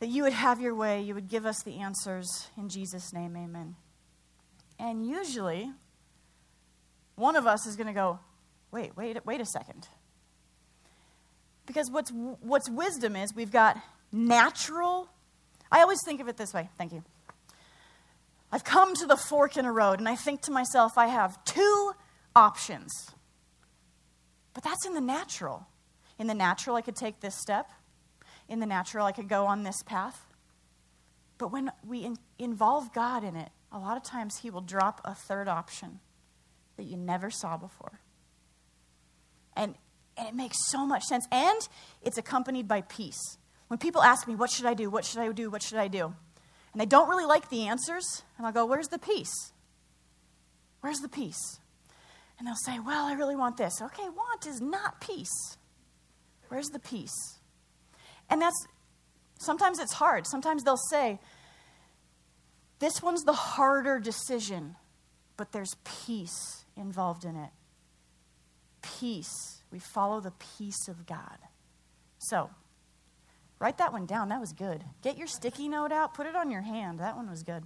that 0.00 0.08
you 0.08 0.24
would 0.24 0.32
have 0.32 0.60
your 0.60 0.74
way. 0.74 1.00
You 1.00 1.14
would 1.14 1.28
give 1.28 1.46
us 1.46 1.62
the 1.62 1.76
answers. 1.76 2.48
In 2.56 2.68
Jesus' 2.68 3.12
name, 3.12 3.36
amen. 3.36 3.76
And 4.76 5.06
usually, 5.06 5.70
one 7.14 7.36
of 7.36 7.46
us 7.46 7.64
is 7.64 7.76
going 7.76 7.86
to 7.86 7.92
go, 7.92 8.18
wait, 8.72 8.96
wait, 8.96 9.24
wait 9.24 9.40
a 9.40 9.46
second. 9.46 9.86
Because 11.64 11.92
what's, 11.92 12.10
what's 12.40 12.68
wisdom 12.68 13.14
is 13.14 13.32
we've 13.36 13.52
got 13.52 13.80
natural, 14.10 15.08
I 15.70 15.82
always 15.82 16.00
think 16.04 16.20
of 16.20 16.26
it 16.26 16.36
this 16.36 16.52
way. 16.52 16.70
Thank 16.76 16.92
you. 16.92 17.04
I've 18.54 18.62
come 18.62 18.94
to 18.94 19.06
the 19.06 19.16
fork 19.16 19.56
in 19.56 19.64
a 19.64 19.72
road, 19.72 19.98
and 19.98 20.08
I 20.08 20.14
think 20.14 20.42
to 20.42 20.52
myself, 20.52 20.96
I 20.96 21.08
have 21.08 21.44
two 21.44 21.92
options. 22.36 23.10
But 24.52 24.62
that's 24.62 24.86
in 24.86 24.94
the 24.94 25.00
natural. 25.00 25.66
In 26.20 26.28
the 26.28 26.34
natural, 26.34 26.76
I 26.76 26.80
could 26.80 26.94
take 26.94 27.18
this 27.18 27.34
step. 27.34 27.68
In 28.48 28.60
the 28.60 28.66
natural, 28.66 29.06
I 29.06 29.10
could 29.10 29.28
go 29.28 29.46
on 29.46 29.64
this 29.64 29.82
path. 29.82 30.28
But 31.36 31.50
when 31.50 31.72
we 31.84 32.04
in, 32.04 32.16
involve 32.38 32.94
God 32.94 33.24
in 33.24 33.34
it, 33.34 33.50
a 33.72 33.78
lot 33.80 33.96
of 33.96 34.04
times 34.04 34.36
He 34.36 34.50
will 34.50 34.60
drop 34.60 35.00
a 35.04 35.16
third 35.16 35.48
option 35.48 35.98
that 36.76 36.84
you 36.84 36.96
never 36.96 37.32
saw 37.32 37.56
before. 37.56 37.98
And, 39.56 39.74
and 40.16 40.28
it 40.28 40.34
makes 40.36 40.58
so 40.70 40.86
much 40.86 41.02
sense. 41.02 41.26
And 41.32 41.68
it's 42.02 42.18
accompanied 42.18 42.68
by 42.68 42.82
peace. 42.82 43.36
When 43.66 43.78
people 43.78 44.00
ask 44.00 44.28
me, 44.28 44.36
What 44.36 44.50
should 44.50 44.66
I 44.66 44.74
do? 44.74 44.90
What 44.90 45.04
should 45.04 45.18
I 45.18 45.32
do? 45.32 45.50
What 45.50 45.64
should 45.64 45.78
I 45.78 45.88
do? 45.88 46.14
And 46.74 46.80
they 46.80 46.86
don't 46.86 47.08
really 47.08 47.24
like 47.24 47.50
the 47.50 47.68
answers, 47.68 48.24
and 48.36 48.44
I'll 48.44 48.52
go, 48.52 48.66
Where's 48.66 48.88
the 48.88 48.98
peace? 48.98 49.52
Where's 50.80 50.98
the 50.98 51.08
peace? 51.08 51.60
And 52.36 52.48
they'll 52.48 52.56
say, 52.56 52.80
Well, 52.80 53.06
I 53.06 53.12
really 53.12 53.36
want 53.36 53.56
this. 53.56 53.80
Okay, 53.80 54.02
want 54.02 54.44
is 54.44 54.60
not 54.60 55.00
peace. 55.00 55.56
Where's 56.48 56.66
the 56.70 56.80
peace? 56.80 57.38
And 58.28 58.42
that's 58.42 58.66
sometimes 59.38 59.78
it's 59.78 59.92
hard. 59.92 60.26
Sometimes 60.26 60.64
they'll 60.64 60.76
say, 60.90 61.20
This 62.80 63.00
one's 63.00 63.22
the 63.22 63.32
harder 63.32 64.00
decision, 64.00 64.74
but 65.36 65.52
there's 65.52 65.76
peace 66.04 66.64
involved 66.76 67.24
in 67.24 67.36
it. 67.36 67.50
Peace. 68.82 69.62
We 69.70 69.78
follow 69.78 70.20
the 70.20 70.32
peace 70.58 70.88
of 70.88 71.06
God. 71.06 71.38
So, 72.18 72.50
write 73.64 73.78
that 73.78 73.94
one 73.94 74.04
down. 74.04 74.28
That 74.28 74.40
was 74.40 74.52
good. 74.52 74.84
Get 75.00 75.16
your 75.16 75.26
sticky 75.26 75.70
note 75.70 75.90
out, 75.90 76.12
put 76.12 76.26
it 76.26 76.36
on 76.36 76.50
your 76.50 76.60
hand. 76.60 77.00
That 77.00 77.16
one 77.16 77.30
was 77.30 77.42
good. 77.42 77.62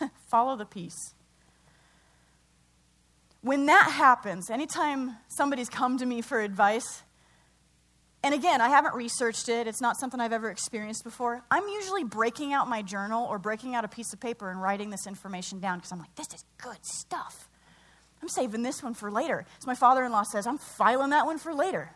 follow 0.30 0.56
the 0.56 0.64
peace. 0.64 1.14
When 3.40 3.66
that 3.66 3.90
happens, 3.90 4.50
anytime 4.50 5.16
somebody's 5.26 5.68
come 5.68 5.98
to 5.98 6.06
me 6.06 6.22
for 6.22 6.40
advice, 6.40 7.02
and 8.22 8.32
again, 8.32 8.60
I 8.60 8.68
haven't 8.68 8.94
researched 8.94 9.48
it, 9.48 9.66
it's 9.66 9.80
not 9.80 9.98
something 9.98 10.20
I've 10.20 10.32
ever 10.32 10.48
experienced 10.48 11.02
before. 11.02 11.42
I'm 11.50 11.66
usually 11.66 12.04
breaking 12.04 12.52
out 12.52 12.68
my 12.68 12.80
journal 12.80 13.26
or 13.28 13.40
breaking 13.40 13.74
out 13.74 13.84
a 13.84 13.88
piece 13.88 14.12
of 14.12 14.20
paper 14.20 14.48
and 14.48 14.62
writing 14.62 14.90
this 14.90 15.08
information 15.08 15.58
down 15.58 15.78
because 15.78 15.90
I'm 15.90 15.98
like, 15.98 16.14
this 16.14 16.28
is 16.32 16.44
good 16.56 16.78
stuff. 16.82 17.48
I'm 18.22 18.28
saving 18.28 18.62
this 18.62 18.80
one 18.80 18.94
for 18.94 19.10
later. 19.10 19.44
So 19.58 19.66
my 19.66 19.74
father 19.74 20.04
in 20.04 20.12
law 20.12 20.22
says, 20.22 20.46
I'm 20.46 20.58
filing 20.58 21.10
that 21.10 21.26
one 21.26 21.38
for 21.38 21.52
later. 21.52 21.90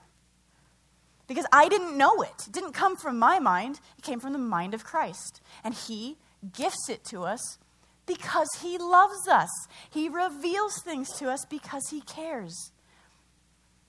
Because 1.29 1.47
I 1.53 1.69
didn't 1.69 1.97
know 1.97 2.23
it. 2.23 2.47
It 2.47 2.53
didn't 2.53 2.73
come 2.73 2.97
from 2.97 3.19
my 3.19 3.39
mind, 3.39 3.81
it 3.97 4.03
came 4.03 4.19
from 4.19 4.33
the 4.33 4.39
mind 4.39 4.75
of 4.75 4.85
Christ. 4.85 5.41
And 5.63 5.75
He 5.75 6.17
gifts 6.53 6.89
it 6.89 7.05
to 7.07 7.23
us 7.23 7.59
because 8.07 8.49
He 8.61 8.79
loves 8.79 9.29
us. 9.29 9.51
He 9.91 10.09
reveals 10.09 10.83
things 10.83 11.11
to 11.19 11.31
us 11.31 11.45
because 11.49 11.91
He 11.91 12.01
cares. 12.01 12.73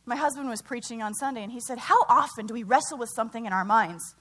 My 0.10 0.16
husband 0.16 0.50
was 0.50 0.64
preaching 0.64 1.04
on 1.04 1.14
Sunday, 1.14 1.44
and 1.44 1.52
he 1.52 1.60
said, 1.60 1.78
How 1.78 2.02
often 2.10 2.48
do 2.48 2.54
we 2.56 2.64
wrestle 2.64 2.98
with 2.98 3.12
something 3.16 3.46
in 3.46 3.54
our 3.54 3.64
minds, 3.64 4.16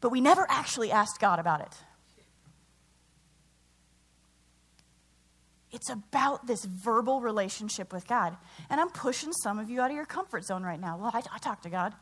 but 0.00 0.10
we 0.10 0.20
never 0.20 0.44
actually 0.50 0.90
asked 0.90 1.20
God 1.20 1.38
about 1.38 1.60
it? 1.60 1.72
It's 5.70 5.88
about 5.88 6.48
this 6.48 6.64
verbal 6.64 7.20
relationship 7.20 7.92
with 7.92 8.08
God. 8.08 8.36
And 8.68 8.80
I'm 8.80 8.90
pushing 8.90 9.32
some 9.32 9.60
of 9.60 9.70
you 9.70 9.80
out 9.80 9.90
of 9.90 9.96
your 9.96 10.06
comfort 10.06 10.44
zone 10.44 10.64
right 10.64 10.80
now. 10.80 10.98
Well, 10.98 11.12
I, 11.14 11.22
I 11.32 11.38
talk 11.38 11.62
to 11.62 11.70
God. 11.70 11.94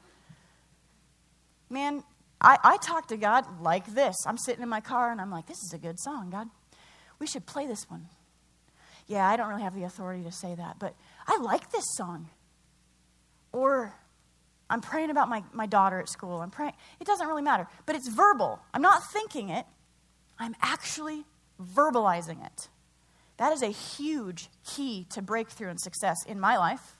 Man, 1.70 2.02
I, 2.40 2.58
I 2.62 2.76
talk 2.78 3.08
to 3.08 3.16
God 3.16 3.60
like 3.60 3.94
this. 3.94 4.16
I'm 4.26 4.36
sitting 4.36 4.62
in 4.62 4.68
my 4.68 4.80
car 4.80 5.12
and 5.12 5.20
I'm 5.20 5.30
like, 5.30 5.46
this 5.46 5.62
is 5.62 5.72
a 5.72 5.78
good 5.78 6.00
song, 6.00 6.30
God. 6.30 6.48
We 7.18 7.26
should 7.26 7.46
play 7.46 7.66
this 7.66 7.88
one. 7.88 8.08
Yeah, 9.06 9.28
I 9.28 9.36
don't 9.36 9.48
really 9.48 9.62
have 9.62 9.74
the 9.74 9.84
authority 9.84 10.22
to 10.24 10.32
say 10.32 10.54
that, 10.54 10.78
but 10.78 10.94
I 11.26 11.38
like 11.38 11.70
this 11.70 11.84
song. 11.96 12.28
Or 13.52 13.94
I'm 14.68 14.80
praying 14.80 15.10
about 15.10 15.28
my, 15.28 15.42
my 15.52 15.66
daughter 15.66 16.00
at 16.00 16.08
school. 16.08 16.40
I'm 16.40 16.50
praying. 16.50 16.74
It 17.00 17.06
doesn't 17.06 17.26
really 17.26 17.42
matter. 17.42 17.66
But 17.86 17.96
it's 17.96 18.08
verbal. 18.08 18.60
I'm 18.72 18.82
not 18.82 19.02
thinking 19.12 19.48
it, 19.48 19.66
I'm 20.38 20.54
actually 20.62 21.24
verbalizing 21.60 22.44
it. 22.44 22.68
That 23.36 23.52
is 23.52 23.62
a 23.62 23.68
huge 23.68 24.48
key 24.64 25.06
to 25.10 25.22
breakthrough 25.22 25.70
and 25.70 25.80
success 25.80 26.24
in 26.26 26.38
my 26.38 26.56
life. 26.56 26.96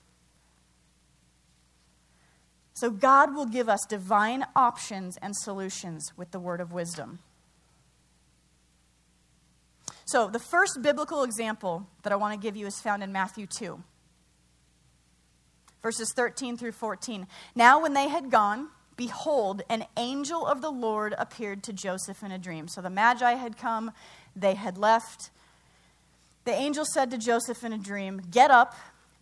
So, 2.73 2.89
God 2.89 3.35
will 3.35 3.45
give 3.45 3.69
us 3.69 3.85
divine 3.87 4.45
options 4.55 5.17
and 5.21 5.35
solutions 5.35 6.13
with 6.15 6.31
the 6.31 6.39
word 6.39 6.61
of 6.61 6.71
wisdom. 6.71 7.19
So, 10.05 10.27
the 10.27 10.39
first 10.39 10.81
biblical 10.81 11.23
example 11.23 11.87
that 12.03 12.13
I 12.13 12.15
want 12.15 12.33
to 12.33 12.39
give 12.39 12.55
you 12.55 12.65
is 12.67 12.79
found 12.79 13.03
in 13.03 13.11
Matthew 13.11 13.45
2 13.45 13.83
verses 15.81 16.13
13 16.15 16.57
through 16.57 16.71
14. 16.71 17.27
Now, 17.55 17.81
when 17.81 17.93
they 17.93 18.07
had 18.07 18.29
gone, 18.29 18.69
behold, 18.95 19.63
an 19.69 19.85
angel 19.97 20.45
of 20.45 20.61
the 20.61 20.69
Lord 20.69 21.15
appeared 21.17 21.63
to 21.63 21.73
Joseph 21.73 22.23
in 22.23 22.31
a 22.31 22.37
dream. 22.37 22.67
So 22.67 22.81
the 22.81 22.89
Magi 22.89 23.33
had 23.33 23.57
come, 23.57 23.91
they 24.35 24.55
had 24.55 24.77
left. 24.77 25.31
The 26.45 26.53
angel 26.53 26.85
said 26.85 27.11
to 27.11 27.17
Joseph 27.17 27.63
in 27.63 27.73
a 27.73 27.77
dream, 27.77 28.21
Get 28.31 28.51
up, 28.51 28.75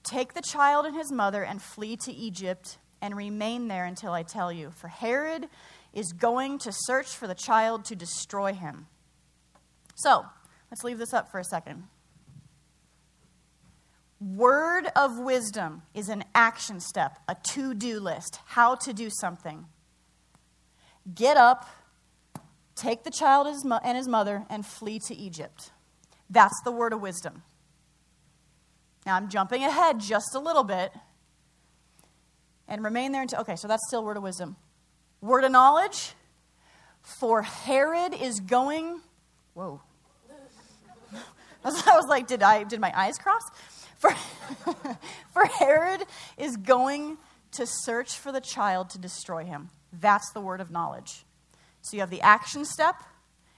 take 0.03 0.33
the 0.33 0.41
child 0.41 0.85
and 0.85 0.95
his 0.95 1.11
mother, 1.11 1.43
and 1.43 1.61
flee 1.61 1.97
to 1.97 2.11
Egypt, 2.11 2.77
and 3.01 3.15
remain 3.15 3.67
there 3.67 3.85
until 3.85 4.11
I 4.11 4.23
tell 4.23 4.51
you. 4.51 4.71
For 4.71 4.87
Herod 4.87 5.47
is 5.93 6.11
going 6.13 6.59
to 6.59 6.71
search 6.71 7.07
for 7.07 7.27
the 7.27 7.35
child 7.35 7.85
to 7.85 7.95
destroy 7.95 8.53
him. 8.53 8.87
So, 9.95 10.25
let's 10.71 10.83
leave 10.83 10.97
this 10.97 11.13
up 11.13 11.31
for 11.31 11.39
a 11.39 11.43
second. 11.43 11.83
Word 14.19 14.87
of 14.95 15.17
wisdom 15.17 15.83
is 15.93 16.09
an 16.09 16.25
action 16.35 16.81
step, 16.81 17.19
a 17.27 17.35
to 17.51 17.73
do 17.73 17.99
list, 17.99 18.39
how 18.45 18.75
to 18.75 18.93
do 18.93 19.09
something. 19.09 19.65
Get 21.15 21.37
up, 21.37 21.69
take 22.75 23.03
the 23.03 23.11
child 23.11 23.47
and 23.47 23.97
his 23.97 24.07
mother, 24.07 24.45
and 24.49 24.65
flee 24.65 24.99
to 25.07 25.15
Egypt. 25.15 25.71
That's 26.29 26.59
the 26.63 26.71
word 26.71 26.91
of 26.91 27.01
wisdom. 27.01 27.43
Now 29.05 29.15
I'm 29.15 29.29
jumping 29.29 29.63
ahead 29.63 29.99
just 29.99 30.35
a 30.35 30.39
little 30.39 30.63
bit 30.63 30.91
and 32.69 32.83
remain 32.83 33.11
there 33.11 33.23
until, 33.23 33.41
okay, 33.41 33.55
so 33.55 33.67
that's 33.67 33.85
still 33.87 34.03
word 34.03 34.15
of 34.15 34.23
wisdom. 34.23 34.55
Word 35.19 35.43
of 35.43 35.51
knowledge, 35.51 36.13
for 37.01 37.41
Herod 37.41 38.13
is 38.13 38.39
going, 38.39 39.01
whoa. 39.53 39.81
I 41.65 41.95
was 41.95 42.07
like, 42.07 42.27
did 42.27 42.43
I, 42.43 42.63
did 42.63 42.79
my 42.79 42.97
eyes 42.97 43.17
cross? 43.17 43.41
For, 43.97 44.11
for 45.33 45.45
Herod 45.45 46.03
is 46.37 46.55
going 46.55 47.17
to 47.53 47.65
search 47.65 48.13
for 48.13 48.31
the 48.31 48.39
child 48.39 48.91
to 48.91 48.99
destroy 48.99 49.43
him. 49.43 49.69
That's 49.91 50.31
the 50.31 50.39
word 50.39 50.61
of 50.61 50.71
knowledge. 50.71 51.25
So 51.81 51.97
you 51.97 52.01
have 52.01 52.11
the 52.11 52.21
action 52.21 52.63
step, 52.63 52.95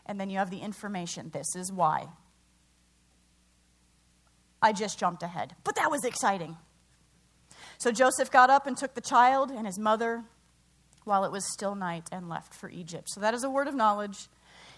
and 0.06 0.20
then 0.20 0.30
you 0.30 0.38
have 0.38 0.50
the 0.50 0.60
information. 0.60 1.30
This 1.32 1.56
is 1.56 1.72
why. 1.72 2.08
I 4.62 4.74
just 4.74 4.98
jumped 4.98 5.22
ahead, 5.22 5.56
but 5.64 5.76
that 5.76 5.92
was 5.92 6.06
exciting. 6.06 6.56
So 7.82 7.92
Joseph 7.92 8.30
got 8.30 8.52
up 8.52 8.68
and 8.68 8.78
took 8.78 8.94
the 8.94 9.02
child 9.02 9.50
and 9.50 9.66
his 9.66 9.80
mother 9.80 10.24
while 11.04 11.24
it 11.24 11.32
was 11.32 11.52
still 11.52 11.74
night 11.74 12.08
and 12.12 12.30
left 12.30 12.54
for 12.54 12.70
Egypt. 12.70 13.10
So 13.10 13.20
that 13.22 13.34
is 13.34 13.44
a 13.44 13.50
word 13.50 13.68
of 13.68 13.74
knowledge 13.74 14.28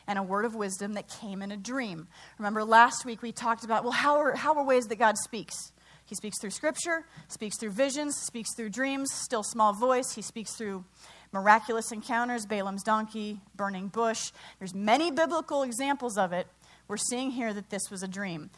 and 0.08 0.18
a 0.18 0.24
word 0.24 0.46
of 0.46 0.56
wisdom 0.56 0.94
that 0.94 1.10
came 1.10 1.42
in 1.42 1.52
a 1.52 1.58
dream. 1.58 2.08
Remember, 2.40 2.64
last 2.64 3.04
week 3.04 3.22
we 3.22 3.34
talked 3.34 3.66
about, 3.66 3.84
well, 3.84 3.92
how 3.92 4.16
are, 4.16 4.36
how 4.36 4.56
are 4.56 4.64
ways 4.64 4.86
that 4.86 5.00
God 5.00 5.18
speaks? 5.18 5.74
He 6.06 6.16
speaks 6.16 6.40
through 6.40 6.52
scripture, 6.52 7.06
speaks 7.28 7.60
through 7.60 7.72
visions, 7.72 8.16
speaks 8.16 8.56
through 8.56 8.70
dreams, 8.70 9.12
still 9.12 9.44
small 9.44 9.74
voice. 9.74 10.14
He 10.14 10.22
speaks 10.22 10.56
through 10.56 10.86
miraculous 11.34 11.92
encounters, 11.92 12.46
Balaam's 12.46 12.84
donkey, 12.84 13.42
burning 13.54 13.90
bush. 13.90 14.32
There's 14.60 14.74
many 14.74 15.12
biblical 15.12 15.64
examples 15.64 16.18
of 16.18 16.32
it. 16.32 16.48
We're 16.88 16.96
seeing 16.96 17.32
here 17.32 17.54
that 17.54 17.70
this 17.70 17.92
was 17.92 18.02
a 18.02 18.08
dream. 18.08 18.50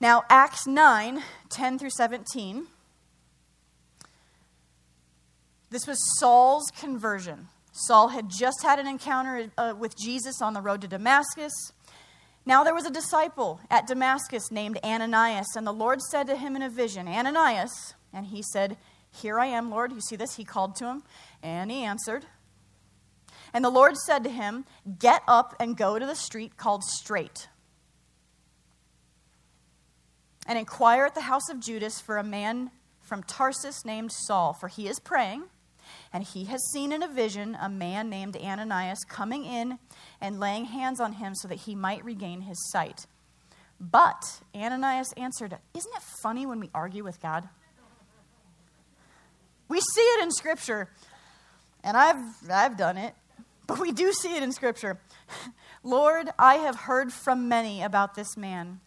Now, 0.00 0.24
Acts 0.30 0.66
9 0.66 1.22
10 1.50 1.78
through 1.78 1.90
17. 1.90 2.68
This 5.70 5.86
was 5.86 5.98
Saul's 6.18 6.70
conversion. 6.78 7.48
Saul 7.72 8.08
had 8.08 8.30
just 8.30 8.62
had 8.62 8.78
an 8.78 8.86
encounter 8.86 9.50
uh, 9.58 9.74
with 9.78 9.96
Jesus 9.96 10.40
on 10.40 10.54
the 10.54 10.62
road 10.62 10.80
to 10.80 10.88
Damascus. 10.88 11.52
Now 12.46 12.64
there 12.64 12.74
was 12.74 12.86
a 12.86 12.90
disciple 12.90 13.60
at 13.70 13.86
Damascus 13.86 14.50
named 14.50 14.78
Ananias, 14.82 15.54
and 15.54 15.66
the 15.66 15.72
Lord 15.72 16.00
said 16.00 16.26
to 16.28 16.36
him 16.36 16.56
in 16.56 16.62
a 16.62 16.70
vision, 16.70 17.06
Ananias, 17.06 17.94
And 18.12 18.26
he 18.26 18.42
said, 18.42 18.78
Here 19.10 19.38
I 19.38 19.46
am, 19.46 19.70
Lord. 19.70 19.92
You 19.92 20.00
see 20.00 20.16
this? 20.16 20.36
He 20.36 20.44
called 20.44 20.74
to 20.76 20.86
him, 20.86 21.02
and 21.42 21.70
he 21.70 21.84
answered. 21.84 22.24
And 23.52 23.64
the 23.64 23.70
Lord 23.70 23.96
said 23.96 24.24
to 24.24 24.30
him, 24.30 24.64
Get 24.98 25.22
up 25.28 25.54
and 25.60 25.76
go 25.76 25.98
to 25.98 26.06
the 26.06 26.14
street 26.14 26.56
called 26.56 26.84
Straight, 26.84 27.48
and 30.46 30.58
inquire 30.58 31.04
at 31.04 31.14
the 31.14 31.22
house 31.22 31.50
of 31.50 31.60
Judas 31.60 32.00
for 32.00 32.16
a 32.16 32.24
man 32.24 32.70
from 33.02 33.22
Tarsus 33.22 33.84
named 33.84 34.12
Saul, 34.12 34.54
for 34.54 34.68
he 34.68 34.88
is 34.88 34.98
praying. 34.98 35.44
And 36.12 36.24
he 36.24 36.44
has 36.44 36.62
seen 36.72 36.92
in 36.92 37.02
a 37.02 37.08
vision 37.08 37.56
a 37.60 37.68
man 37.68 38.08
named 38.08 38.36
Ananias 38.36 39.04
coming 39.08 39.44
in 39.44 39.78
and 40.20 40.40
laying 40.40 40.66
hands 40.66 41.00
on 41.00 41.14
him 41.14 41.34
so 41.34 41.48
that 41.48 41.60
he 41.60 41.74
might 41.74 42.04
regain 42.04 42.42
his 42.42 42.70
sight. 42.70 43.06
But 43.80 44.40
Ananias 44.54 45.12
answered, 45.16 45.58
Isn't 45.74 45.94
it 45.94 46.02
funny 46.22 46.46
when 46.46 46.60
we 46.60 46.70
argue 46.74 47.04
with 47.04 47.20
God? 47.20 47.48
We 49.68 49.80
see 49.80 50.00
it 50.00 50.22
in 50.22 50.30
Scripture, 50.30 50.88
and 51.84 51.96
I've, 51.96 52.50
I've 52.50 52.78
done 52.78 52.96
it, 52.96 53.14
but 53.66 53.78
we 53.78 53.92
do 53.92 54.12
see 54.12 54.34
it 54.34 54.42
in 54.42 54.50
Scripture. 54.50 54.98
Lord, 55.82 56.30
I 56.38 56.54
have 56.56 56.76
heard 56.76 57.12
from 57.12 57.48
many 57.48 57.82
about 57.82 58.14
this 58.14 58.36
man. 58.36 58.80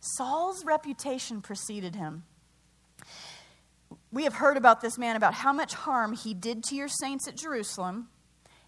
Saul's 0.00 0.64
reputation 0.64 1.42
preceded 1.42 1.96
him. 1.96 2.24
We 4.16 4.24
have 4.24 4.36
heard 4.36 4.56
about 4.56 4.80
this 4.80 4.96
man, 4.96 5.14
about 5.14 5.34
how 5.34 5.52
much 5.52 5.74
harm 5.74 6.14
he 6.14 6.32
did 6.32 6.64
to 6.64 6.74
your 6.74 6.88
saints 6.88 7.28
at 7.28 7.36
Jerusalem. 7.36 8.08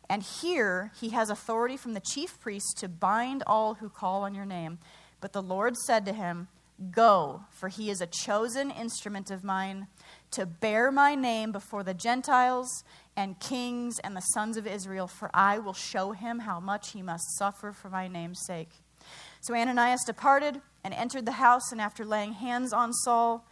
And 0.07 0.23
here 0.23 0.93
he 1.01 1.09
has 1.09 1.31
authority 1.31 1.79
from 1.79 1.95
the 1.95 2.03
chief 2.03 2.39
priests 2.39 2.75
to 2.81 2.87
bind 2.87 3.43
all 3.47 3.73
who 3.73 3.89
call 3.89 4.25
on 4.25 4.35
your 4.35 4.45
name. 4.45 4.79
But 5.23 5.33
the 5.33 5.41
Lord 5.41 5.75
said 5.79 6.05
to 6.05 6.13
him, 6.13 6.49
Go, 6.91 7.45
for 7.51 7.69
he 7.71 7.89
is 7.89 8.03
a 8.03 8.07
chosen 8.07 8.71
instrument 8.71 9.31
of 9.31 9.43
mine 9.43 9.87
to 10.33 10.45
bear 10.45 10.93
my 10.93 11.15
name 11.15 11.51
before 11.51 11.83
the 11.83 11.95
Gentiles 11.95 12.85
and 13.17 13.41
kings 13.41 13.99
and 14.01 14.15
the 14.15 14.21
sons 14.21 14.59
of 14.59 14.67
Israel, 14.67 15.07
for 15.07 15.31
I 15.33 15.61
will 15.61 15.73
show 15.73 16.13
him 16.13 16.41
how 16.41 16.61
much 16.61 16.93
he 16.93 17.01
must 17.01 17.39
suffer 17.39 17.73
for 17.73 17.89
my 17.89 18.07
name's 18.07 18.45
sake. 18.47 18.83
So 19.41 19.55
Ananias 19.55 20.05
departed 20.05 20.61
and 20.85 20.93
entered 20.93 21.25
the 21.25 21.33
house, 21.33 21.73
and 21.73 21.81
after 21.81 22.05
laying 22.05 22.35
hands 22.35 22.75
on 22.75 22.93
Saul, 22.93 23.48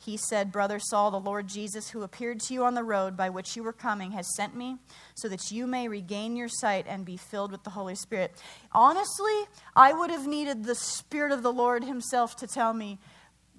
he 0.00 0.16
said, 0.16 0.52
Brother 0.52 0.78
Saul, 0.78 1.10
the 1.10 1.18
Lord 1.18 1.48
Jesus, 1.48 1.90
who 1.90 2.02
appeared 2.02 2.40
to 2.40 2.54
you 2.54 2.64
on 2.64 2.74
the 2.74 2.84
road 2.84 3.16
by 3.16 3.28
which 3.30 3.56
you 3.56 3.64
were 3.64 3.72
coming, 3.72 4.12
has 4.12 4.34
sent 4.36 4.56
me 4.56 4.76
so 5.16 5.28
that 5.28 5.50
you 5.50 5.66
may 5.66 5.88
regain 5.88 6.36
your 6.36 6.48
sight 6.48 6.86
and 6.88 7.04
be 7.04 7.16
filled 7.16 7.50
with 7.50 7.64
the 7.64 7.70
Holy 7.70 7.96
Spirit. 7.96 8.32
Honestly, 8.70 9.44
I 9.74 9.92
would 9.92 10.10
have 10.10 10.26
needed 10.26 10.64
the 10.64 10.76
Spirit 10.76 11.32
of 11.32 11.42
the 11.42 11.52
Lord 11.52 11.82
Himself 11.82 12.36
to 12.36 12.46
tell 12.46 12.72
me, 12.72 12.98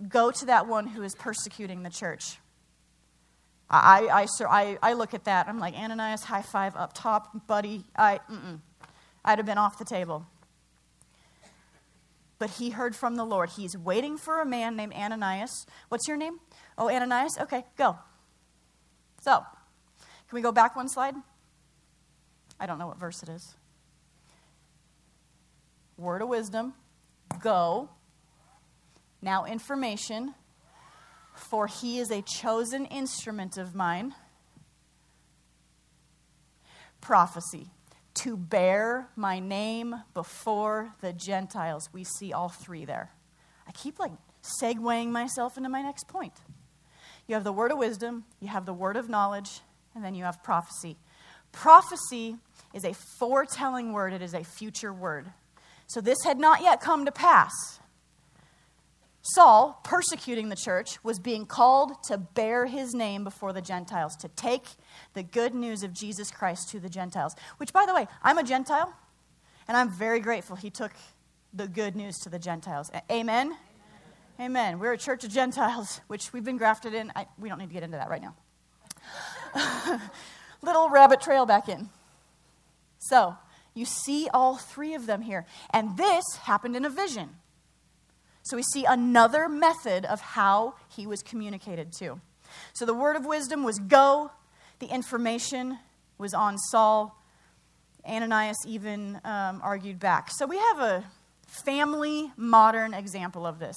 Go 0.08 0.32
to 0.32 0.46
that 0.46 0.66
one 0.66 0.88
who 0.88 1.04
is 1.04 1.14
persecuting 1.14 1.84
the 1.84 1.90
church. 1.90 2.38
I, 3.70 4.26
I, 4.40 4.46
I, 4.50 4.78
I 4.82 4.94
look 4.94 5.14
at 5.14 5.26
that. 5.26 5.50
I'm 5.50 5.60
like, 5.60 5.74
Ananias, 5.74 6.24
high 6.24 6.42
five 6.42 6.74
up 6.78 6.94
top, 6.94 7.48
buddy. 7.48 7.84
I, 7.98 8.22
I'd 9.26 9.40
have 9.40 9.46
been 9.46 9.58
off 9.58 9.78
the 9.78 9.84
table 9.84 10.26
but 12.40 12.52
he 12.52 12.70
heard 12.72 12.96
from 12.96 13.16
the 13.16 13.26
Lord. 13.26 13.50
He's 13.50 13.78
waiting 13.78 14.18
for 14.18 14.42
a 14.42 14.46
man 14.46 14.76
named 14.78 14.94
Ananias. 14.94 15.68
What's 15.90 16.08
your 16.08 16.18
name? 16.18 16.40
Oh, 16.78 16.90
Ananias? 16.90 17.38
Okay, 17.40 17.66
go. 17.78 18.00
So, 19.22 19.44
can 20.00 20.36
we 20.36 20.42
go 20.42 20.54
back 20.54 20.76
one 20.76 20.88
slide? 20.88 21.16
I 22.60 22.66
don't 22.66 22.80
know 22.80 22.88
what 22.88 22.98
verse 22.98 23.22
it 23.22 23.30
is. 23.30 23.56
Word 25.98 26.22
of 26.22 26.30
wisdom, 26.30 26.74
go. 27.42 27.90
Now, 29.22 29.44
information, 29.44 30.34
for 31.36 31.68
he 31.68 32.00
is 32.00 32.10
a 32.10 32.22
chosen 32.22 32.86
instrument 32.86 33.58
of 33.58 33.76
mine. 33.76 34.16
Prophecy 37.02 37.68
to 38.16 38.36
bear 38.36 39.10
my 39.16 39.40
name 39.40 39.96
before 40.14 40.94
the 41.02 41.14
Gentiles. 41.14 41.90
We 41.94 42.04
see 42.04 42.34
all 42.34 42.50
three 42.50 42.86
there. 42.86 43.12
I 43.68 43.72
keep 43.72 44.00
like 44.00 44.12
segueing 44.44 45.10
myself 45.10 45.58
into 45.58 45.70
my 45.70 45.82
next 45.82 46.08
point. 46.08 46.34
You 47.28 47.36
have 47.36 47.44
the 47.44 47.54
word 47.54 47.72
of 47.72 47.78
wisdom, 47.78 48.26
you 48.40 48.48
have 48.48 48.66
the 48.66 48.74
word 48.74 48.98
of 48.98 49.10
knowledge, 49.10 49.62
and 49.94 50.04
then 50.04 50.16
you 50.16 50.24
have 50.24 50.44
prophecy. 50.44 50.98
Prophecy 51.52 52.38
is 52.74 52.84
a 52.84 52.94
foretelling 52.94 53.94
word, 53.94 54.14
it 54.14 54.22
is 54.22 54.34
a 54.34 54.44
future 54.44 54.94
word. 54.94 55.28
So 55.88 56.02
this 56.02 56.18
had 56.24 56.40
not 56.40 56.62
yet 56.62 56.82
come 56.82 57.06
to 57.06 57.12
pass. 57.12 57.80
Saul, 59.22 59.80
persecuting 59.84 60.50
the 60.50 60.56
church, 60.56 61.04
was 61.04 61.20
being 61.20 61.46
called 61.46 61.92
to 62.08 62.18
bear 62.18 62.66
his 62.66 62.94
name 62.94 63.24
before 63.24 63.54
the 63.54 63.62
Gentiles, 63.62 64.16
to 64.18 64.28
take 64.30 64.64
the 65.14 65.24
good 65.24 65.54
news 65.54 65.84
of 65.84 65.94
Jesus 65.94 66.32
Christ 66.32 66.70
to 66.70 66.80
the 66.80 66.90
Gentiles. 66.90 67.36
Which, 67.58 67.74
by 67.74 67.86
the 67.86 67.94
way, 67.94 68.08
I'm 68.24 68.38
a 68.38 68.44
Gentile, 68.44 68.94
and 69.68 69.76
I'm 69.76 69.90
very 69.90 70.20
grateful 70.20 70.56
he 70.56 70.70
took 70.70 70.92
the 71.54 71.68
good 71.68 71.96
news 71.96 72.18
to 72.20 72.30
the 72.30 72.40
Gentiles. 72.40 72.92
Amen? 73.12 73.48
Amen. 73.48 73.56
Amen. 74.40 74.80
We're 74.80 74.94
a 74.94 74.98
church 74.98 75.24
of 75.24 75.32
Gentiles, 75.32 76.02
which 76.08 76.32
we've 76.34 76.44
been 76.44 76.58
grafted 76.58 76.94
in. 76.94 77.12
I, 77.16 77.28
we 77.38 77.50
don't 77.50 77.60
need 77.60 77.70
to 77.70 77.74
get 77.74 77.84
into 77.84 77.98
that 77.98 78.10
right 78.10 78.22
now. 78.22 78.36
Little 80.62 80.90
rabbit 80.90 81.22
trail 81.22 81.46
back 81.46 81.70
in. 81.70 81.90
So, 83.00 83.38
you 83.74 83.86
see 83.86 84.28
all 84.34 84.58
three 84.58 84.94
of 84.94 85.06
them 85.06 85.22
here. 85.22 85.46
And 85.72 85.98
this 85.98 86.24
happened 86.44 86.76
in 86.76 86.86
a 86.86 86.90
vision. 86.90 87.30
So 88.44 88.58
we 88.58 88.64
see 88.64 88.86
another 88.86 89.48
method 89.48 90.06
of 90.06 90.22
how 90.22 90.76
he 90.90 91.06
was 91.06 91.22
communicated 91.22 91.94
to. 92.00 92.20
So 92.74 92.86
the 92.86 92.94
word 92.94 93.16
of 93.16 93.26
wisdom 93.26 93.64
was 93.64 93.80
go, 93.80 94.32
the 94.80 94.88
information 94.88 95.78
was 96.18 96.34
on 96.34 96.58
Saul. 96.58 97.16
Ananias 98.06 98.58
even 98.66 99.20
um, 99.24 99.62
argued 99.64 100.00
back. 100.00 100.30
So 100.32 100.46
we 100.46 100.58
have 100.58 100.80
a 100.80 101.04
family 101.48 102.32
modern 102.38 102.94
example 102.94 103.46
of 103.46 103.60
this. 103.60 103.76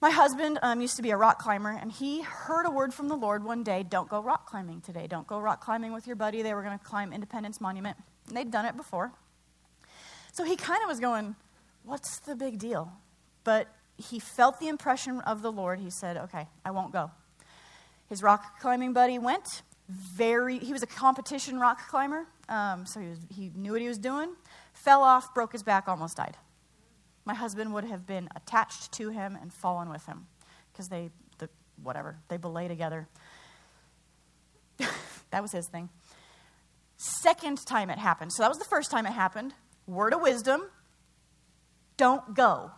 My 0.00 0.10
husband 0.10 0.60
um, 0.62 0.80
used 0.80 0.94
to 0.96 1.02
be 1.02 1.10
a 1.10 1.16
rock 1.16 1.40
climber, 1.40 1.70
and 1.70 1.90
he 1.90 2.22
heard 2.22 2.66
a 2.66 2.70
word 2.70 2.94
from 2.94 3.08
the 3.08 3.16
Lord 3.16 3.42
one 3.42 3.64
day 3.64 3.82
don't 3.82 4.08
go 4.08 4.22
rock 4.22 4.46
climbing 4.46 4.80
today. 4.80 5.08
Don't 5.08 5.26
go 5.26 5.40
rock 5.40 5.60
climbing 5.60 5.92
with 5.92 6.06
your 6.06 6.14
buddy. 6.14 6.42
They 6.42 6.54
were 6.54 6.62
going 6.62 6.78
to 6.78 6.84
climb 6.84 7.12
Independence 7.12 7.60
Monument, 7.60 7.96
and 8.28 8.36
they'd 8.36 8.50
done 8.50 8.64
it 8.64 8.76
before. 8.76 9.12
So 10.32 10.44
he 10.44 10.54
kind 10.54 10.80
of 10.82 10.88
was 10.88 11.00
going, 11.00 11.34
What's 11.84 12.20
the 12.20 12.36
big 12.36 12.58
deal? 12.58 12.92
But 13.42 13.66
he 13.96 14.20
felt 14.20 14.60
the 14.60 14.68
impression 14.68 15.20
of 15.20 15.42
the 15.42 15.50
Lord. 15.50 15.80
He 15.80 15.90
said, 15.90 16.16
Okay, 16.16 16.46
I 16.64 16.70
won't 16.70 16.92
go. 16.92 17.10
His 18.08 18.22
rock 18.22 18.60
climbing 18.60 18.92
buddy 18.92 19.18
went. 19.18 19.62
Very, 19.88 20.58
he 20.58 20.72
was 20.72 20.82
a 20.82 20.86
competition 20.86 21.58
rock 21.58 21.88
climber, 21.88 22.26
um, 22.48 22.84
so 22.84 23.00
he, 23.00 23.08
was, 23.08 23.18
he 23.30 23.50
knew 23.54 23.72
what 23.72 23.80
he 23.80 23.88
was 23.88 23.98
doing. 23.98 24.34
Fell 24.74 25.02
off, 25.02 25.34
broke 25.34 25.52
his 25.52 25.62
back, 25.62 25.88
almost 25.88 26.16
died. 26.16 26.36
My 27.24 27.34
husband 27.34 27.72
would 27.74 27.84
have 27.84 28.06
been 28.06 28.28
attached 28.36 28.92
to 28.92 29.10
him 29.10 29.38
and 29.40 29.52
fallen 29.52 29.88
with 29.88 30.04
him 30.06 30.26
because 30.72 30.88
they, 30.88 31.10
the, 31.38 31.48
whatever, 31.82 32.18
they 32.28 32.36
belay 32.36 32.68
together. 32.68 33.08
that 35.30 35.42
was 35.42 35.52
his 35.52 35.66
thing. 35.68 35.88
Second 36.96 37.64
time 37.64 37.90
it 37.90 37.98
happened. 37.98 38.32
So 38.32 38.42
that 38.42 38.48
was 38.48 38.58
the 38.58 38.64
first 38.64 38.90
time 38.90 39.06
it 39.06 39.12
happened. 39.12 39.54
Word 39.86 40.12
of 40.12 40.20
wisdom 40.20 40.62
don't 41.96 42.34
go. 42.34 42.70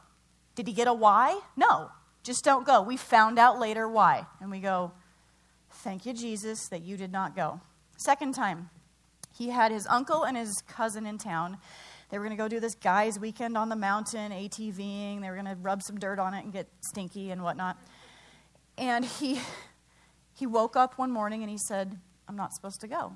Did 0.56 0.66
he 0.66 0.72
get 0.72 0.88
a 0.88 0.92
why? 0.92 1.38
No, 1.56 1.90
just 2.22 2.44
don't 2.44 2.66
go. 2.66 2.82
We 2.82 2.96
found 2.96 3.38
out 3.38 3.58
later 3.58 3.88
why. 3.88 4.26
And 4.40 4.50
we 4.50 4.60
go, 4.60 4.92
Thank 5.82 6.04
you, 6.04 6.12
Jesus, 6.12 6.68
that 6.68 6.82
you 6.82 6.98
did 6.98 7.10
not 7.10 7.34
go. 7.34 7.58
Second 7.96 8.34
time, 8.34 8.68
he 9.34 9.48
had 9.48 9.72
his 9.72 9.86
uncle 9.86 10.24
and 10.24 10.36
his 10.36 10.62
cousin 10.68 11.06
in 11.06 11.16
town. 11.16 11.56
They 12.10 12.18
were 12.18 12.24
going 12.26 12.36
to 12.36 12.42
go 12.42 12.48
do 12.48 12.60
this 12.60 12.74
guy's 12.74 13.18
weekend 13.18 13.56
on 13.56 13.70
the 13.70 13.76
mountain, 13.76 14.30
ATVing. 14.30 15.22
They 15.22 15.30
were 15.30 15.36
going 15.36 15.46
to 15.46 15.56
rub 15.62 15.82
some 15.82 15.98
dirt 15.98 16.18
on 16.18 16.34
it 16.34 16.44
and 16.44 16.52
get 16.52 16.68
stinky 16.82 17.30
and 17.30 17.42
whatnot. 17.42 17.78
And 18.76 19.06
he, 19.06 19.40
he 20.34 20.46
woke 20.46 20.76
up 20.76 20.98
one 20.98 21.10
morning 21.10 21.42
and 21.42 21.50
he 21.50 21.56
said, 21.56 21.98
I'm 22.28 22.36
not 22.36 22.52
supposed 22.52 22.82
to 22.82 22.86
go. 22.86 23.14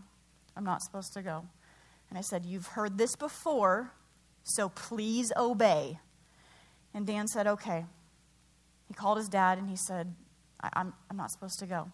I'm 0.57 0.64
not 0.64 0.83
supposed 0.83 1.12
to 1.12 1.22
go. 1.22 1.44
And 2.09 2.18
I 2.18 2.22
said, 2.22 2.46
You've 2.46 2.68
heard 2.68 2.96
this 2.96 3.14
before, 3.14 3.92
so 4.42 4.70
please 4.70 5.33
obey. 5.37 5.98
And 6.94 7.07
Dan 7.07 7.29
said, 7.29 7.46
Okay. 7.46 7.85
He 8.88 8.94
called 8.94 9.18
his 9.18 9.29
dad 9.29 9.59
and 9.59 9.68
he 9.68 9.77
said, 9.77 10.14
I- 10.62 10.66
am 10.68 10.72
I'm, 10.77 10.92
I'm 11.11 11.16
not 11.18 11.31
supposed 11.31 11.59
to 11.59 11.66
go. 11.66 11.90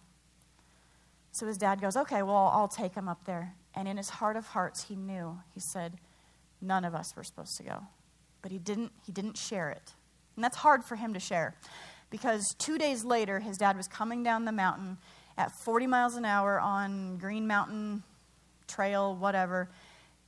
So 1.31 1.47
his 1.47 1.57
dad 1.57 1.81
goes, 1.81 1.95
Okay, 1.95 2.23
well, 2.23 2.51
I'll 2.53 2.67
take 2.67 2.93
him 2.93 3.07
up 3.07 3.25
there. 3.25 3.55
And 3.73 3.87
in 3.87 3.97
his 3.97 4.09
heart 4.09 4.35
of 4.35 4.47
hearts, 4.47 4.83
he 4.83 4.95
knew. 4.95 5.39
He 5.53 5.59
said, 5.59 5.97
None 6.61 6.85
of 6.85 6.93
us 6.93 7.15
were 7.15 7.23
supposed 7.23 7.57
to 7.57 7.63
go. 7.63 7.83
But 8.41 8.51
he 8.51 8.59
didn't, 8.59 8.91
he 9.05 9.11
didn't 9.11 9.37
share 9.37 9.69
it. 9.69 9.93
And 10.35 10.43
that's 10.43 10.57
hard 10.57 10.83
for 10.83 10.95
him 10.95 11.13
to 11.13 11.19
share 11.19 11.55
because 12.09 12.53
two 12.57 12.77
days 12.77 13.03
later, 13.03 13.39
his 13.39 13.57
dad 13.57 13.77
was 13.77 13.87
coming 13.87 14.21
down 14.21 14.45
the 14.45 14.51
mountain 14.51 14.97
at 15.37 15.51
40 15.63 15.87
miles 15.87 16.15
an 16.15 16.25
hour 16.25 16.59
on 16.59 17.17
Green 17.17 17.47
Mountain 17.47 18.03
Trail, 18.67 19.15
whatever, 19.15 19.69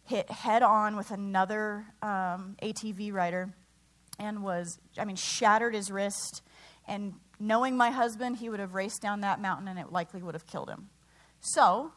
hit 0.06 0.30
head 0.32 0.64
on 0.64 0.96
with 0.96 1.12
another 1.12 1.86
um, 2.02 2.56
ATV 2.62 3.14
rider 3.14 3.54
and 4.20 4.44
was, 4.44 4.80
I 4.98 5.06
mean, 5.06 5.16
shattered 5.16 5.76
his 5.76 5.92
wrist 5.92 6.42
and 6.88 7.14
knowing 7.40 7.76
my 7.76 7.90
husband, 7.90 8.38
he 8.38 8.50
would 8.50 8.60
have 8.60 8.74
raced 8.74 9.02
down 9.02 9.22
that 9.22 9.42
mountain 9.42 9.68
and 9.68 9.80
it 9.80 9.92
likely 9.92 10.22
would 10.22 10.36
have 10.36 10.48
killed 10.48 10.70
him. 10.70 10.90
So, 11.42 11.92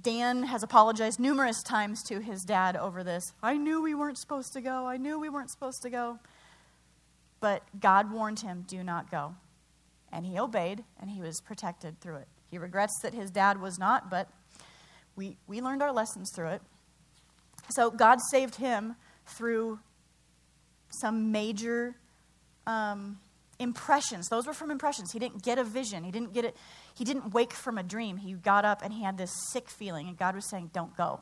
Dan 0.00 0.44
has 0.44 0.62
apologized 0.62 1.20
numerous 1.20 1.62
times 1.62 2.02
to 2.04 2.20
his 2.20 2.42
dad 2.42 2.76
over 2.76 3.04
this. 3.04 3.32
I 3.42 3.56
knew 3.58 3.82
we 3.82 3.94
weren't 3.94 4.18
supposed 4.18 4.52
to 4.54 4.60
go. 4.60 4.86
I 4.86 4.96
knew 4.96 5.20
we 5.20 5.28
weren't 5.28 5.50
supposed 5.50 5.82
to 5.82 5.90
go. 5.90 6.18
But 7.40 7.62
God 7.78 8.10
warned 8.10 8.40
him, 8.40 8.64
do 8.66 8.82
not 8.82 9.10
go. 9.10 9.34
And 10.10 10.24
he 10.24 10.38
obeyed, 10.38 10.84
and 11.00 11.10
he 11.10 11.20
was 11.20 11.40
protected 11.40 12.00
through 12.00 12.16
it. 12.16 12.28
He 12.50 12.58
regrets 12.58 12.98
that 13.02 13.14
his 13.14 13.30
dad 13.30 13.60
was 13.60 13.78
not, 13.78 14.10
but 14.10 14.28
we, 15.16 15.36
we 15.46 15.60
learned 15.60 15.82
our 15.82 15.92
lessons 15.92 16.30
through 16.34 16.48
it. 16.48 16.62
So 17.70 17.90
God 17.90 18.18
saved 18.30 18.56
him 18.56 18.96
through 19.26 19.78
some 21.00 21.32
major 21.32 21.96
um, 22.66 23.18
impressions. 23.62 24.28
Those 24.28 24.46
were 24.46 24.52
from 24.52 24.70
impressions. 24.70 25.12
He 25.12 25.18
didn't 25.18 25.42
get 25.42 25.58
a 25.58 25.64
vision. 25.64 26.04
He 26.04 26.10
didn't 26.10 26.32
get 26.34 26.44
it. 26.44 26.56
He 26.94 27.04
didn't 27.04 27.32
wake 27.32 27.52
from 27.52 27.78
a 27.78 27.82
dream. 27.82 28.18
He 28.18 28.32
got 28.34 28.64
up 28.64 28.82
and 28.82 28.92
he 28.92 29.02
had 29.02 29.16
this 29.16 29.32
sick 29.50 29.70
feeling, 29.70 30.08
and 30.08 30.18
God 30.18 30.34
was 30.34 30.48
saying, 30.48 30.70
"Don't 30.72 30.96
go, 30.96 31.20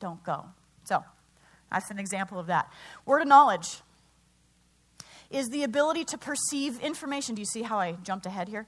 don't 0.00 0.22
go." 0.22 0.46
So 0.84 1.04
that's 1.70 1.90
an 1.90 1.98
example 1.98 2.38
of 2.38 2.46
that. 2.48 2.70
Word 3.04 3.22
of 3.22 3.28
knowledge 3.28 3.82
is 5.30 5.48
the 5.48 5.62
ability 5.64 6.04
to 6.04 6.18
perceive 6.18 6.78
information. 6.80 7.34
Do 7.34 7.42
you 7.42 7.46
see 7.46 7.62
how 7.62 7.78
I 7.78 7.92
jumped 7.92 8.26
ahead 8.26 8.48
here? 8.48 8.66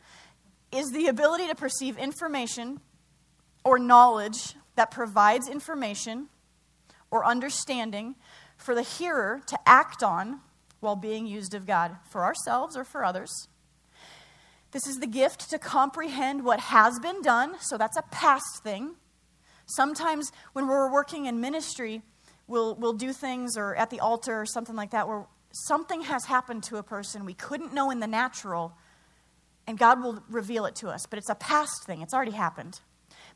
Is 0.73 0.91
the 0.91 1.07
ability 1.07 1.47
to 1.49 1.55
perceive 1.55 1.97
information 1.97 2.81
or 3.65 3.79
knowledge 3.79 4.55
that 4.75 4.91
provides 4.91 5.49
information 5.49 6.29
or 7.11 7.25
understanding 7.25 8.17
for 8.57 8.75
the 8.75 8.83
hearer 8.83 9.41
to 9.47 9.59
act 9.67 10.03
on 10.03 10.41
while 10.81 10.97
being 10.97 11.27
used 11.27 11.55
of 11.55 11.67
God 11.67 11.97
for 12.11 12.25
ourselves 12.25 12.77
or 12.77 12.85
for 12.85 13.05
others. 13.05 13.49
This 14.71 14.87
is 14.87 14.99
the 14.99 15.07
gift 15.07 15.49
to 15.51 15.59
comprehend 15.59 16.45
what 16.45 16.61
has 16.61 16.99
been 17.01 17.23
done, 17.23 17.57
so 17.61 17.79
that's 17.79 17.97
a 17.97 18.03
past 18.11 18.63
thing. 18.63 18.97
Sometimes 19.67 20.31
when 20.53 20.67
we're 20.67 20.93
working 20.93 21.27
in 21.27 21.41
ministry, 21.41 22.03
we'll, 22.47 22.75
we'll 22.75 22.93
do 22.93 23.13
things 23.13 23.57
or 23.57 23.75
at 23.77 23.91
the 23.91 24.01
altar 24.01 24.41
or 24.41 24.47
something 24.47 24.77
like 24.77 24.91
that 24.91 25.09
where 25.09 25.27
something 25.53 26.03
has 26.03 26.27
happened 26.27 26.63
to 26.65 26.77
a 26.77 26.83
person 26.83 27.25
we 27.25 27.35
couldn't 27.35 27.73
know 27.73 27.91
in 27.91 28.01
the 28.01 28.07
natural, 28.07 28.75
and 29.67 29.79
God 29.79 30.03
will 30.03 30.23
reveal 30.29 30.67
it 30.67 30.77
to 30.77 30.89
us. 30.89 31.07
But 31.09 31.19
it's 31.19 31.31
a 31.31 31.35
past 31.35 31.85
thing, 31.87 32.03
it's 32.03 32.13
already 32.13 32.33
happened. 32.33 32.81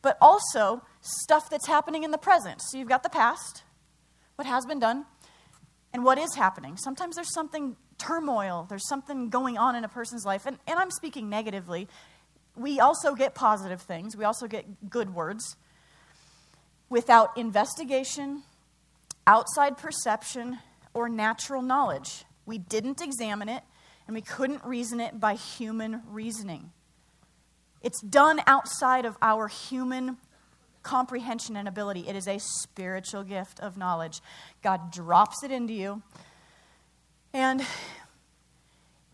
But 0.03 0.19
also 0.21 0.83
stuff 1.01 1.49
that's 1.49 1.67
happening 1.67 2.03
in 2.03 2.11
the 2.11 2.19
present. 2.19 2.61
So 2.61 2.77
you've 2.77 2.89
got 2.89 3.03
the 3.03 3.09
past, 3.09 3.63
what 4.37 4.47
has 4.47 4.67
been 4.67 4.81
done, 4.81 5.07
and 5.93 6.05
what 6.05 6.19
is 6.19 6.35
happening. 6.35 6.77
Sometimes 6.77 7.17
there's 7.17 7.33
something 7.33 7.77
turmoil, 7.99 8.67
there's 8.69 8.89
something 8.89 9.29
going 9.29 9.59
on 9.59 9.77
in 9.77 9.85
a 9.85 9.89
person's 9.89 10.25
life, 10.25 10.47
and, 10.47 10.59
and 10.67 10.79
I'm 10.79 10.91
speaking 10.91 11.29
negatively. 11.29 11.89
We 12.57 12.81
also 12.81 13.15
get 13.15 13.35
positive 13.35 13.81
things, 13.83 14.17
we 14.17 14.25
also 14.25 14.47
get 14.47 14.91
good 14.91 15.15
words. 15.15 15.57
Without 16.89 17.37
investigation, 17.39 18.43
outside 19.27 19.79
perception, 19.79 20.59
or 20.95 21.09
natural 21.09 21.63
knowledge. 21.63 22.25
We 22.45 22.59
didn't 22.59 23.01
examine 23.01 23.49
it, 23.49 23.63
and 24.07 24.15
we 24.15 24.21
couldn't 24.21 24.65
reason 24.65 25.01
it 25.01 25.19
by 25.19 25.35
human 25.35 26.03
reasoning. 26.09 26.71
It's 27.83 28.01
done 28.03 28.41
outside 28.47 29.05
of 29.05 29.17
our 29.23 29.49
human 29.49 30.19
comprehension 30.83 31.57
and 31.57 31.69
ability. 31.69 32.09
It 32.09 32.17
is 32.17 32.27
a 32.27 32.39
spiritual 32.39 33.23
gift 33.23 33.61
of 33.61 33.77
knowledge. 33.77 34.21
God 34.63 34.93
drops 34.93 35.43
it 35.45 35.51
into 35.51 35.73
you. 35.73 36.03
And 37.33 37.65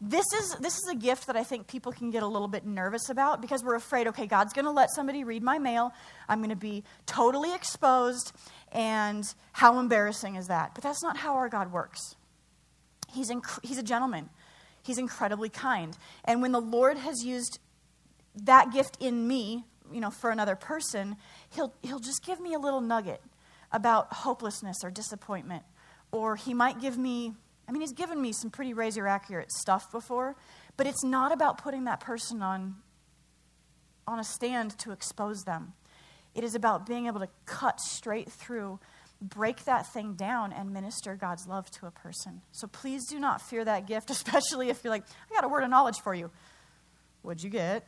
this 0.00 0.24
is, 0.32 0.56
this 0.60 0.74
is 0.74 0.88
a 0.90 0.94
gift 0.94 1.26
that 1.26 1.36
I 1.36 1.42
think 1.42 1.66
people 1.66 1.92
can 1.92 2.10
get 2.10 2.22
a 2.22 2.26
little 2.26 2.48
bit 2.48 2.64
nervous 2.64 3.08
about 3.10 3.40
because 3.40 3.64
we're 3.64 3.74
afraid, 3.74 4.06
okay, 4.08 4.26
God's 4.26 4.52
going 4.52 4.64
to 4.64 4.70
let 4.70 4.90
somebody 4.94 5.24
read 5.24 5.42
my 5.42 5.58
mail. 5.58 5.92
I'm 6.28 6.38
going 6.38 6.50
to 6.50 6.56
be 6.56 6.84
totally 7.06 7.54
exposed. 7.54 8.32
And 8.70 9.24
how 9.52 9.78
embarrassing 9.78 10.36
is 10.36 10.46
that? 10.46 10.74
But 10.74 10.84
that's 10.84 11.02
not 11.02 11.16
how 11.16 11.34
our 11.34 11.48
God 11.48 11.72
works. 11.72 12.16
He's, 13.12 13.30
inc- 13.30 13.64
he's 13.64 13.78
a 13.78 13.82
gentleman, 13.82 14.28
He's 14.82 14.98
incredibly 14.98 15.48
kind. 15.48 15.96
And 16.24 16.40
when 16.40 16.52
the 16.52 16.60
Lord 16.60 16.96
has 16.96 17.22
used 17.22 17.58
that 18.44 18.72
gift 18.72 18.96
in 19.00 19.26
me, 19.26 19.64
you 19.92 20.00
know, 20.00 20.10
for 20.10 20.30
another 20.30 20.56
person, 20.56 21.16
he'll, 21.54 21.74
he'll 21.82 21.98
just 21.98 22.24
give 22.24 22.40
me 22.40 22.54
a 22.54 22.58
little 22.58 22.80
nugget 22.80 23.22
about 23.72 24.12
hopelessness 24.12 24.78
or 24.82 24.90
disappointment. 24.90 25.62
Or 26.12 26.36
he 26.36 26.54
might 26.54 26.80
give 26.80 26.96
me, 26.96 27.34
I 27.68 27.72
mean, 27.72 27.80
he's 27.80 27.92
given 27.92 28.20
me 28.20 28.32
some 28.32 28.50
pretty 28.50 28.72
razor 28.72 29.06
accurate 29.06 29.52
stuff 29.52 29.90
before, 29.90 30.36
but 30.76 30.86
it's 30.86 31.04
not 31.04 31.32
about 31.32 31.58
putting 31.58 31.84
that 31.84 32.00
person 32.00 32.42
on, 32.42 32.76
on 34.06 34.18
a 34.18 34.24
stand 34.24 34.78
to 34.78 34.92
expose 34.92 35.42
them. 35.42 35.74
It 36.34 36.44
is 36.44 36.54
about 36.54 36.86
being 36.86 37.06
able 37.06 37.20
to 37.20 37.28
cut 37.46 37.80
straight 37.80 38.30
through, 38.30 38.78
break 39.20 39.64
that 39.64 39.92
thing 39.92 40.14
down, 40.14 40.52
and 40.52 40.72
minister 40.72 41.16
God's 41.16 41.46
love 41.46 41.70
to 41.72 41.86
a 41.86 41.90
person. 41.90 42.42
So 42.52 42.66
please 42.68 43.06
do 43.06 43.18
not 43.18 43.42
fear 43.42 43.64
that 43.64 43.86
gift, 43.86 44.10
especially 44.10 44.70
if 44.70 44.82
you're 44.82 44.92
like, 44.92 45.04
I 45.30 45.34
got 45.34 45.44
a 45.44 45.48
word 45.48 45.64
of 45.64 45.70
knowledge 45.70 46.00
for 46.02 46.14
you. 46.14 46.30
What'd 47.22 47.42
you 47.42 47.50
get? 47.50 47.86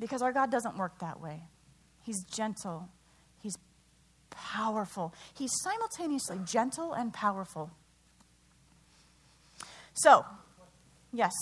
Because 0.00 0.22
our 0.22 0.32
God 0.32 0.50
doesn't 0.50 0.76
work 0.76 0.98
that 0.98 1.20
way. 1.20 1.42
He's 2.02 2.24
gentle, 2.24 2.88
He's 3.40 3.54
powerful. 4.30 5.14
He's 5.34 5.52
simultaneously 5.62 6.40
gentle 6.44 6.92
and 6.94 7.12
powerful. 7.12 7.70
So, 9.94 10.24
yes. 11.12 11.32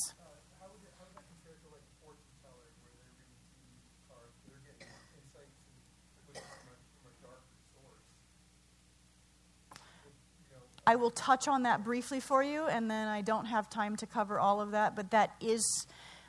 I 10.86 10.96
will 10.96 11.10
touch 11.10 11.48
on 11.48 11.64
that 11.64 11.84
briefly 11.84 12.18
for 12.18 12.42
you, 12.42 12.66
and 12.66 12.90
then 12.90 13.08
I 13.08 13.20
don't 13.20 13.44
have 13.44 13.68
time 13.68 13.96
to 13.96 14.06
cover 14.06 14.40
all 14.40 14.62
of 14.62 14.70
that, 14.70 14.96
but 14.96 15.10
that 15.10 15.34
is 15.38 15.86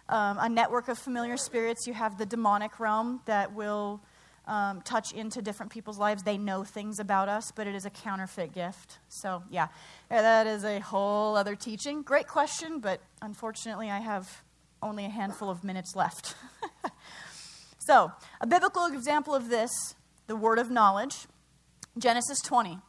um, 0.09 0.37
a 0.39 0.49
network 0.49 0.87
of 0.89 0.97
familiar 0.97 1.37
spirits. 1.37 1.87
You 1.87 1.93
have 1.93 2.17
the 2.17 2.25
demonic 2.25 2.79
realm 2.79 3.21
that 3.25 3.53
will 3.53 4.01
um, 4.47 4.81
touch 4.81 5.13
into 5.13 5.41
different 5.41 5.71
people's 5.71 5.97
lives. 5.97 6.23
They 6.23 6.37
know 6.37 6.63
things 6.63 6.99
about 6.99 7.29
us, 7.29 7.51
but 7.55 7.67
it 7.67 7.75
is 7.75 7.85
a 7.85 7.89
counterfeit 7.89 8.53
gift. 8.53 8.97
So, 9.07 9.43
yeah, 9.49 9.67
that 10.09 10.47
is 10.47 10.65
a 10.65 10.79
whole 10.79 11.37
other 11.37 11.55
teaching. 11.55 12.01
Great 12.01 12.27
question, 12.27 12.79
but 12.79 12.99
unfortunately, 13.21 13.89
I 13.89 13.99
have 13.99 14.43
only 14.81 15.05
a 15.05 15.09
handful 15.09 15.49
of 15.49 15.63
minutes 15.63 15.95
left. 15.95 16.35
so, 17.79 18.11
a 18.41 18.47
biblical 18.47 18.87
example 18.87 19.35
of 19.35 19.49
this, 19.49 19.71
the 20.27 20.35
word 20.35 20.57
of 20.57 20.71
knowledge, 20.71 21.27
Genesis 21.97 22.39
20. 22.41 22.79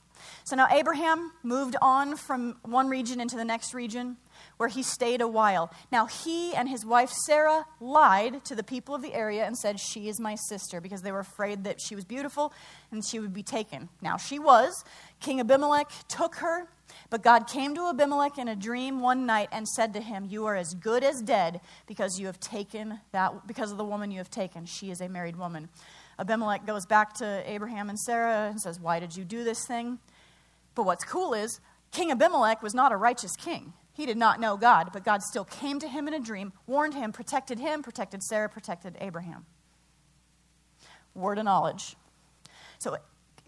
So 0.44 0.56
now 0.56 0.68
Abraham 0.70 1.32
moved 1.42 1.76
on 1.80 2.16
from 2.16 2.56
one 2.62 2.88
region 2.88 3.20
into 3.20 3.36
the 3.36 3.44
next 3.44 3.74
region 3.74 4.16
where 4.60 4.68
he 4.68 4.82
stayed 4.82 5.22
a 5.22 5.26
while. 5.26 5.72
Now, 5.90 6.04
he 6.04 6.54
and 6.54 6.68
his 6.68 6.84
wife 6.84 7.08
Sarah 7.08 7.64
lied 7.80 8.44
to 8.44 8.54
the 8.54 8.62
people 8.62 8.94
of 8.94 9.00
the 9.00 9.14
area 9.14 9.46
and 9.46 9.56
said, 9.56 9.80
She 9.80 10.06
is 10.06 10.20
my 10.20 10.34
sister, 10.34 10.82
because 10.82 11.00
they 11.00 11.12
were 11.12 11.20
afraid 11.20 11.64
that 11.64 11.80
she 11.80 11.94
was 11.94 12.04
beautiful 12.04 12.52
and 12.90 13.02
she 13.02 13.18
would 13.18 13.32
be 13.32 13.42
taken. 13.42 13.88
Now, 14.02 14.18
she 14.18 14.38
was. 14.38 14.84
King 15.18 15.40
Abimelech 15.40 15.90
took 16.08 16.34
her, 16.36 16.68
but 17.08 17.22
God 17.22 17.48
came 17.48 17.74
to 17.74 17.88
Abimelech 17.88 18.36
in 18.36 18.48
a 18.48 18.54
dream 18.54 19.00
one 19.00 19.24
night 19.24 19.48
and 19.50 19.66
said 19.66 19.94
to 19.94 20.00
him, 20.02 20.26
You 20.28 20.44
are 20.44 20.56
as 20.56 20.74
good 20.74 21.02
as 21.04 21.22
dead 21.22 21.62
because 21.86 22.20
you 22.20 22.26
have 22.26 22.38
taken 22.38 23.00
that, 23.12 23.46
because 23.46 23.72
of 23.72 23.78
the 23.78 23.84
woman 23.84 24.10
you 24.10 24.18
have 24.18 24.30
taken. 24.30 24.66
She 24.66 24.90
is 24.90 25.00
a 25.00 25.08
married 25.08 25.36
woman. 25.36 25.70
Abimelech 26.18 26.66
goes 26.66 26.84
back 26.84 27.14
to 27.14 27.42
Abraham 27.46 27.88
and 27.88 27.98
Sarah 27.98 28.48
and 28.50 28.60
says, 28.60 28.78
Why 28.78 29.00
did 29.00 29.16
you 29.16 29.24
do 29.24 29.42
this 29.42 29.66
thing? 29.66 30.00
But 30.74 30.84
what's 30.84 31.04
cool 31.04 31.32
is, 31.32 31.60
King 31.92 32.10
Abimelech 32.10 32.62
was 32.62 32.74
not 32.74 32.92
a 32.92 32.96
righteous 32.96 33.34
king. 33.36 33.72
He 33.92 34.06
did 34.06 34.16
not 34.16 34.40
know 34.40 34.56
God, 34.56 34.90
but 34.92 35.04
God 35.04 35.22
still 35.22 35.44
came 35.44 35.78
to 35.80 35.88
him 35.88 36.08
in 36.08 36.14
a 36.14 36.20
dream, 36.20 36.52
warned 36.66 36.94
him, 36.94 37.12
protected 37.12 37.58
him, 37.58 37.82
protected 37.82 38.22
Sarah, 38.22 38.48
protected 38.48 38.96
Abraham. 39.00 39.46
Word 41.14 41.38
of 41.38 41.44
knowledge. 41.44 41.96
So 42.78 42.96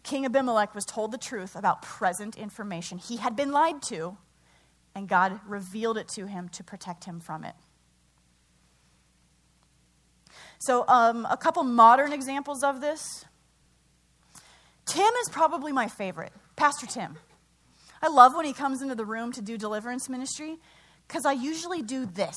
King 0.03 0.26
Abimelech 0.26 0.74
was 0.74 0.84
told 0.84 1.12
the 1.12 1.18
truth 1.18 1.55
about 1.55 1.82
present 1.82 2.36
information. 2.36 2.99
He 2.99 3.16
had 3.18 3.36
been 3.36 3.53
lied 3.53 3.82
to, 3.84 4.16
and 4.95 5.09
God 5.09 5.40
revealed 5.47 5.97
it 5.97 6.09
to 6.09 6.26
him 6.26 6.49
to 6.51 6.64
protect 6.64 7.05
him 7.05 7.20
from 7.20 7.45
it. 7.45 7.55
So, 10.59 10.84
um, 10.88 11.26
a 11.28 11.36
couple 11.36 11.62
modern 11.64 12.12
examples 12.12 12.62
of 12.62 12.80
this. 12.80 13.24
Tim 14.86 15.12
is 15.22 15.28
probably 15.28 15.72
my 15.72 15.88
favorite, 15.88 16.32
Pastor 16.57 16.86
Tim. 16.86 17.16
I 18.03 18.09
love 18.09 18.34
when 18.34 18.44
he 18.44 18.53
comes 18.53 18.82
into 18.82 18.94
the 18.94 19.05
room 19.05 19.32
to 19.32 19.40
do 19.40 19.57
deliverance 19.57 20.09
ministry 20.09 20.59
because 21.07 21.24
I 21.24 21.32
usually 21.32 21.82
do 21.82 22.05
this. 22.05 22.36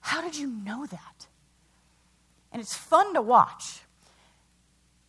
How 0.00 0.20
did 0.20 0.36
you 0.36 0.46
know 0.46 0.86
that? 0.86 1.26
And 2.52 2.60
it's 2.62 2.74
fun 2.76 3.14
to 3.14 3.22
watch. 3.22 3.80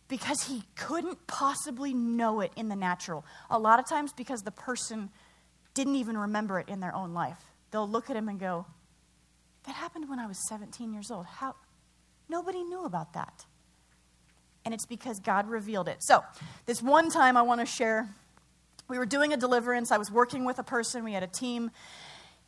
because 0.08 0.48
he 0.48 0.64
couldn't 0.74 1.26
possibly 1.28 1.94
know 1.94 2.40
it 2.40 2.50
in 2.56 2.68
the 2.68 2.74
natural. 2.74 3.24
A 3.48 3.58
lot 3.58 3.78
of 3.78 3.88
times 3.88 4.12
because 4.12 4.42
the 4.42 4.50
person 4.50 5.08
didn't 5.72 5.94
even 5.94 6.18
remember 6.18 6.58
it 6.58 6.68
in 6.68 6.80
their 6.80 6.92
own 6.94 7.14
life. 7.14 7.38
They'll 7.70 7.88
look 7.88 8.10
at 8.10 8.16
him 8.16 8.28
and 8.28 8.38
go, 8.40 8.66
That 9.66 9.76
happened 9.76 10.08
when 10.08 10.18
I 10.18 10.26
was 10.26 10.36
17 10.48 10.92
years 10.92 11.10
old. 11.12 11.26
How? 11.26 11.54
Nobody 12.28 12.64
knew 12.64 12.84
about 12.84 13.12
that. 13.12 13.46
And 14.64 14.74
it's 14.74 14.86
because 14.86 15.20
God 15.20 15.48
revealed 15.48 15.88
it. 15.88 16.02
So, 16.02 16.22
this 16.66 16.82
one 16.82 17.10
time 17.10 17.36
I 17.36 17.42
want 17.42 17.60
to 17.60 17.66
share 17.66 18.08
we 18.90 18.98
were 18.98 19.06
doing 19.06 19.32
a 19.32 19.36
deliverance. 19.36 19.92
I 19.92 19.98
was 19.98 20.10
working 20.10 20.44
with 20.44 20.58
a 20.58 20.64
person, 20.64 21.04
we 21.04 21.12
had 21.12 21.22
a 21.22 21.28
team, 21.28 21.70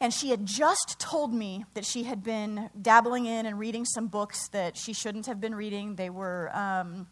and 0.00 0.12
she 0.12 0.30
had 0.30 0.44
just 0.44 0.96
told 0.98 1.32
me 1.32 1.64
that 1.74 1.84
she 1.86 2.02
had 2.02 2.24
been 2.24 2.68
dabbling 2.80 3.26
in 3.26 3.46
and 3.46 3.60
reading 3.60 3.84
some 3.84 4.08
books 4.08 4.48
that 4.48 4.76
she 4.76 4.92
shouldn't 4.92 5.26
have 5.26 5.40
been 5.40 5.54
reading. 5.54 5.94
They 5.94 6.10
were 6.10 6.50
um, 6.52 7.06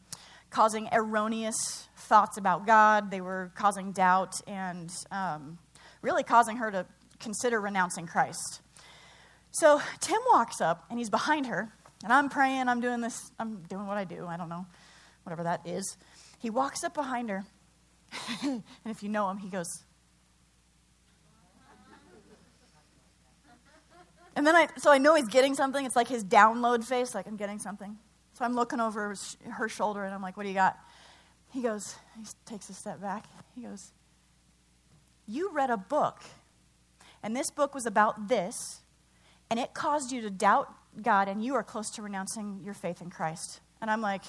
causing 0.51 0.89
erroneous 0.91 1.89
thoughts 1.97 2.39
about 2.39 2.67
God, 2.67 3.13
they 3.13 3.21
were 3.21 3.53
causing 3.55 3.93
doubt, 3.93 4.35
and 4.49 4.91
um, 5.13 5.59
really 6.03 6.25
causing 6.25 6.57
her 6.57 6.73
to 6.73 6.85
consider 7.21 7.61
renouncing 7.61 8.09
Christ. 8.09 8.63
So 9.53 9.81
Tim 10.01 10.21
walks 10.33 10.61
up, 10.61 10.87
and 10.91 10.99
he's 10.99 11.11
behind 11.11 11.47
her, 11.47 11.73
and 12.03 12.13
I'm 12.13 12.29
praying, 12.29 12.69
I'm 12.69 12.81
doing 12.81 13.01
this, 13.01 13.31
I'm 13.39 13.63
doing 13.69 13.87
what 13.87 13.97
I 13.97 14.05
do, 14.05 14.27
I 14.27 14.37
don't 14.37 14.49
know, 14.49 14.67
whatever 15.25 15.45
that 15.45 15.67
is. 15.67 15.97
He 16.39 16.51
walks 16.51 16.85
up 16.85 16.95
behind 16.95 17.31
her, 17.31 17.45
and 18.43 18.63
if 18.87 19.03
you 19.03 19.09
know 19.09 19.29
him, 19.31 19.39
he 19.39 19.49
goes, 19.49 19.85
And 24.37 24.47
then 24.47 24.55
I, 24.55 24.69
so 24.79 24.91
I 24.91 24.99
know 24.99 25.17
he's 25.17 25.29
getting 25.29 25.55
something. 25.55 25.85
It's 25.85 25.97
like 25.97 26.09
his 26.09 26.25
download 26.25 26.85
face, 26.85 27.15
like 27.15 27.27
I'm 27.27 27.37
getting 27.37 27.59
something. 27.59 27.99
So 28.35 28.45
I'm 28.45 28.55
looking 28.55 28.81
over 28.81 29.15
her 29.51 29.69
shoulder 29.69 30.05
and 30.05 30.15
I'm 30.15 30.23
like, 30.23 30.37
what 30.37 30.45
do 30.45 30.49
you 30.49 30.55
got? 30.55 30.79
He 31.53 31.63
goes, 31.63 31.97
he 32.17 32.25
takes 32.47 32.71
a 32.71 32.73
step 32.75 33.01
back. 33.01 33.27
He 33.55 33.63
goes, 33.63 33.93
You 35.27 35.51
read 35.53 35.69
a 35.69 35.77
book, 35.77 36.23
and 37.23 37.37
this 37.37 37.51
book 37.51 37.75
was 37.75 37.87
about 37.87 38.29
this, 38.29 38.83
and 39.51 39.59
it 39.59 39.75
caused 39.75 40.13
you 40.13 40.23
to 40.23 40.31
doubt 40.31 40.73
God, 41.03 41.29
and 41.29 41.45
you 41.45 41.55
are 41.55 41.63
close 41.63 41.91
to 41.93 42.03
renouncing 42.03 42.61
your 42.65 42.75
faith 42.75 43.01
in 43.01 43.11
Christ. 43.11 43.61
And 43.81 43.91
I'm 43.91 44.01
like, 44.01 44.23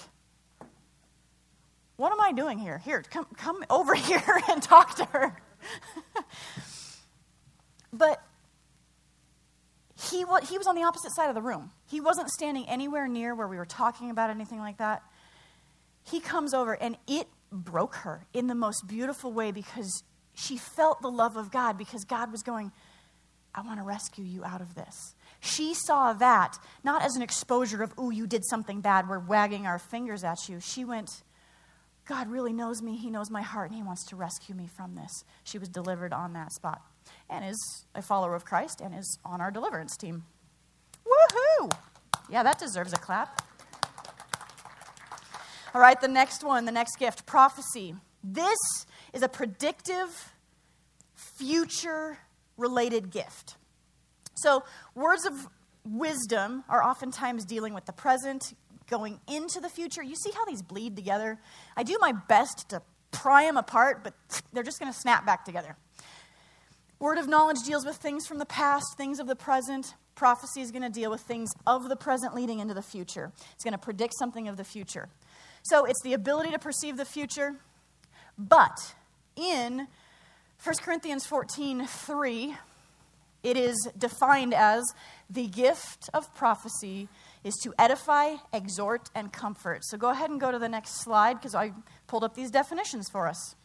What 1.98 2.12
am 2.12 2.22
I 2.22 2.32
doing 2.32 2.60
here? 2.60 2.78
Here, 2.78 3.04
come, 3.10 3.26
come 3.38 3.64
over 3.70 3.94
here 3.96 4.42
and 4.50 4.62
talk 4.62 4.96
to 4.96 5.06
her. 5.06 5.42
but 7.94 8.24
he, 10.10 10.26
was, 10.26 10.50
he 10.50 10.58
was 10.58 10.68
on 10.68 10.76
the 10.76 10.84
opposite 10.84 11.14
side 11.16 11.30
of 11.30 11.36
the 11.36 11.42
room. 11.42 11.72
He 11.90 12.02
wasn't 12.02 12.30
standing 12.30 12.68
anywhere 12.68 13.08
near 13.08 13.36
where 13.36 13.48
we 13.48 13.58
were 13.58 13.66
talking 13.66 14.10
about 14.10 14.30
anything 14.30 14.60
like 14.60 14.78
that. 14.78 15.04
He 16.04 16.20
comes 16.20 16.54
over, 16.54 16.74
and 16.74 16.98
it 17.08 17.28
broke 17.52 17.96
her 17.96 18.26
in 18.34 18.48
the 18.48 18.56
most 18.56 18.88
beautiful 18.88 19.32
way 19.32 19.52
because 19.52 20.04
she 20.34 20.58
felt 20.58 21.02
the 21.02 21.12
love 21.12 21.38
of 21.38 21.52
God 21.52 21.78
because 21.78 22.04
God 22.06 22.32
was 22.32 22.42
going, 22.42 22.72
I 23.54 23.62
want 23.62 23.80
to 23.80 23.84
rescue 23.84 24.24
you 24.24 24.44
out 24.44 24.62
of 24.62 24.76
this. 24.76 25.16
She 25.42 25.74
saw 25.74 26.14
that 26.14 26.60
not 26.84 27.02
as 27.02 27.16
an 27.16 27.24
exposure 27.24 27.82
of, 27.82 27.94
ooh, 28.00 28.12
you 28.12 28.28
did 28.28 28.46
something 28.46 28.80
bad, 28.80 29.10
we're 29.10 29.20
wagging 29.20 29.66
our 29.66 29.80
fingers 29.80 30.24
at 30.24 30.48
you. 30.48 30.60
She 30.60 30.86
went, 30.86 31.10
God 32.06 32.30
really 32.30 32.54
knows 32.54 32.82
me, 32.82 32.96
He 32.96 33.10
knows 33.10 33.32
my 33.32 33.42
heart, 33.42 33.72
and 33.72 33.76
He 33.76 33.84
wants 33.84 34.06
to 34.06 34.16
rescue 34.16 34.54
me 34.54 34.68
from 34.68 34.94
this. 34.96 35.24
She 35.44 35.58
was 35.58 35.68
delivered 35.68 36.14
on 36.14 36.34
that 36.34 36.54
spot 36.54 36.82
and 37.28 37.44
is 37.44 37.86
a 37.96 38.04
follower 38.04 38.36
of 38.36 38.46
Christ 38.46 38.82
and 38.82 38.94
is 38.94 39.18
on 39.26 39.42
our 39.42 39.50
deliverance 39.50 39.98
team. 39.98 40.26
Woohoo! 41.06 41.72
Yeah, 42.30 42.44
that 42.44 42.60
deserves 42.60 42.94
a 42.94 42.98
clap. 42.98 43.42
All 45.74 45.82
right, 45.82 46.00
the 46.00 46.08
next 46.08 46.44
one, 46.44 46.66
the 46.66 46.72
next 46.72 47.00
gift 47.00 47.26
prophecy. 47.26 47.96
This 48.24 48.60
is 49.12 49.24
a 49.24 49.28
predictive, 49.28 50.34
future 51.16 52.20
related 52.58 53.10
gift. 53.10 53.56
So, 54.42 54.64
words 54.96 55.26
of 55.26 55.48
wisdom 55.86 56.64
are 56.70 56.84
oftentimes 56.84 57.46
dealing 57.46 57.74
with 57.74 57.86
the 57.86 57.94
present, 57.94 58.54
going 58.90 59.20
into 59.28 59.60
the 59.60 59.70
future. 59.70 60.04
You 60.04 60.16
see 60.16 60.32
how 60.32 60.46
these 60.46 60.62
bleed 60.62 60.96
together? 60.96 61.40
I 61.76 61.84
do 61.84 61.98
my 62.00 62.12
best 62.12 62.70
to 62.70 62.82
pry 63.12 63.44
them 63.46 63.58
apart, 63.58 64.04
but 64.04 64.14
they're 64.54 64.64
just 64.64 64.80
going 64.80 64.92
to 64.92 64.98
snap 64.98 65.26
back 65.26 65.46
together. 65.46 65.76
Word 67.00 67.18
of 67.18 67.28
knowledge 67.28 67.58
deals 67.66 67.86
with 67.86 67.96
things 67.96 68.28
from 68.28 68.38
the 68.38 68.46
past, 68.46 68.86
things 68.96 69.20
of 69.20 69.28
the 69.28 69.36
present. 69.36 69.96
Prophecy 70.14 70.62
is 70.62 70.72
going 70.72 70.84
to 70.84 70.90
deal 70.90 71.10
with 71.10 71.22
things 71.22 71.50
of 71.66 71.90
the 71.90 71.96
present 71.96 72.36
leading 72.36 72.60
into 72.60 72.76
the 72.76 72.84
future. 72.84 73.32
It's 73.54 73.64
going 73.64 73.74
to 73.74 73.80
predict 73.80 74.14
something 74.20 74.48
of 74.48 74.56
the 74.58 74.64
future. 74.64 75.10
So 75.64 75.86
it's 75.86 76.02
the 76.04 76.14
ability 76.14 76.52
to 76.52 76.60
perceive 76.60 76.98
the 76.98 77.06
future. 77.06 77.56
But 78.38 78.94
in 79.36 79.88
1 80.64 80.76
Corinthians 80.84 81.26
14 81.26 81.88
3, 81.88 82.56
it 83.44 83.58
is 83.58 83.90
defined 83.98 84.54
as 84.54 84.84
the 85.30 85.48
gift 85.48 86.10
of 86.14 86.34
prophecy 86.36 87.08
is 87.44 87.56
to 87.64 87.74
edify, 87.80 88.36
exhort, 88.54 89.10
and 89.16 89.34
comfort. 89.34 89.84
So 89.86 89.98
go 89.98 90.10
ahead 90.10 90.30
and 90.30 90.40
go 90.40 90.52
to 90.52 90.60
the 90.60 90.70
next 90.70 91.02
slide 91.02 91.36
because 91.36 91.56
I 91.56 91.74
pulled 92.08 92.24
up 92.24 92.36
these 92.36 92.52
definitions 92.52 93.10
for 93.10 93.28
us. 93.28 93.56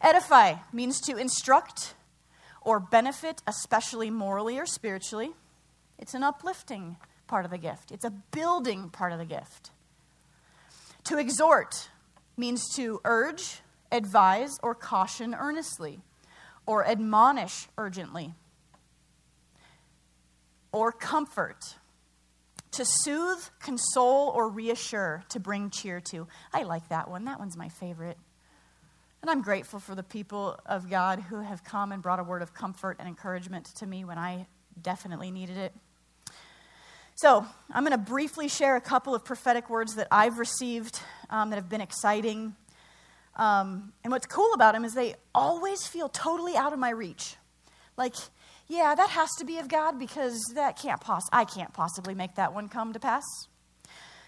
Edify 0.00 0.56
means 0.72 1.00
to 1.02 1.16
instruct, 1.16 1.94
or 2.60 2.80
benefit, 2.80 3.42
especially 3.46 4.10
morally 4.10 4.58
or 4.58 4.66
spiritually. 4.66 5.32
It's 5.98 6.14
an 6.14 6.22
uplifting 6.22 6.96
part 7.26 7.44
of 7.44 7.50
the 7.50 7.58
gift, 7.58 7.90
it's 7.90 8.04
a 8.04 8.10
building 8.10 8.90
part 8.90 9.12
of 9.12 9.18
the 9.18 9.24
gift. 9.24 9.70
To 11.04 11.18
exhort 11.18 11.88
means 12.36 12.66
to 12.76 13.00
urge, 13.04 13.60
advise, 13.92 14.58
or 14.62 14.74
caution 14.74 15.34
earnestly, 15.34 16.00
or 16.66 16.86
admonish 16.86 17.68
urgently, 17.76 18.34
or 20.74 20.90
comfort. 20.90 21.76
To 22.72 22.84
soothe, 22.84 23.38
console, 23.60 24.32
or 24.34 24.48
reassure, 24.48 25.22
to 25.28 25.38
bring 25.38 25.70
cheer 25.70 26.00
to. 26.10 26.26
I 26.52 26.64
like 26.64 26.88
that 26.88 27.08
one. 27.08 27.26
That 27.26 27.38
one's 27.38 27.56
my 27.56 27.68
favorite. 27.68 28.18
And 29.22 29.30
I'm 29.30 29.40
grateful 29.40 29.78
for 29.78 29.94
the 29.94 30.02
people 30.02 30.58
of 30.66 30.90
God 30.90 31.20
who 31.20 31.40
have 31.40 31.62
come 31.62 31.92
and 31.92 32.02
brought 32.02 32.18
a 32.18 32.24
word 32.24 32.42
of 32.42 32.52
comfort 32.52 32.96
and 32.98 33.06
encouragement 33.06 33.66
to 33.76 33.86
me 33.86 34.04
when 34.04 34.18
I 34.18 34.48
definitely 34.82 35.30
needed 35.30 35.56
it. 35.56 35.72
So, 37.14 37.46
I'm 37.70 37.84
going 37.84 37.96
to 37.96 38.04
briefly 38.04 38.48
share 38.48 38.74
a 38.74 38.80
couple 38.80 39.14
of 39.14 39.24
prophetic 39.24 39.70
words 39.70 39.94
that 39.94 40.08
I've 40.10 40.40
received 40.40 40.98
um, 41.30 41.50
that 41.50 41.56
have 41.56 41.68
been 41.68 41.80
exciting. 41.80 42.56
Um, 43.36 43.92
and 44.02 44.10
what's 44.12 44.26
cool 44.26 44.52
about 44.52 44.74
them 44.74 44.84
is 44.84 44.94
they 44.94 45.14
always 45.32 45.86
feel 45.86 46.08
totally 46.08 46.56
out 46.56 46.72
of 46.72 46.80
my 46.80 46.90
reach. 46.90 47.36
Like, 47.96 48.16
yeah, 48.68 48.94
that 48.94 49.10
has 49.10 49.30
to 49.38 49.44
be 49.44 49.58
of 49.58 49.68
God 49.68 49.98
because 49.98 50.40
that 50.54 50.78
can't 50.78 51.00
poss- 51.00 51.28
I 51.32 51.44
can't 51.44 51.72
possibly 51.72 52.14
make 52.14 52.34
that 52.36 52.54
one 52.54 52.68
come 52.68 52.92
to 52.92 53.00
pass. 53.00 53.24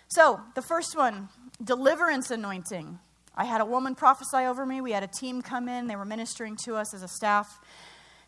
So, 0.08 0.40
the 0.54 0.62
first 0.62 0.96
one, 0.96 1.28
deliverance 1.62 2.30
anointing. 2.30 2.98
I 3.34 3.44
had 3.44 3.60
a 3.60 3.64
woman 3.64 3.94
prophesy 3.94 4.44
over 4.46 4.64
me. 4.64 4.80
We 4.80 4.92
had 4.92 5.02
a 5.02 5.08
team 5.08 5.42
come 5.42 5.68
in. 5.68 5.86
They 5.86 5.96
were 5.96 6.04
ministering 6.04 6.56
to 6.64 6.76
us 6.76 6.94
as 6.94 7.02
a 7.02 7.08
staff 7.08 7.46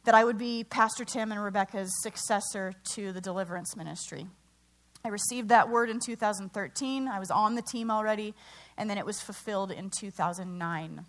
that 0.05 0.15
I 0.15 0.25
would 0.25 0.39
be 0.39 0.65
Pastor 0.65 1.05
Tim 1.05 1.33
and 1.33 1.43
Rebecca's 1.43 1.91
successor 2.03 2.73
to 2.95 3.13
the 3.13 3.21
deliverance 3.21 3.77
ministry. 3.77 4.27
I 5.05 5.09
received 5.09 5.51
that 5.51 5.69
word 5.69 5.91
in 5.91 6.01
2013. 6.01 7.09
I 7.09 7.19
was 7.19 7.31
on 7.31 7.55
the 7.55 7.63
team 7.63 7.91
already, 7.91 8.35
and 8.77 8.91
then 8.91 8.99
it 8.99 9.07
was 9.07 9.21
fulfilled 9.21 9.71
in 9.71 9.91
2009. 9.91 11.05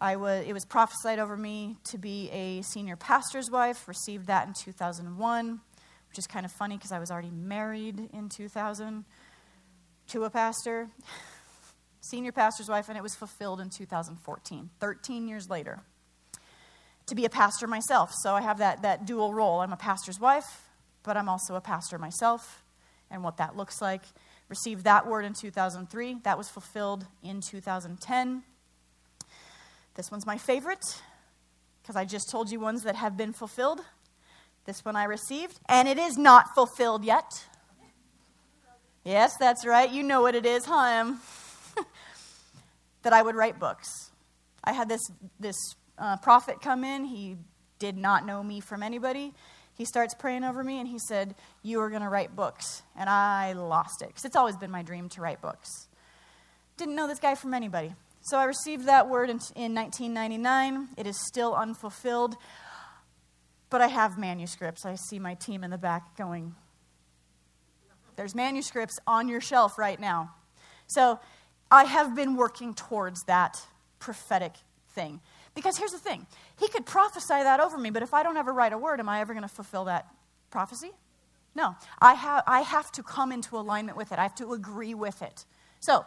I 0.00 0.16
was, 0.16 0.46
it 0.46 0.52
was 0.52 0.64
prophesied 0.64 1.18
over 1.18 1.36
me 1.36 1.76
to 1.84 1.98
be 1.98 2.30
a 2.30 2.62
senior 2.62 2.96
pastor's 2.96 3.50
wife, 3.50 3.88
received 3.88 4.26
that 4.28 4.46
in 4.46 4.54
2001, 4.54 5.60
which 6.08 6.18
is 6.18 6.26
kind 6.26 6.46
of 6.46 6.52
funny 6.52 6.76
because 6.76 6.92
I 6.92 6.98
was 6.98 7.10
already 7.10 7.30
married 7.30 8.08
in 8.12 8.28
2000 8.28 9.04
to 10.08 10.24
a 10.24 10.30
pastor 10.30 10.88
senior 12.10 12.32
pastor's 12.32 12.68
wife, 12.68 12.88
and 12.88 12.96
it 12.96 13.02
was 13.02 13.14
fulfilled 13.14 13.60
in 13.60 13.70
2014, 13.70 14.70
13 14.80 15.28
years 15.28 15.50
later. 15.50 15.80
To 17.06 17.14
be 17.14 17.24
a 17.24 17.30
pastor 17.30 17.66
myself. 17.66 18.12
So 18.22 18.34
I 18.34 18.42
have 18.42 18.58
that, 18.58 18.82
that 18.82 19.06
dual 19.06 19.32
role. 19.32 19.60
I'm 19.60 19.72
a 19.72 19.76
pastor's 19.76 20.20
wife, 20.20 20.68
but 21.02 21.16
I'm 21.16 21.28
also 21.28 21.54
a 21.54 21.60
pastor 21.60 21.98
myself, 21.98 22.62
and 23.10 23.24
what 23.24 23.38
that 23.38 23.56
looks 23.56 23.80
like. 23.80 24.02
Received 24.48 24.84
that 24.84 25.06
word 25.06 25.24
in 25.24 25.34
2003. 25.34 26.18
That 26.24 26.38
was 26.38 26.48
fulfilled 26.48 27.06
in 27.22 27.40
2010. 27.40 28.42
This 29.98 30.12
one's 30.12 30.26
my 30.26 30.38
favorite 30.38 31.02
because 31.82 31.96
I 31.96 32.04
just 32.04 32.30
told 32.30 32.52
you 32.52 32.60
ones 32.60 32.84
that 32.84 32.94
have 32.94 33.16
been 33.16 33.32
fulfilled. 33.32 33.80
This 34.64 34.84
one 34.84 34.94
I 34.94 35.02
received, 35.02 35.58
and 35.68 35.88
it 35.88 35.98
is 35.98 36.16
not 36.16 36.54
fulfilled 36.54 37.04
yet. 37.04 37.44
Yes, 39.04 39.36
that's 39.40 39.66
right. 39.66 39.90
You 39.90 40.04
know 40.04 40.22
what 40.22 40.36
it 40.36 40.46
is, 40.46 40.66
huh? 40.66 41.14
that 43.02 43.12
I 43.12 43.20
would 43.20 43.34
write 43.34 43.58
books. 43.58 44.12
I 44.62 44.72
had 44.72 44.88
this, 44.88 45.00
this 45.40 45.56
uh, 45.98 46.16
prophet 46.18 46.60
come 46.60 46.84
in. 46.84 47.04
He 47.04 47.36
did 47.80 47.96
not 47.96 48.24
know 48.24 48.44
me 48.44 48.60
from 48.60 48.84
anybody. 48.84 49.34
He 49.74 49.84
starts 49.84 50.14
praying 50.14 50.44
over 50.44 50.62
me 50.62 50.78
and 50.78 50.86
he 50.86 51.00
said, 51.00 51.34
You 51.64 51.80
are 51.80 51.90
going 51.90 52.02
to 52.02 52.08
write 52.08 52.36
books. 52.36 52.84
And 52.96 53.10
I 53.10 53.52
lost 53.52 54.00
it 54.02 54.08
because 54.10 54.24
it's 54.24 54.36
always 54.36 54.56
been 54.56 54.70
my 54.70 54.82
dream 54.82 55.08
to 55.08 55.20
write 55.20 55.42
books. 55.42 55.88
Didn't 56.76 56.94
know 56.94 57.08
this 57.08 57.18
guy 57.18 57.34
from 57.34 57.52
anybody. 57.52 57.94
So 58.20 58.38
I 58.38 58.44
received 58.44 58.86
that 58.86 59.08
word 59.08 59.30
in, 59.30 59.40
in 59.56 59.74
1999. 59.74 60.88
It 60.96 61.06
is 61.06 61.18
still 61.26 61.54
unfulfilled, 61.54 62.36
but 63.70 63.80
I 63.80 63.86
have 63.86 64.18
manuscripts. 64.18 64.84
I 64.84 64.96
see 64.96 65.18
my 65.18 65.34
team 65.34 65.64
in 65.64 65.70
the 65.70 65.78
back 65.78 66.16
going, 66.16 66.54
There's 68.16 68.34
manuscripts 68.34 68.98
on 69.06 69.28
your 69.28 69.40
shelf 69.40 69.78
right 69.78 69.98
now. 69.98 70.34
So 70.86 71.20
I 71.70 71.84
have 71.84 72.14
been 72.14 72.36
working 72.36 72.74
towards 72.74 73.22
that 73.24 73.60
prophetic 73.98 74.52
thing. 74.94 75.20
Because 75.54 75.76
here's 75.76 75.92
the 75.92 75.98
thing 75.98 76.26
He 76.58 76.68
could 76.68 76.86
prophesy 76.86 77.42
that 77.42 77.60
over 77.60 77.78
me, 77.78 77.90
but 77.90 78.02
if 78.02 78.14
I 78.14 78.22
don't 78.22 78.36
ever 78.36 78.52
write 78.52 78.72
a 78.72 78.78
word, 78.78 79.00
am 79.00 79.08
I 79.08 79.20
ever 79.20 79.32
going 79.32 79.42
to 79.42 79.54
fulfill 79.54 79.84
that 79.84 80.06
prophecy? 80.50 80.92
No. 81.54 81.74
I 82.00 82.14
have, 82.14 82.44
I 82.46 82.60
have 82.60 82.92
to 82.92 83.02
come 83.02 83.32
into 83.32 83.56
alignment 83.56 83.96
with 83.96 84.12
it, 84.12 84.18
I 84.18 84.22
have 84.22 84.34
to 84.36 84.52
agree 84.52 84.94
with 84.94 85.22
it. 85.22 85.44
So, 85.80 86.04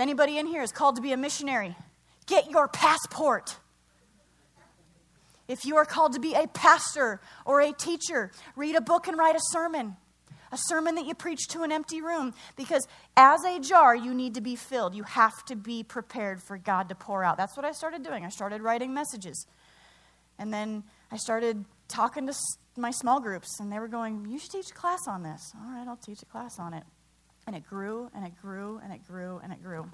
if 0.00 0.02
anybody 0.02 0.38
in 0.38 0.46
here 0.46 0.62
is 0.62 0.72
called 0.72 0.96
to 0.96 1.02
be 1.02 1.12
a 1.12 1.16
missionary, 1.18 1.76
get 2.24 2.50
your 2.50 2.68
passport. 2.68 3.58
If 5.46 5.66
you 5.66 5.76
are 5.76 5.84
called 5.84 6.14
to 6.14 6.20
be 6.20 6.32
a 6.32 6.46
pastor 6.46 7.20
or 7.44 7.60
a 7.60 7.70
teacher, 7.74 8.32
read 8.56 8.76
a 8.76 8.80
book 8.80 9.08
and 9.08 9.18
write 9.18 9.36
a 9.36 9.40
sermon. 9.50 9.98
A 10.52 10.56
sermon 10.56 10.94
that 10.94 11.04
you 11.04 11.14
preach 11.14 11.48
to 11.48 11.64
an 11.64 11.70
empty 11.70 12.00
room. 12.00 12.32
Because 12.56 12.88
as 13.14 13.44
a 13.44 13.60
jar, 13.60 13.94
you 13.94 14.14
need 14.14 14.36
to 14.36 14.40
be 14.40 14.56
filled. 14.56 14.94
You 14.94 15.02
have 15.02 15.44
to 15.48 15.54
be 15.54 15.82
prepared 15.82 16.42
for 16.42 16.56
God 16.56 16.88
to 16.88 16.94
pour 16.94 17.22
out. 17.22 17.36
That's 17.36 17.54
what 17.54 17.66
I 17.66 17.72
started 17.72 18.02
doing. 18.02 18.24
I 18.24 18.30
started 18.30 18.62
writing 18.62 18.94
messages. 18.94 19.46
And 20.38 20.50
then 20.50 20.82
I 21.12 21.18
started 21.18 21.66
talking 21.88 22.26
to 22.26 22.34
my 22.74 22.90
small 22.90 23.20
groups, 23.20 23.60
and 23.60 23.70
they 23.70 23.78
were 23.78 23.86
going, 23.86 24.24
You 24.30 24.38
should 24.38 24.52
teach 24.52 24.70
a 24.70 24.74
class 24.74 25.00
on 25.06 25.24
this. 25.24 25.52
All 25.60 25.70
right, 25.70 25.86
I'll 25.86 25.96
teach 25.96 26.22
a 26.22 26.26
class 26.26 26.58
on 26.58 26.72
it. 26.72 26.84
And 27.46 27.56
it 27.56 27.68
grew 27.68 28.10
and 28.14 28.24
it 28.26 28.32
grew 28.40 28.80
and 28.82 28.92
it 28.92 29.06
grew 29.06 29.40
and 29.42 29.52
it 29.52 29.62
grew. 29.62 29.90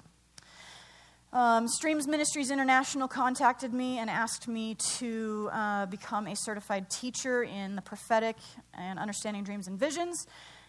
Um, 1.33 1.67
Streams 1.67 2.07
Ministries 2.07 2.51
International 2.51 3.07
contacted 3.07 3.73
me 3.73 3.99
and 3.99 4.09
asked 4.09 4.47
me 4.47 4.75
to 4.97 5.49
uh, 5.51 5.85
become 5.87 6.25
a 6.25 6.35
certified 6.35 6.89
teacher 6.89 7.43
in 7.43 7.75
the 7.75 7.81
prophetic 7.81 8.37
and 8.73 8.97
understanding 8.97 9.43
dreams 9.43 9.67
and 9.67 9.77
visions. 9.77 10.25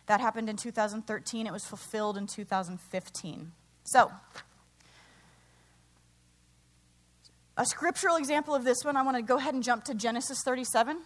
That 0.07 0.21
happened 0.21 0.49
in 0.49 0.57
2013. 0.57 1.47
It 1.47 1.53
was 1.53 1.65
fulfilled 1.65 2.17
in 2.17 2.27
2015. 2.27 3.53
So, 3.85 4.11
a 7.57 7.65
scriptural 7.67 8.17
example 8.17 8.55
of 8.55 8.65
this 8.65 8.79
one, 8.85 8.97
I 8.97 9.03
want 9.03 9.17
to 9.17 9.23
go 9.23 9.37
ahead 9.37 9.55
and 9.55 9.63
jump 9.63 9.85
to 9.85 9.95
Genesis 9.95 10.39
37. 10.45 10.99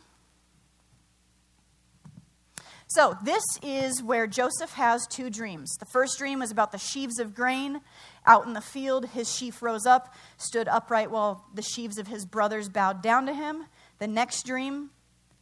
So, 2.94 3.16
this 3.24 3.42
is 3.62 4.02
where 4.02 4.26
Joseph 4.26 4.72
has 4.74 5.06
two 5.06 5.30
dreams. 5.30 5.76
The 5.78 5.86
first 5.86 6.18
dream 6.18 6.40
was 6.40 6.50
about 6.50 6.72
the 6.72 6.78
sheaves 6.78 7.18
of 7.18 7.34
grain 7.34 7.80
out 8.26 8.44
in 8.44 8.52
the 8.52 8.60
field. 8.60 9.06
His 9.06 9.34
sheaf 9.34 9.62
rose 9.62 9.86
up, 9.86 10.14
stood 10.36 10.68
upright 10.68 11.10
while 11.10 11.46
the 11.54 11.62
sheaves 11.62 11.96
of 11.96 12.08
his 12.08 12.26
brothers 12.26 12.68
bowed 12.68 13.02
down 13.02 13.24
to 13.24 13.32
him. 13.32 13.64
The 13.98 14.08
next 14.08 14.44
dream, 14.44 14.90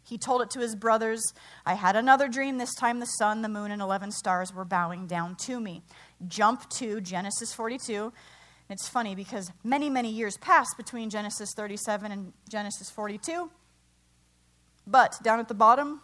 he 0.05 0.17
told 0.17 0.43
it 0.43 0.51
to 0.51 0.61
his 0.61 0.77
brothers 0.77 1.35
I 1.67 1.75
had 1.75 1.97
another 1.97 2.29
dream. 2.29 2.59
This 2.59 2.73
time 2.77 3.01
the 3.01 3.07
sun, 3.07 3.43
the 3.43 3.49
moon, 3.49 3.73
and 3.73 3.83
11 3.83 4.13
stars 4.13 4.55
were 4.55 4.65
bowing 4.65 5.09
down 5.09 5.35
to 5.47 5.59
me. 5.59 5.83
Jump 6.29 6.71
to 6.75 7.01
Genesis 7.01 7.53
42. 7.53 8.13
It's 8.69 8.89
funny 8.89 9.17
because 9.17 9.51
many, 9.65 9.91
many 9.91 10.11
years 10.13 10.37
passed 10.37 10.77
between 10.77 11.11
Genesis 11.11 11.53
37 11.57 12.13
and 12.13 12.33
Genesis 12.49 12.91
42. 12.91 13.51
But 14.87 15.17
down 15.25 15.41
at 15.41 15.49
the 15.49 15.55
bottom, 15.55 16.03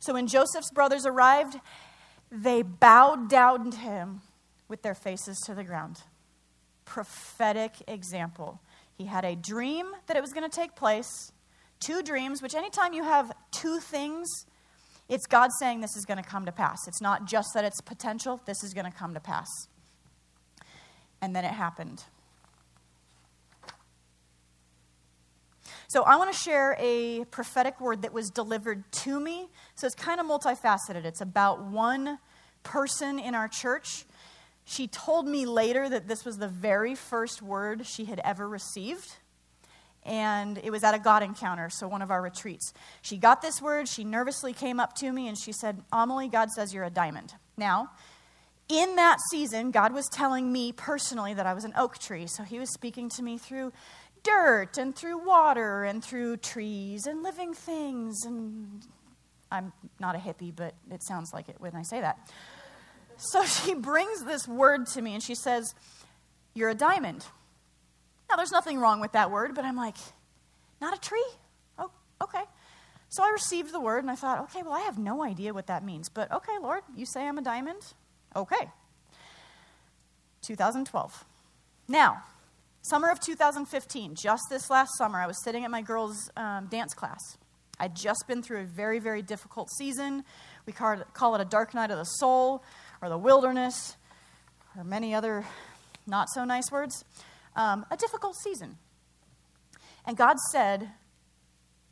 so 0.00 0.12
when 0.12 0.26
Joseph's 0.26 0.70
brothers 0.70 1.04
arrived, 1.06 1.58
they 2.30 2.62
bowed 2.62 3.28
down 3.28 3.70
to 3.70 3.78
him 3.78 4.20
with 4.68 4.82
their 4.82 4.94
faces 4.94 5.38
to 5.46 5.54
the 5.54 5.64
ground. 5.64 6.02
Prophetic 6.84 7.72
example. 7.86 8.60
He 8.96 9.06
had 9.06 9.24
a 9.24 9.34
dream 9.34 9.86
that 10.06 10.16
it 10.16 10.20
was 10.20 10.32
going 10.32 10.48
to 10.48 10.54
take 10.54 10.74
place, 10.74 11.32
two 11.80 12.02
dreams, 12.02 12.42
which 12.42 12.54
anytime 12.54 12.92
you 12.92 13.04
have 13.04 13.32
two 13.50 13.78
things, 13.80 14.28
it's 15.08 15.26
God 15.26 15.50
saying 15.58 15.80
this 15.80 15.96
is 15.96 16.04
going 16.04 16.22
to 16.22 16.28
come 16.28 16.44
to 16.46 16.52
pass. 16.52 16.86
It's 16.86 17.00
not 17.00 17.26
just 17.26 17.48
that 17.54 17.64
it's 17.64 17.80
potential, 17.80 18.40
this 18.46 18.62
is 18.62 18.74
going 18.74 18.90
to 18.90 18.96
come 18.96 19.14
to 19.14 19.20
pass. 19.20 19.48
And 21.20 21.34
then 21.34 21.44
it 21.44 21.52
happened. 21.52 22.04
So 25.88 26.02
I 26.02 26.16
want 26.16 26.30
to 26.30 26.38
share 26.38 26.76
a 26.78 27.24
prophetic 27.30 27.80
word 27.80 28.02
that 28.02 28.12
was 28.12 28.28
delivered 28.28 28.84
to 28.92 29.18
me. 29.18 29.48
So 29.74 29.86
it's 29.86 29.96
kind 29.96 30.20
of 30.20 30.26
multifaceted. 30.26 31.06
It's 31.06 31.22
about 31.22 31.64
one 31.64 32.18
person 32.62 33.18
in 33.18 33.34
our 33.34 33.48
church. 33.48 34.04
She 34.66 34.86
told 34.86 35.26
me 35.26 35.46
later 35.46 35.88
that 35.88 36.06
this 36.06 36.26
was 36.26 36.36
the 36.36 36.46
very 36.46 36.94
first 36.94 37.40
word 37.40 37.86
she 37.86 38.04
had 38.04 38.20
ever 38.22 38.46
received. 38.46 39.16
And 40.04 40.58
it 40.62 40.70
was 40.70 40.84
at 40.84 40.94
a 40.94 40.98
God 40.98 41.22
encounter, 41.22 41.70
so 41.70 41.88
one 41.88 42.02
of 42.02 42.10
our 42.10 42.20
retreats. 42.20 42.74
She 43.00 43.16
got 43.16 43.40
this 43.40 43.62
word, 43.62 43.88
she 43.88 44.04
nervously 44.04 44.52
came 44.52 44.78
up 44.78 44.94
to 44.96 45.10
me 45.10 45.26
and 45.26 45.38
she 45.38 45.52
said, 45.52 45.82
Amelie, 45.90 46.28
God 46.28 46.50
says 46.50 46.74
you're 46.74 46.84
a 46.84 46.90
diamond. 46.90 47.32
Now, 47.56 47.90
in 48.68 48.96
that 48.96 49.18
season, 49.30 49.70
God 49.70 49.94
was 49.94 50.06
telling 50.08 50.52
me 50.52 50.72
personally 50.72 51.32
that 51.32 51.46
I 51.46 51.54
was 51.54 51.64
an 51.64 51.72
oak 51.76 51.98
tree. 51.98 52.26
So 52.26 52.42
he 52.42 52.58
was 52.58 52.70
speaking 52.70 53.08
to 53.10 53.22
me 53.22 53.38
through 53.38 53.72
dirt 54.28 54.78
and 54.78 54.94
through 54.94 55.18
water 55.24 55.84
and 55.84 56.02
through 56.04 56.36
trees 56.38 57.06
and 57.06 57.22
living 57.22 57.54
things. 57.54 58.24
And 58.24 58.86
I'm 59.50 59.72
not 59.98 60.14
a 60.14 60.18
hippie, 60.18 60.54
but 60.54 60.74
it 60.90 61.02
sounds 61.02 61.32
like 61.32 61.48
it 61.48 61.56
when 61.58 61.74
I 61.74 61.82
say 61.82 62.00
that. 62.00 62.30
So 63.16 63.44
she 63.44 63.74
brings 63.74 64.24
this 64.24 64.46
word 64.46 64.86
to 64.88 65.02
me 65.02 65.14
and 65.14 65.22
she 65.22 65.34
says, 65.34 65.74
You're 66.54 66.70
a 66.70 66.74
diamond. 66.74 67.24
Now, 68.30 68.36
there's 68.36 68.52
nothing 68.52 68.78
wrong 68.78 69.00
with 69.00 69.12
that 69.12 69.30
word, 69.30 69.54
but 69.54 69.64
I'm 69.64 69.76
like, 69.76 69.96
Not 70.80 70.96
a 70.96 71.00
tree? 71.00 71.26
Oh, 71.78 71.90
okay. 72.22 72.42
So 73.10 73.22
I 73.22 73.30
received 73.30 73.72
the 73.72 73.80
word 73.80 74.04
and 74.04 74.10
I 74.10 74.14
thought, 74.14 74.40
okay, 74.40 74.62
well, 74.62 74.74
I 74.74 74.80
have 74.80 74.98
no 74.98 75.24
idea 75.24 75.54
what 75.54 75.68
that 75.68 75.82
means. 75.82 76.10
But 76.10 76.30
okay, 76.30 76.58
Lord, 76.60 76.82
you 76.94 77.06
say 77.06 77.26
I'm 77.26 77.38
a 77.38 77.42
diamond? 77.42 77.80
Okay. 78.36 78.68
2012. 80.42 81.24
Now, 81.88 82.22
Summer 82.88 83.10
of 83.10 83.20
2015, 83.20 84.14
just 84.14 84.44
this 84.48 84.70
last 84.70 84.96
summer, 84.96 85.18
I 85.20 85.26
was 85.26 85.36
sitting 85.44 85.62
at 85.62 85.70
my 85.70 85.82
girls' 85.82 86.30
um, 86.38 86.68
dance 86.70 86.94
class. 86.94 87.20
I'd 87.78 87.94
just 87.94 88.24
been 88.26 88.42
through 88.42 88.60
a 88.60 88.64
very, 88.64 88.98
very 88.98 89.20
difficult 89.20 89.68
season. 89.72 90.24
We 90.64 90.72
call 90.72 91.34
it 91.34 91.40
a 91.42 91.44
dark 91.44 91.74
night 91.74 91.90
of 91.90 91.98
the 91.98 92.04
soul, 92.04 92.64
or 93.02 93.10
the 93.10 93.18
wilderness, 93.18 93.94
or 94.74 94.84
many 94.84 95.14
other 95.14 95.44
not 96.06 96.30
so 96.30 96.46
nice 96.46 96.72
words. 96.72 97.04
Um, 97.56 97.84
a 97.90 97.96
difficult 97.98 98.36
season. 98.36 98.78
And 100.06 100.16
God 100.16 100.38
said, 100.50 100.88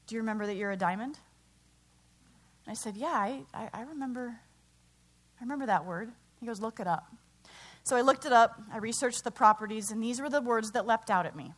Do 0.06 0.14
you 0.14 0.22
remember 0.22 0.46
that 0.46 0.56
you're 0.56 0.70
a 0.70 0.78
diamond? 0.78 1.18
And 2.64 2.72
I 2.72 2.74
said, 2.74 2.96
Yeah, 2.96 3.08
I, 3.08 3.42
I, 3.52 3.68
I 3.74 3.82
remember. 3.82 4.34
I 5.38 5.44
remember 5.44 5.66
that 5.66 5.84
word. 5.84 6.10
He 6.40 6.46
goes, 6.46 6.58
Look 6.58 6.80
it 6.80 6.86
up. 6.86 7.06
So 7.86 7.94
I 7.94 8.00
looked 8.00 8.26
it 8.26 8.32
up, 8.32 8.60
I 8.72 8.78
researched 8.78 9.22
the 9.22 9.30
properties, 9.30 9.92
and 9.92 10.02
these 10.02 10.20
were 10.20 10.28
the 10.28 10.40
words 10.40 10.72
that 10.72 10.88
leapt 10.88 11.08
out 11.08 11.24
at 11.24 11.36
me. 11.36 11.52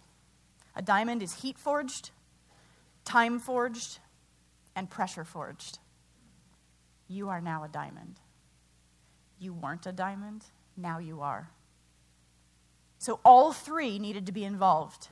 A 0.77 0.83
diamond 0.83 1.23
is 1.23 1.33
heat 1.37 1.59
forged, 1.59 2.11
time 3.07 3.39
forged, 3.39 3.99
and 4.77 4.91
pressure 4.91 5.25
forged. 5.25 5.79
You 7.09 7.31
are 7.31 7.41
now 7.41 7.65
a 7.65 7.69
diamond. 7.69 8.21
You 9.39 9.55
weren't 9.55 9.87
a 9.87 9.93
diamond, 9.93 10.45
now 10.77 10.99
you 10.99 11.23
are. 11.23 11.49
So 12.99 13.21
all 13.25 13.55
three 13.55 13.99
needed 13.99 14.27
to 14.27 14.33
be 14.33 14.45
involved. 14.45 15.09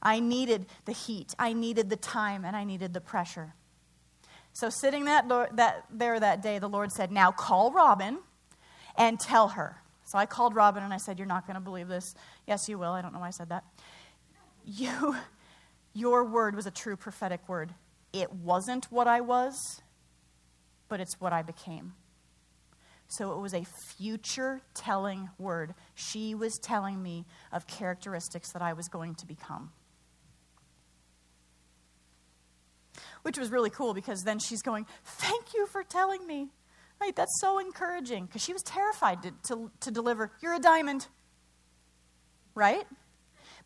I 0.00 0.20
needed 0.20 0.66
the 0.84 0.92
heat, 0.92 1.34
I 1.40 1.54
needed 1.54 1.90
the 1.90 1.96
time, 1.96 2.44
and 2.44 2.54
I 2.54 2.62
needed 2.62 2.94
the 2.94 3.00
pressure. 3.00 3.54
So 4.52 4.70
sitting 4.70 5.06
that, 5.06 5.28
that 5.56 5.86
there 5.90 6.20
that 6.20 6.40
day, 6.40 6.60
the 6.60 6.68
Lord 6.68 6.92
said, 6.92 7.10
Now 7.10 7.32
call 7.32 7.72
Robin 7.72 8.20
and 8.96 9.18
tell 9.18 9.48
her 9.48 9.82
so 10.12 10.18
I 10.18 10.26
called 10.26 10.54
Robin 10.54 10.82
and 10.82 10.92
I 10.92 10.98
said, 10.98 11.18
You're 11.18 11.26
not 11.26 11.46
going 11.46 11.54
to 11.54 11.60
believe 11.62 11.88
this. 11.88 12.14
Yes, 12.46 12.68
you 12.68 12.78
will. 12.78 12.92
I 12.92 13.00
don't 13.00 13.14
know 13.14 13.20
why 13.20 13.28
I 13.28 13.30
said 13.30 13.48
that. 13.48 13.64
You, 14.62 15.16
your 15.94 16.22
word 16.26 16.54
was 16.54 16.66
a 16.66 16.70
true 16.70 16.96
prophetic 16.96 17.48
word. 17.48 17.72
It 18.12 18.30
wasn't 18.30 18.84
what 18.92 19.06
I 19.06 19.22
was, 19.22 19.80
but 20.90 21.00
it's 21.00 21.18
what 21.18 21.32
I 21.32 21.40
became. 21.40 21.94
So 23.08 23.32
it 23.32 23.38
was 23.38 23.54
a 23.54 23.64
future 23.96 24.60
telling 24.74 25.30
word. 25.38 25.74
She 25.94 26.34
was 26.34 26.58
telling 26.58 27.02
me 27.02 27.24
of 27.50 27.66
characteristics 27.66 28.52
that 28.52 28.60
I 28.60 28.74
was 28.74 28.88
going 28.88 29.14
to 29.14 29.26
become. 29.26 29.72
Which 33.22 33.38
was 33.38 33.50
really 33.50 33.70
cool 33.70 33.94
because 33.94 34.20
then 34.24 34.38
she's 34.38 34.60
going, 34.60 34.84
Thank 35.04 35.54
you 35.54 35.66
for 35.68 35.82
telling 35.82 36.26
me. 36.26 36.50
That's 37.10 37.40
so 37.40 37.58
encouraging 37.58 38.26
because 38.26 38.42
she 38.42 38.52
was 38.52 38.62
terrified 38.62 39.22
to, 39.22 39.32
to, 39.48 39.70
to 39.80 39.90
deliver, 39.90 40.30
You're 40.40 40.54
a 40.54 40.60
diamond. 40.60 41.08
Right? 42.54 42.84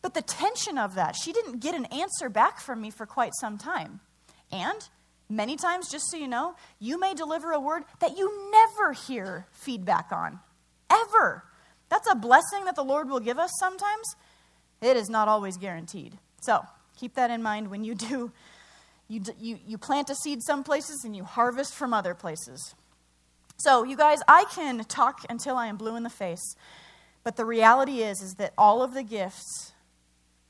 But 0.01 0.13
the 0.13 0.21
tension 0.21 0.77
of 0.77 0.95
that, 0.95 1.15
she 1.15 1.33
didn't 1.33 1.59
get 1.59 1.75
an 1.75 1.85
answer 1.85 2.29
back 2.29 2.59
from 2.59 2.81
me 2.81 2.89
for 2.89 3.05
quite 3.05 3.33
some 3.39 3.57
time. 3.57 3.99
And 4.51 4.87
many 5.29 5.55
times, 5.55 5.89
just 5.89 6.09
so 6.09 6.17
you 6.17 6.27
know, 6.27 6.55
you 6.79 6.99
may 6.99 7.13
deliver 7.13 7.51
a 7.51 7.59
word 7.59 7.83
that 7.99 8.17
you 8.17 8.51
never 8.51 8.93
hear 8.93 9.47
feedback 9.51 10.11
on, 10.11 10.39
ever. 10.89 11.43
That's 11.89 12.09
a 12.09 12.15
blessing 12.15 12.65
that 12.65 12.75
the 12.75 12.83
Lord 12.83 13.09
will 13.09 13.19
give 13.19 13.39
us 13.39 13.51
sometimes. 13.59 14.15
It 14.81 14.97
is 14.97 15.09
not 15.09 15.27
always 15.27 15.57
guaranteed. 15.57 16.17
So 16.41 16.61
keep 16.97 17.15
that 17.15 17.31
in 17.31 17.41
mind 17.41 17.69
when 17.69 17.83
you 17.83 17.95
do. 17.95 18.31
You, 19.09 19.23
you, 19.39 19.57
you 19.65 19.77
plant 19.77 20.09
a 20.09 20.15
seed 20.15 20.43
some 20.43 20.63
places 20.63 21.03
and 21.05 21.15
you 21.15 21.23
harvest 21.23 21.73
from 21.73 21.93
other 21.93 22.13
places. 22.13 22.75
So, 23.57 23.83
you 23.83 23.97
guys, 23.97 24.19
I 24.27 24.45
can 24.45 24.83
talk 24.83 25.21
until 25.29 25.55
I 25.57 25.65
am 25.65 25.77
blue 25.77 25.95
in 25.95 26.03
the 26.03 26.09
face, 26.09 26.55
but 27.23 27.35
the 27.37 27.45
reality 27.45 28.03
is, 28.03 28.21
is 28.21 28.35
that 28.35 28.53
all 28.55 28.83
of 28.83 28.93
the 28.93 29.03
gifts 29.03 29.73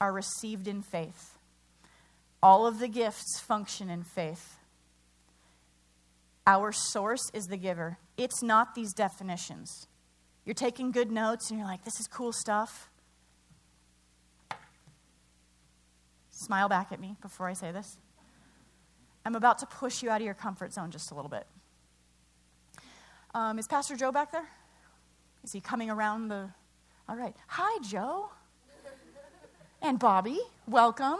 are 0.01 0.12
received 0.12 0.68
in 0.68 0.82
faith. 0.82 1.38
All 2.43 2.68
of 2.68 2.80
the 2.80 2.89
gifts 2.89 3.39
function 3.39 3.89
in 3.89 4.03
faith. 4.03 4.58
Our 6.45 6.72
source 6.72 7.32
is 7.34 7.45
the 7.45 7.58
giver. 7.58 7.97
It's 8.18 8.43
not 8.43 8.76
these 8.76 8.93
definitions. 8.93 9.88
You're 10.45 10.53
taking 10.53 10.91
good 10.91 11.12
notes 11.12 11.49
and 11.49 11.60
you're 11.60 11.68
like, 11.68 11.84
this 11.84 11.99
is 11.99 12.08
cool 12.08 12.32
stuff. 12.32 12.89
Smile 16.32 16.70
back 16.70 16.91
at 16.91 16.99
me 16.99 17.16
before 17.22 17.47
I 17.47 17.53
say 17.53 17.72
this. 17.72 17.97
I'm 19.26 19.36
about 19.36 19.58
to 19.60 19.66
push 19.66 20.03
you 20.03 20.10
out 20.10 20.22
of 20.22 20.26
your 20.26 20.36
comfort 20.36 20.74
zone 20.74 20.91
just 20.91 21.12
a 21.12 21.16
little 21.16 21.30
bit. 21.30 21.47
Um, 23.38 23.60
is 23.60 23.68
Pastor 23.68 23.96
Joe 23.96 24.12
back 24.12 24.32
there? 24.32 24.50
Is 25.44 25.52
he 25.52 25.62
coming 25.62 25.92
around 25.92 26.30
the. 26.30 26.50
All 27.08 27.16
right. 27.16 27.36
Hi, 27.46 27.78
Joe. 27.88 28.32
And 29.80 30.00
Bobby, 30.00 30.40
welcome. 30.68 31.20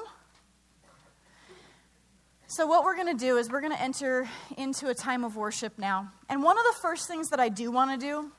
So, 2.48 2.66
what 2.66 2.84
we're 2.84 2.96
going 2.96 3.16
to 3.16 3.24
do 3.24 3.38
is 3.38 3.52
we're 3.52 3.62
going 3.62 3.72
to 3.72 3.80
enter 3.80 4.28
into 4.58 4.90
a 4.90 4.96
time 4.96 5.24
of 5.24 5.36
worship 5.36 5.78
now. 5.78 6.12
And 6.28 6.42
one 6.42 6.58
of 6.58 6.64
the 6.64 6.80
first 6.82 7.08
things 7.08 7.30
that 7.30 7.40
I 7.40 7.50
do 7.50 7.70
want 7.70 7.92
to 7.92 8.04
do 8.04 8.32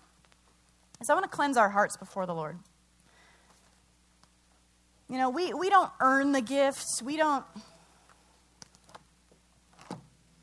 is 1.01 1.09
I 1.09 1.15
want 1.15 1.31
to 1.31 1.31
cleanse 1.31 1.57
our 1.57 1.69
hearts 1.69 1.97
before 1.97 2.27
the 2.27 2.35
Lord. 2.35 2.59
You 5.09 5.19
know, 5.19 5.31
we, 5.31 5.55
we 5.55 5.71
don't 5.71 5.93
earn 6.01 6.33
the 6.33 6.43
gifts, 6.43 7.01
we 7.01 7.17
don't. 7.17 7.45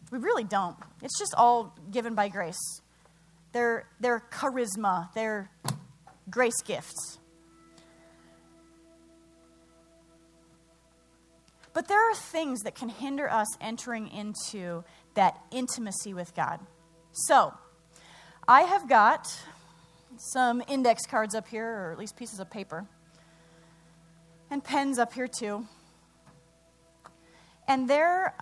We 0.10 0.20
really 0.20 0.46
don't. 0.46 0.78
It's 1.02 1.20
just 1.20 1.36
all 1.36 1.78
given 1.92 2.16
by 2.16 2.30
grace. 2.30 2.80
They're, 3.56 3.86
they're 4.02 4.22
charisma, 4.34 5.14
they're 5.14 5.50
grace 6.30 6.62
gifts. 6.62 7.20
But 11.72 11.88
there 11.88 12.12
are 12.12 12.16
things 12.16 12.64
that 12.64 12.76
can 12.76 12.90
hinder 12.90 13.32
us 13.32 13.48
entering 13.62 14.10
into 14.10 14.84
that 15.14 15.40
intimacy 15.52 16.14
with 16.14 16.36
God. 16.36 16.60
So, 17.14 17.54
I 18.46 18.64
have 18.64 18.90
got 18.90 19.26
some 20.18 20.62
index 20.68 21.06
cards 21.06 21.34
up 21.34 21.48
here, 21.48 21.66
or 21.66 21.92
at 21.94 21.98
least 21.98 22.18
pieces 22.18 22.42
of 22.42 22.52
paper, 22.52 22.86
and 24.52 24.62
pens 24.62 25.00
up 25.00 25.14
here 25.14 25.30
too. 25.30 25.66
And 27.70 27.90
there, 27.90 28.36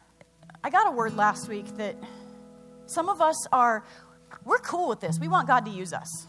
I 0.64 0.72
got 0.72 0.88
a 0.88 0.92
word 0.92 1.16
last 1.16 1.48
week 1.48 1.68
that 1.78 1.98
some 2.88 3.10
of 3.10 3.22
us 3.22 3.46
are, 3.52 3.84
we're 4.46 4.60
cool 4.60 4.90
with 4.90 5.00
this. 5.00 5.20
We 5.20 5.28
want 5.28 5.48
God 5.48 5.66
to 5.66 5.72
use 5.72 5.94
us. 5.94 6.28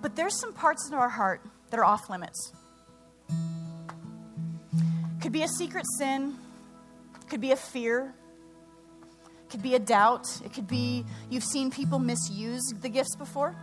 But 0.00 0.16
there's 0.16 0.38
some 0.38 0.52
parts 0.52 0.88
of 0.88 0.94
our 0.94 1.08
heart 1.08 1.40
that 1.70 1.78
are 1.78 1.84
off 1.84 2.10
limits. 2.10 2.52
Could 5.20 5.32
be 5.32 5.42
a 5.42 5.48
secret 5.48 5.84
sin, 5.98 6.34
could 7.28 7.40
be 7.40 7.52
a 7.52 7.56
fear, 7.56 8.12
could 9.48 9.62
be 9.62 9.74
a 9.74 9.78
doubt, 9.78 10.26
it 10.44 10.52
could 10.52 10.66
be 10.66 11.04
you've 11.30 11.44
seen 11.44 11.70
people 11.70 11.98
misuse 11.98 12.62
the 12.80 12.88
gifts 12.88 13.14
before. 13.16 13.54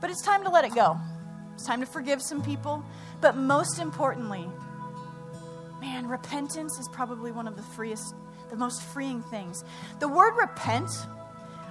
But 0.00 0.08
it's 0.08 0.22
time 0.22 0.44
to 0.44 0.50
let 0.50 0.64
it 0.64 0.74
go. 0.74 0.98
It's 1.54 1.66
time 1.66 1.80
to 1.80 1.86
forgive 1.86 2.22
some 2.22 2.42
people. 2.42 2.82
But 3.20 3.36
most 3.36 3.78
importantly, 3.78 4.48
man, 5.80 6.08
repentance 6.08 6.78
is 6.78 6.88
probably 6.92 7.32
one 7.32 7.46
of 7.46 7.56
the 7.56 7.62
freest, 7.62 8.14
the 8.50 8.56
most 8.56 8.82
freeing 8.82 9.22
things. 9.22 9.64
The 9.98 10.08
word 10.08 10.34
repent, 10.36 10.90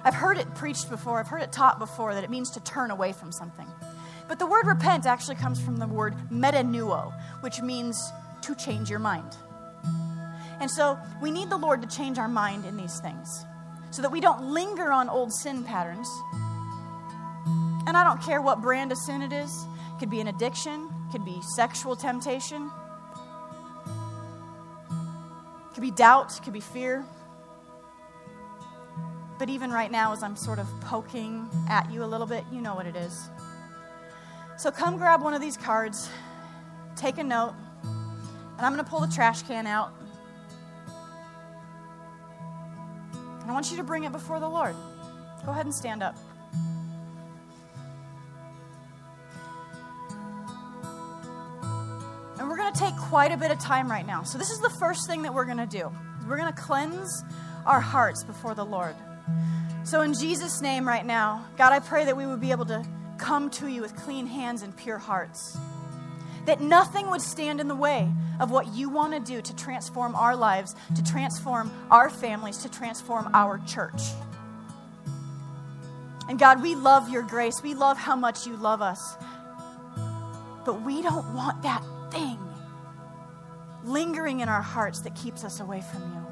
I've 0.04 0.14
heard 0.14 0.38
it 0.38 0.54
preached 0.54 0.90
before, 0.90 1.20
I've 1.20 1.28
heard 1.28 1.42
it 1.42 1.52
taught 1.52 1.78
before 1.78 2.14
that 2.14 2.24
it 2.24 2.30
means 2.30 2.50
to 2.52 2.60
turn 2.60 2.90
away 2.90 3.12
from 3.12 3.32
something. 3.32 3.66
But 4.28 4.38
the 4.38 4.46
word 4.46 4.66
repent 4.66 5.06
actually 5.06 5.36
comes 5.36 5.60
from 5.60 5.76
the 5.76 5.86
word 5.86 6.14
metanoeo, 6.30 7.12
which 7.40 7.60
means 7.60 8.12
to 8.42 8.54
change 8.54 8.88
your 8.88 8.98
mind. 8.98 9.36
And 10.60 10.70
so 10.70 10.98
we 11.20 11.30
need 11.30 11.50
the 11.50 11.56
Lord 11.56 11.82
to 11.82 11.88
change 11.88 12.18
our 12.18 12.28
mind 12.28 12.64
in 12.64 12.76
these 12.76 13.00
things 13.00 13.44
so 13.90 14.02
that 14.02 14.12
we 14.12 14.20
don't 14.20 14.42
linger 14.52 14.92
on 14.92 15.08
old 15.08 15.32
sin 15.32 15.64
patterns. 15.64 16.08
And 17.86 17.96
I 17.96 18.04
don't 18.04 18.22
care 18.22 18.40
what 18.40 18.60
brand 18.60 18.92
of 18.92 18.98
sin 18.98 19.22
it 19.22 19.32
is. 19.32 19.50
It 19.94 19.98
could 19.98 20.10
be 20.10 20.20
an 20.20 20.28
addiction, 20.28 20.88
it 21.08 21.12
could 21.12 21.24
be 21.24 21.40
sexual 21.56 21.96
temptation, 21.96 22.70
could 25.80 25.86
be 25.86 25.96
doubt, 25.96 26.38
could 26.44 26.52
be 26.52 26.60
fear. 26.60 27.06
But 29.38 29.48
even 29.48 29.70
right 29.70 29.90
now, 29.90 30.12
as 30.12 30.22
I'm 30.22 30.36
sort 30.36 30.58
of 30.58 30.68
poking 30.82 31.48
at 31.70 31.90
you 31.90 32.04
a 32.04 32.06
little 32.06 32.26
bit, 32.26 32.44
you 32.52 32.60
know 32.60 32.74
what 32.74 32.84
it 32.84 32.94
is. 32.96 33.30
So 34.58 34.70
come 34.70 34.98
grab 34.98 35.22
one 35.22 35.32
of 35.32 35.40
these 35.40 35.56
cards, 35.56 36.10
take 36.96 37.16
a 37.16 37.24
note, 37.24 37.54
and 37.82 38.60
I'm 38.60 38.74
going 38.74 38.84
to 38.84 38.90
pull 38.90 39.00
the 39.00 39.06
trash 39.06 39.42
can 39.44 39.66
out. 39.66 39.94
And 43.40 43.50
I 43.50 43.52
want 43.54 43.70
you 43.70 43.78
to 43.78 43.82
bring 43.82 44.04
it 44.04 44.12
before 44.12 44.38
the 44.38 44.50
Lord. 44.50 44.76
Go 45.46 45.52
ahead 45.52 45.64
and 45.64 45.74
stand 45.74 46.02
up. 46.02 46.14
We're 52.50 52.56
going 52.56 52.72
to 52.72 52.80
take 52.80 52.96
quite 52.96 53.30
a 53.30 53.36
bit 53.36 53.52
of 53.52 53.60
time 53.60 53.88
right 53.88 54.04
now. 54.04 54.24
So, 54.24 54.36
this 54.36 54.50
is 54.50 54.58
the 54.58 54.70
first 54.70 55.06
thing 55.06 55.22
that 55.22 55.32
we're 55.32 55.44
going 55.44 55.58
to 55.58 55.66
do. 55.66 55.88
We're 56.28 56.36
going 56.36 56.52
to 56.52 56.60
cleanse 56.60 57.22
our 57.64 57.80
hearts 57.80 58.24
before 58.24 58.56
the 58.56 58.64
Lord. 58.64 58.96
So, 59.84 60.00
in 60.00 60.14
Jesus' 60.14 60.60
name, 60.60 60.86
right 60.86 61.06
now, 61.06 61.46
God, 61.56 61.72
I 61.72 61.78
pray 61.78 62.04
that 62.06 62.16
we 62.16 62.26
would 62.26 62.40
be 62.40 62.50
able 62.50 62.66
to 62.66 62.84
come 63.18 63.50
to 63.50 63.68
you 63.68 63.80
with 63.80 63.94
clean 63.94 64.26
hands 64.26 64.62
and 64.62 64.76
pure 64.76 64.98
hearts. 64.98 65.56
That 66.46 66.60
nothing 66.60 67.08
would 67.10 67.22
stand 67.22 67.60
in 67.60 67.68
the 67.68 67.76
way 67.76 68.10
of 68.40 68.50
what 68.50 68.74
you 68.74 68.88
want 68.88 69.12
to 69.12 69.20
do 69.20 69.40
to 69.40 69.56
transform 69.56 70.16
our 70.16 70.34
lives, 70.34 70.74
to 70.96 71.04
transform 71.04 71.70
our 71.88 72.10
families, 72.10 72.58
to 72.58 72.68
transform 72.68 73.30
our 73.32 73.58
church. 73.58 74.02
And 76.28 76.36
God, 76.36 76.62
we 76.62 76.74
love 76.74 77.10
your 77.10 77.22
grace. 77.22 77.62
We 77.62 77.74
love 77.74 77.96
how 77.96 78.16
much 78.16 78.44
you 78.44 78.56
love 78.56 78.82
us. 78.82 79.16
But 80.64 80.82
we 80.82 81.00
don't 81.00 81.32
want 81.32 81.62
that 81.62 81.84
thing 82.10 82.38
lingering 83.84 84.40
in 84.40 84.48
our 84.48 84.62
hearts 84.62 85.00
that 85.00 85.14
keeps 85.14 85.44
us 85.44 85.60
away 85.60 85.82
from 85.82 86.02
you. 86.02 86.26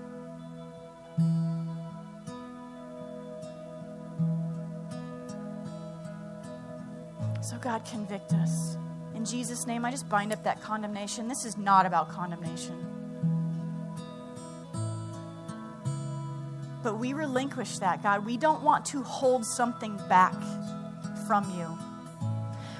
So, 7.43 7.57
God, 7.59 7.85
convict 7.85 8.33
us. 8.35 8.77
In 9.15 9.25
Jesus' 9.25 9.67
name, 9.67 9.85
I 9.85 9.91
just 9.91 10.09
bind 10.09 10.33
up 10.33 10.45
that 10.45 10.63
condemnation. 10.63 11.29
This 11.29 11.45
is 11.45 11.57
not 11.57 11.87
about 11.87 12.11
condemnation. 12.11 12.85
But 16.83 16.99
we 16.99 17.13
relinquish 17.13 17.79
that, 17.79 18.03
God. 18.03 18.25
We 18.25 18.37
don't 18.37 18.63
want 18.63 18.85
to 18.87 19.03
hold 19.03 19.45
something 19.45 19.97
back 20.09 20.35
from 21.27 21.51
you. 21.59 21.88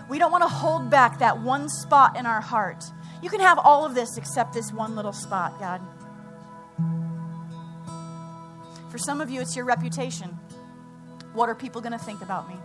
We 0.09 0.19
don't 0.19 0.33
want 0.33 0.43
to 0.43 0.49
hold 0.49 0.91
back 0.91 1.19
that 1.19 1.39
one 1.41 1.69
spot 1.69 2.17
in 2.17 2.25
our 2.25 2.41
heart. 2.41 2.85
You 3.23 3.29
can 3.29 3.41
have 3.41 3.59
all 3.59 3.85
of 3.85 3.95
this 3.95 4.17
except 4.17 4.55
this 4.55 4.73
one 4.73 4.97
little 4.97 5.13
spot, 5.13 5.59
God. 5.59 5.83
For 8.91 8.97
some 8.97 9.21
of 9.21 9.29
you, 9.29 9.41
it's 9.41 9.55
your 9.55 9.67
reputation. 9.67 10.31
What 11.35 11.49
are 11.49 11.55
people 11.55 11.81
going 11.83 11.93
to 11.93 11.99
think 11.99 12.23
about 12.23 12.49
me? 12.49 12.57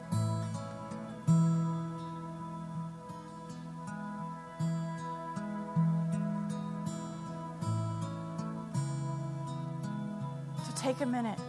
To 10.65 10.75
take 10.81 11.01
a 11.01 11.05
minute 11.05 11.39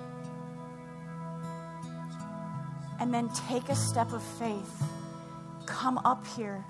and 2.99 3.15
then 3.15 3.29
take 3.49 3.69
a 3.69 3.77
step 3.77 4.13
of 4.13 4.23
faith. 4.23 4.83
Come 5.67 5.99
up 5.99 6.27
here, 6.27 6.65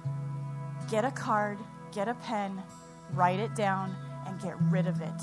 get 0.91 1.05
a 1.05 1.11
card, 1.11 1.59
get 1.93 2.09
a 2.09 2.15
pen, 2.15 2.63
write 3.13 3.41
it 3.41 3.55
down, 3.55 3.95
and 4.27 4.41
get 4.41 4.55
rid 4.71 4.87
of 4.87 5.01
it. 5.01 5.21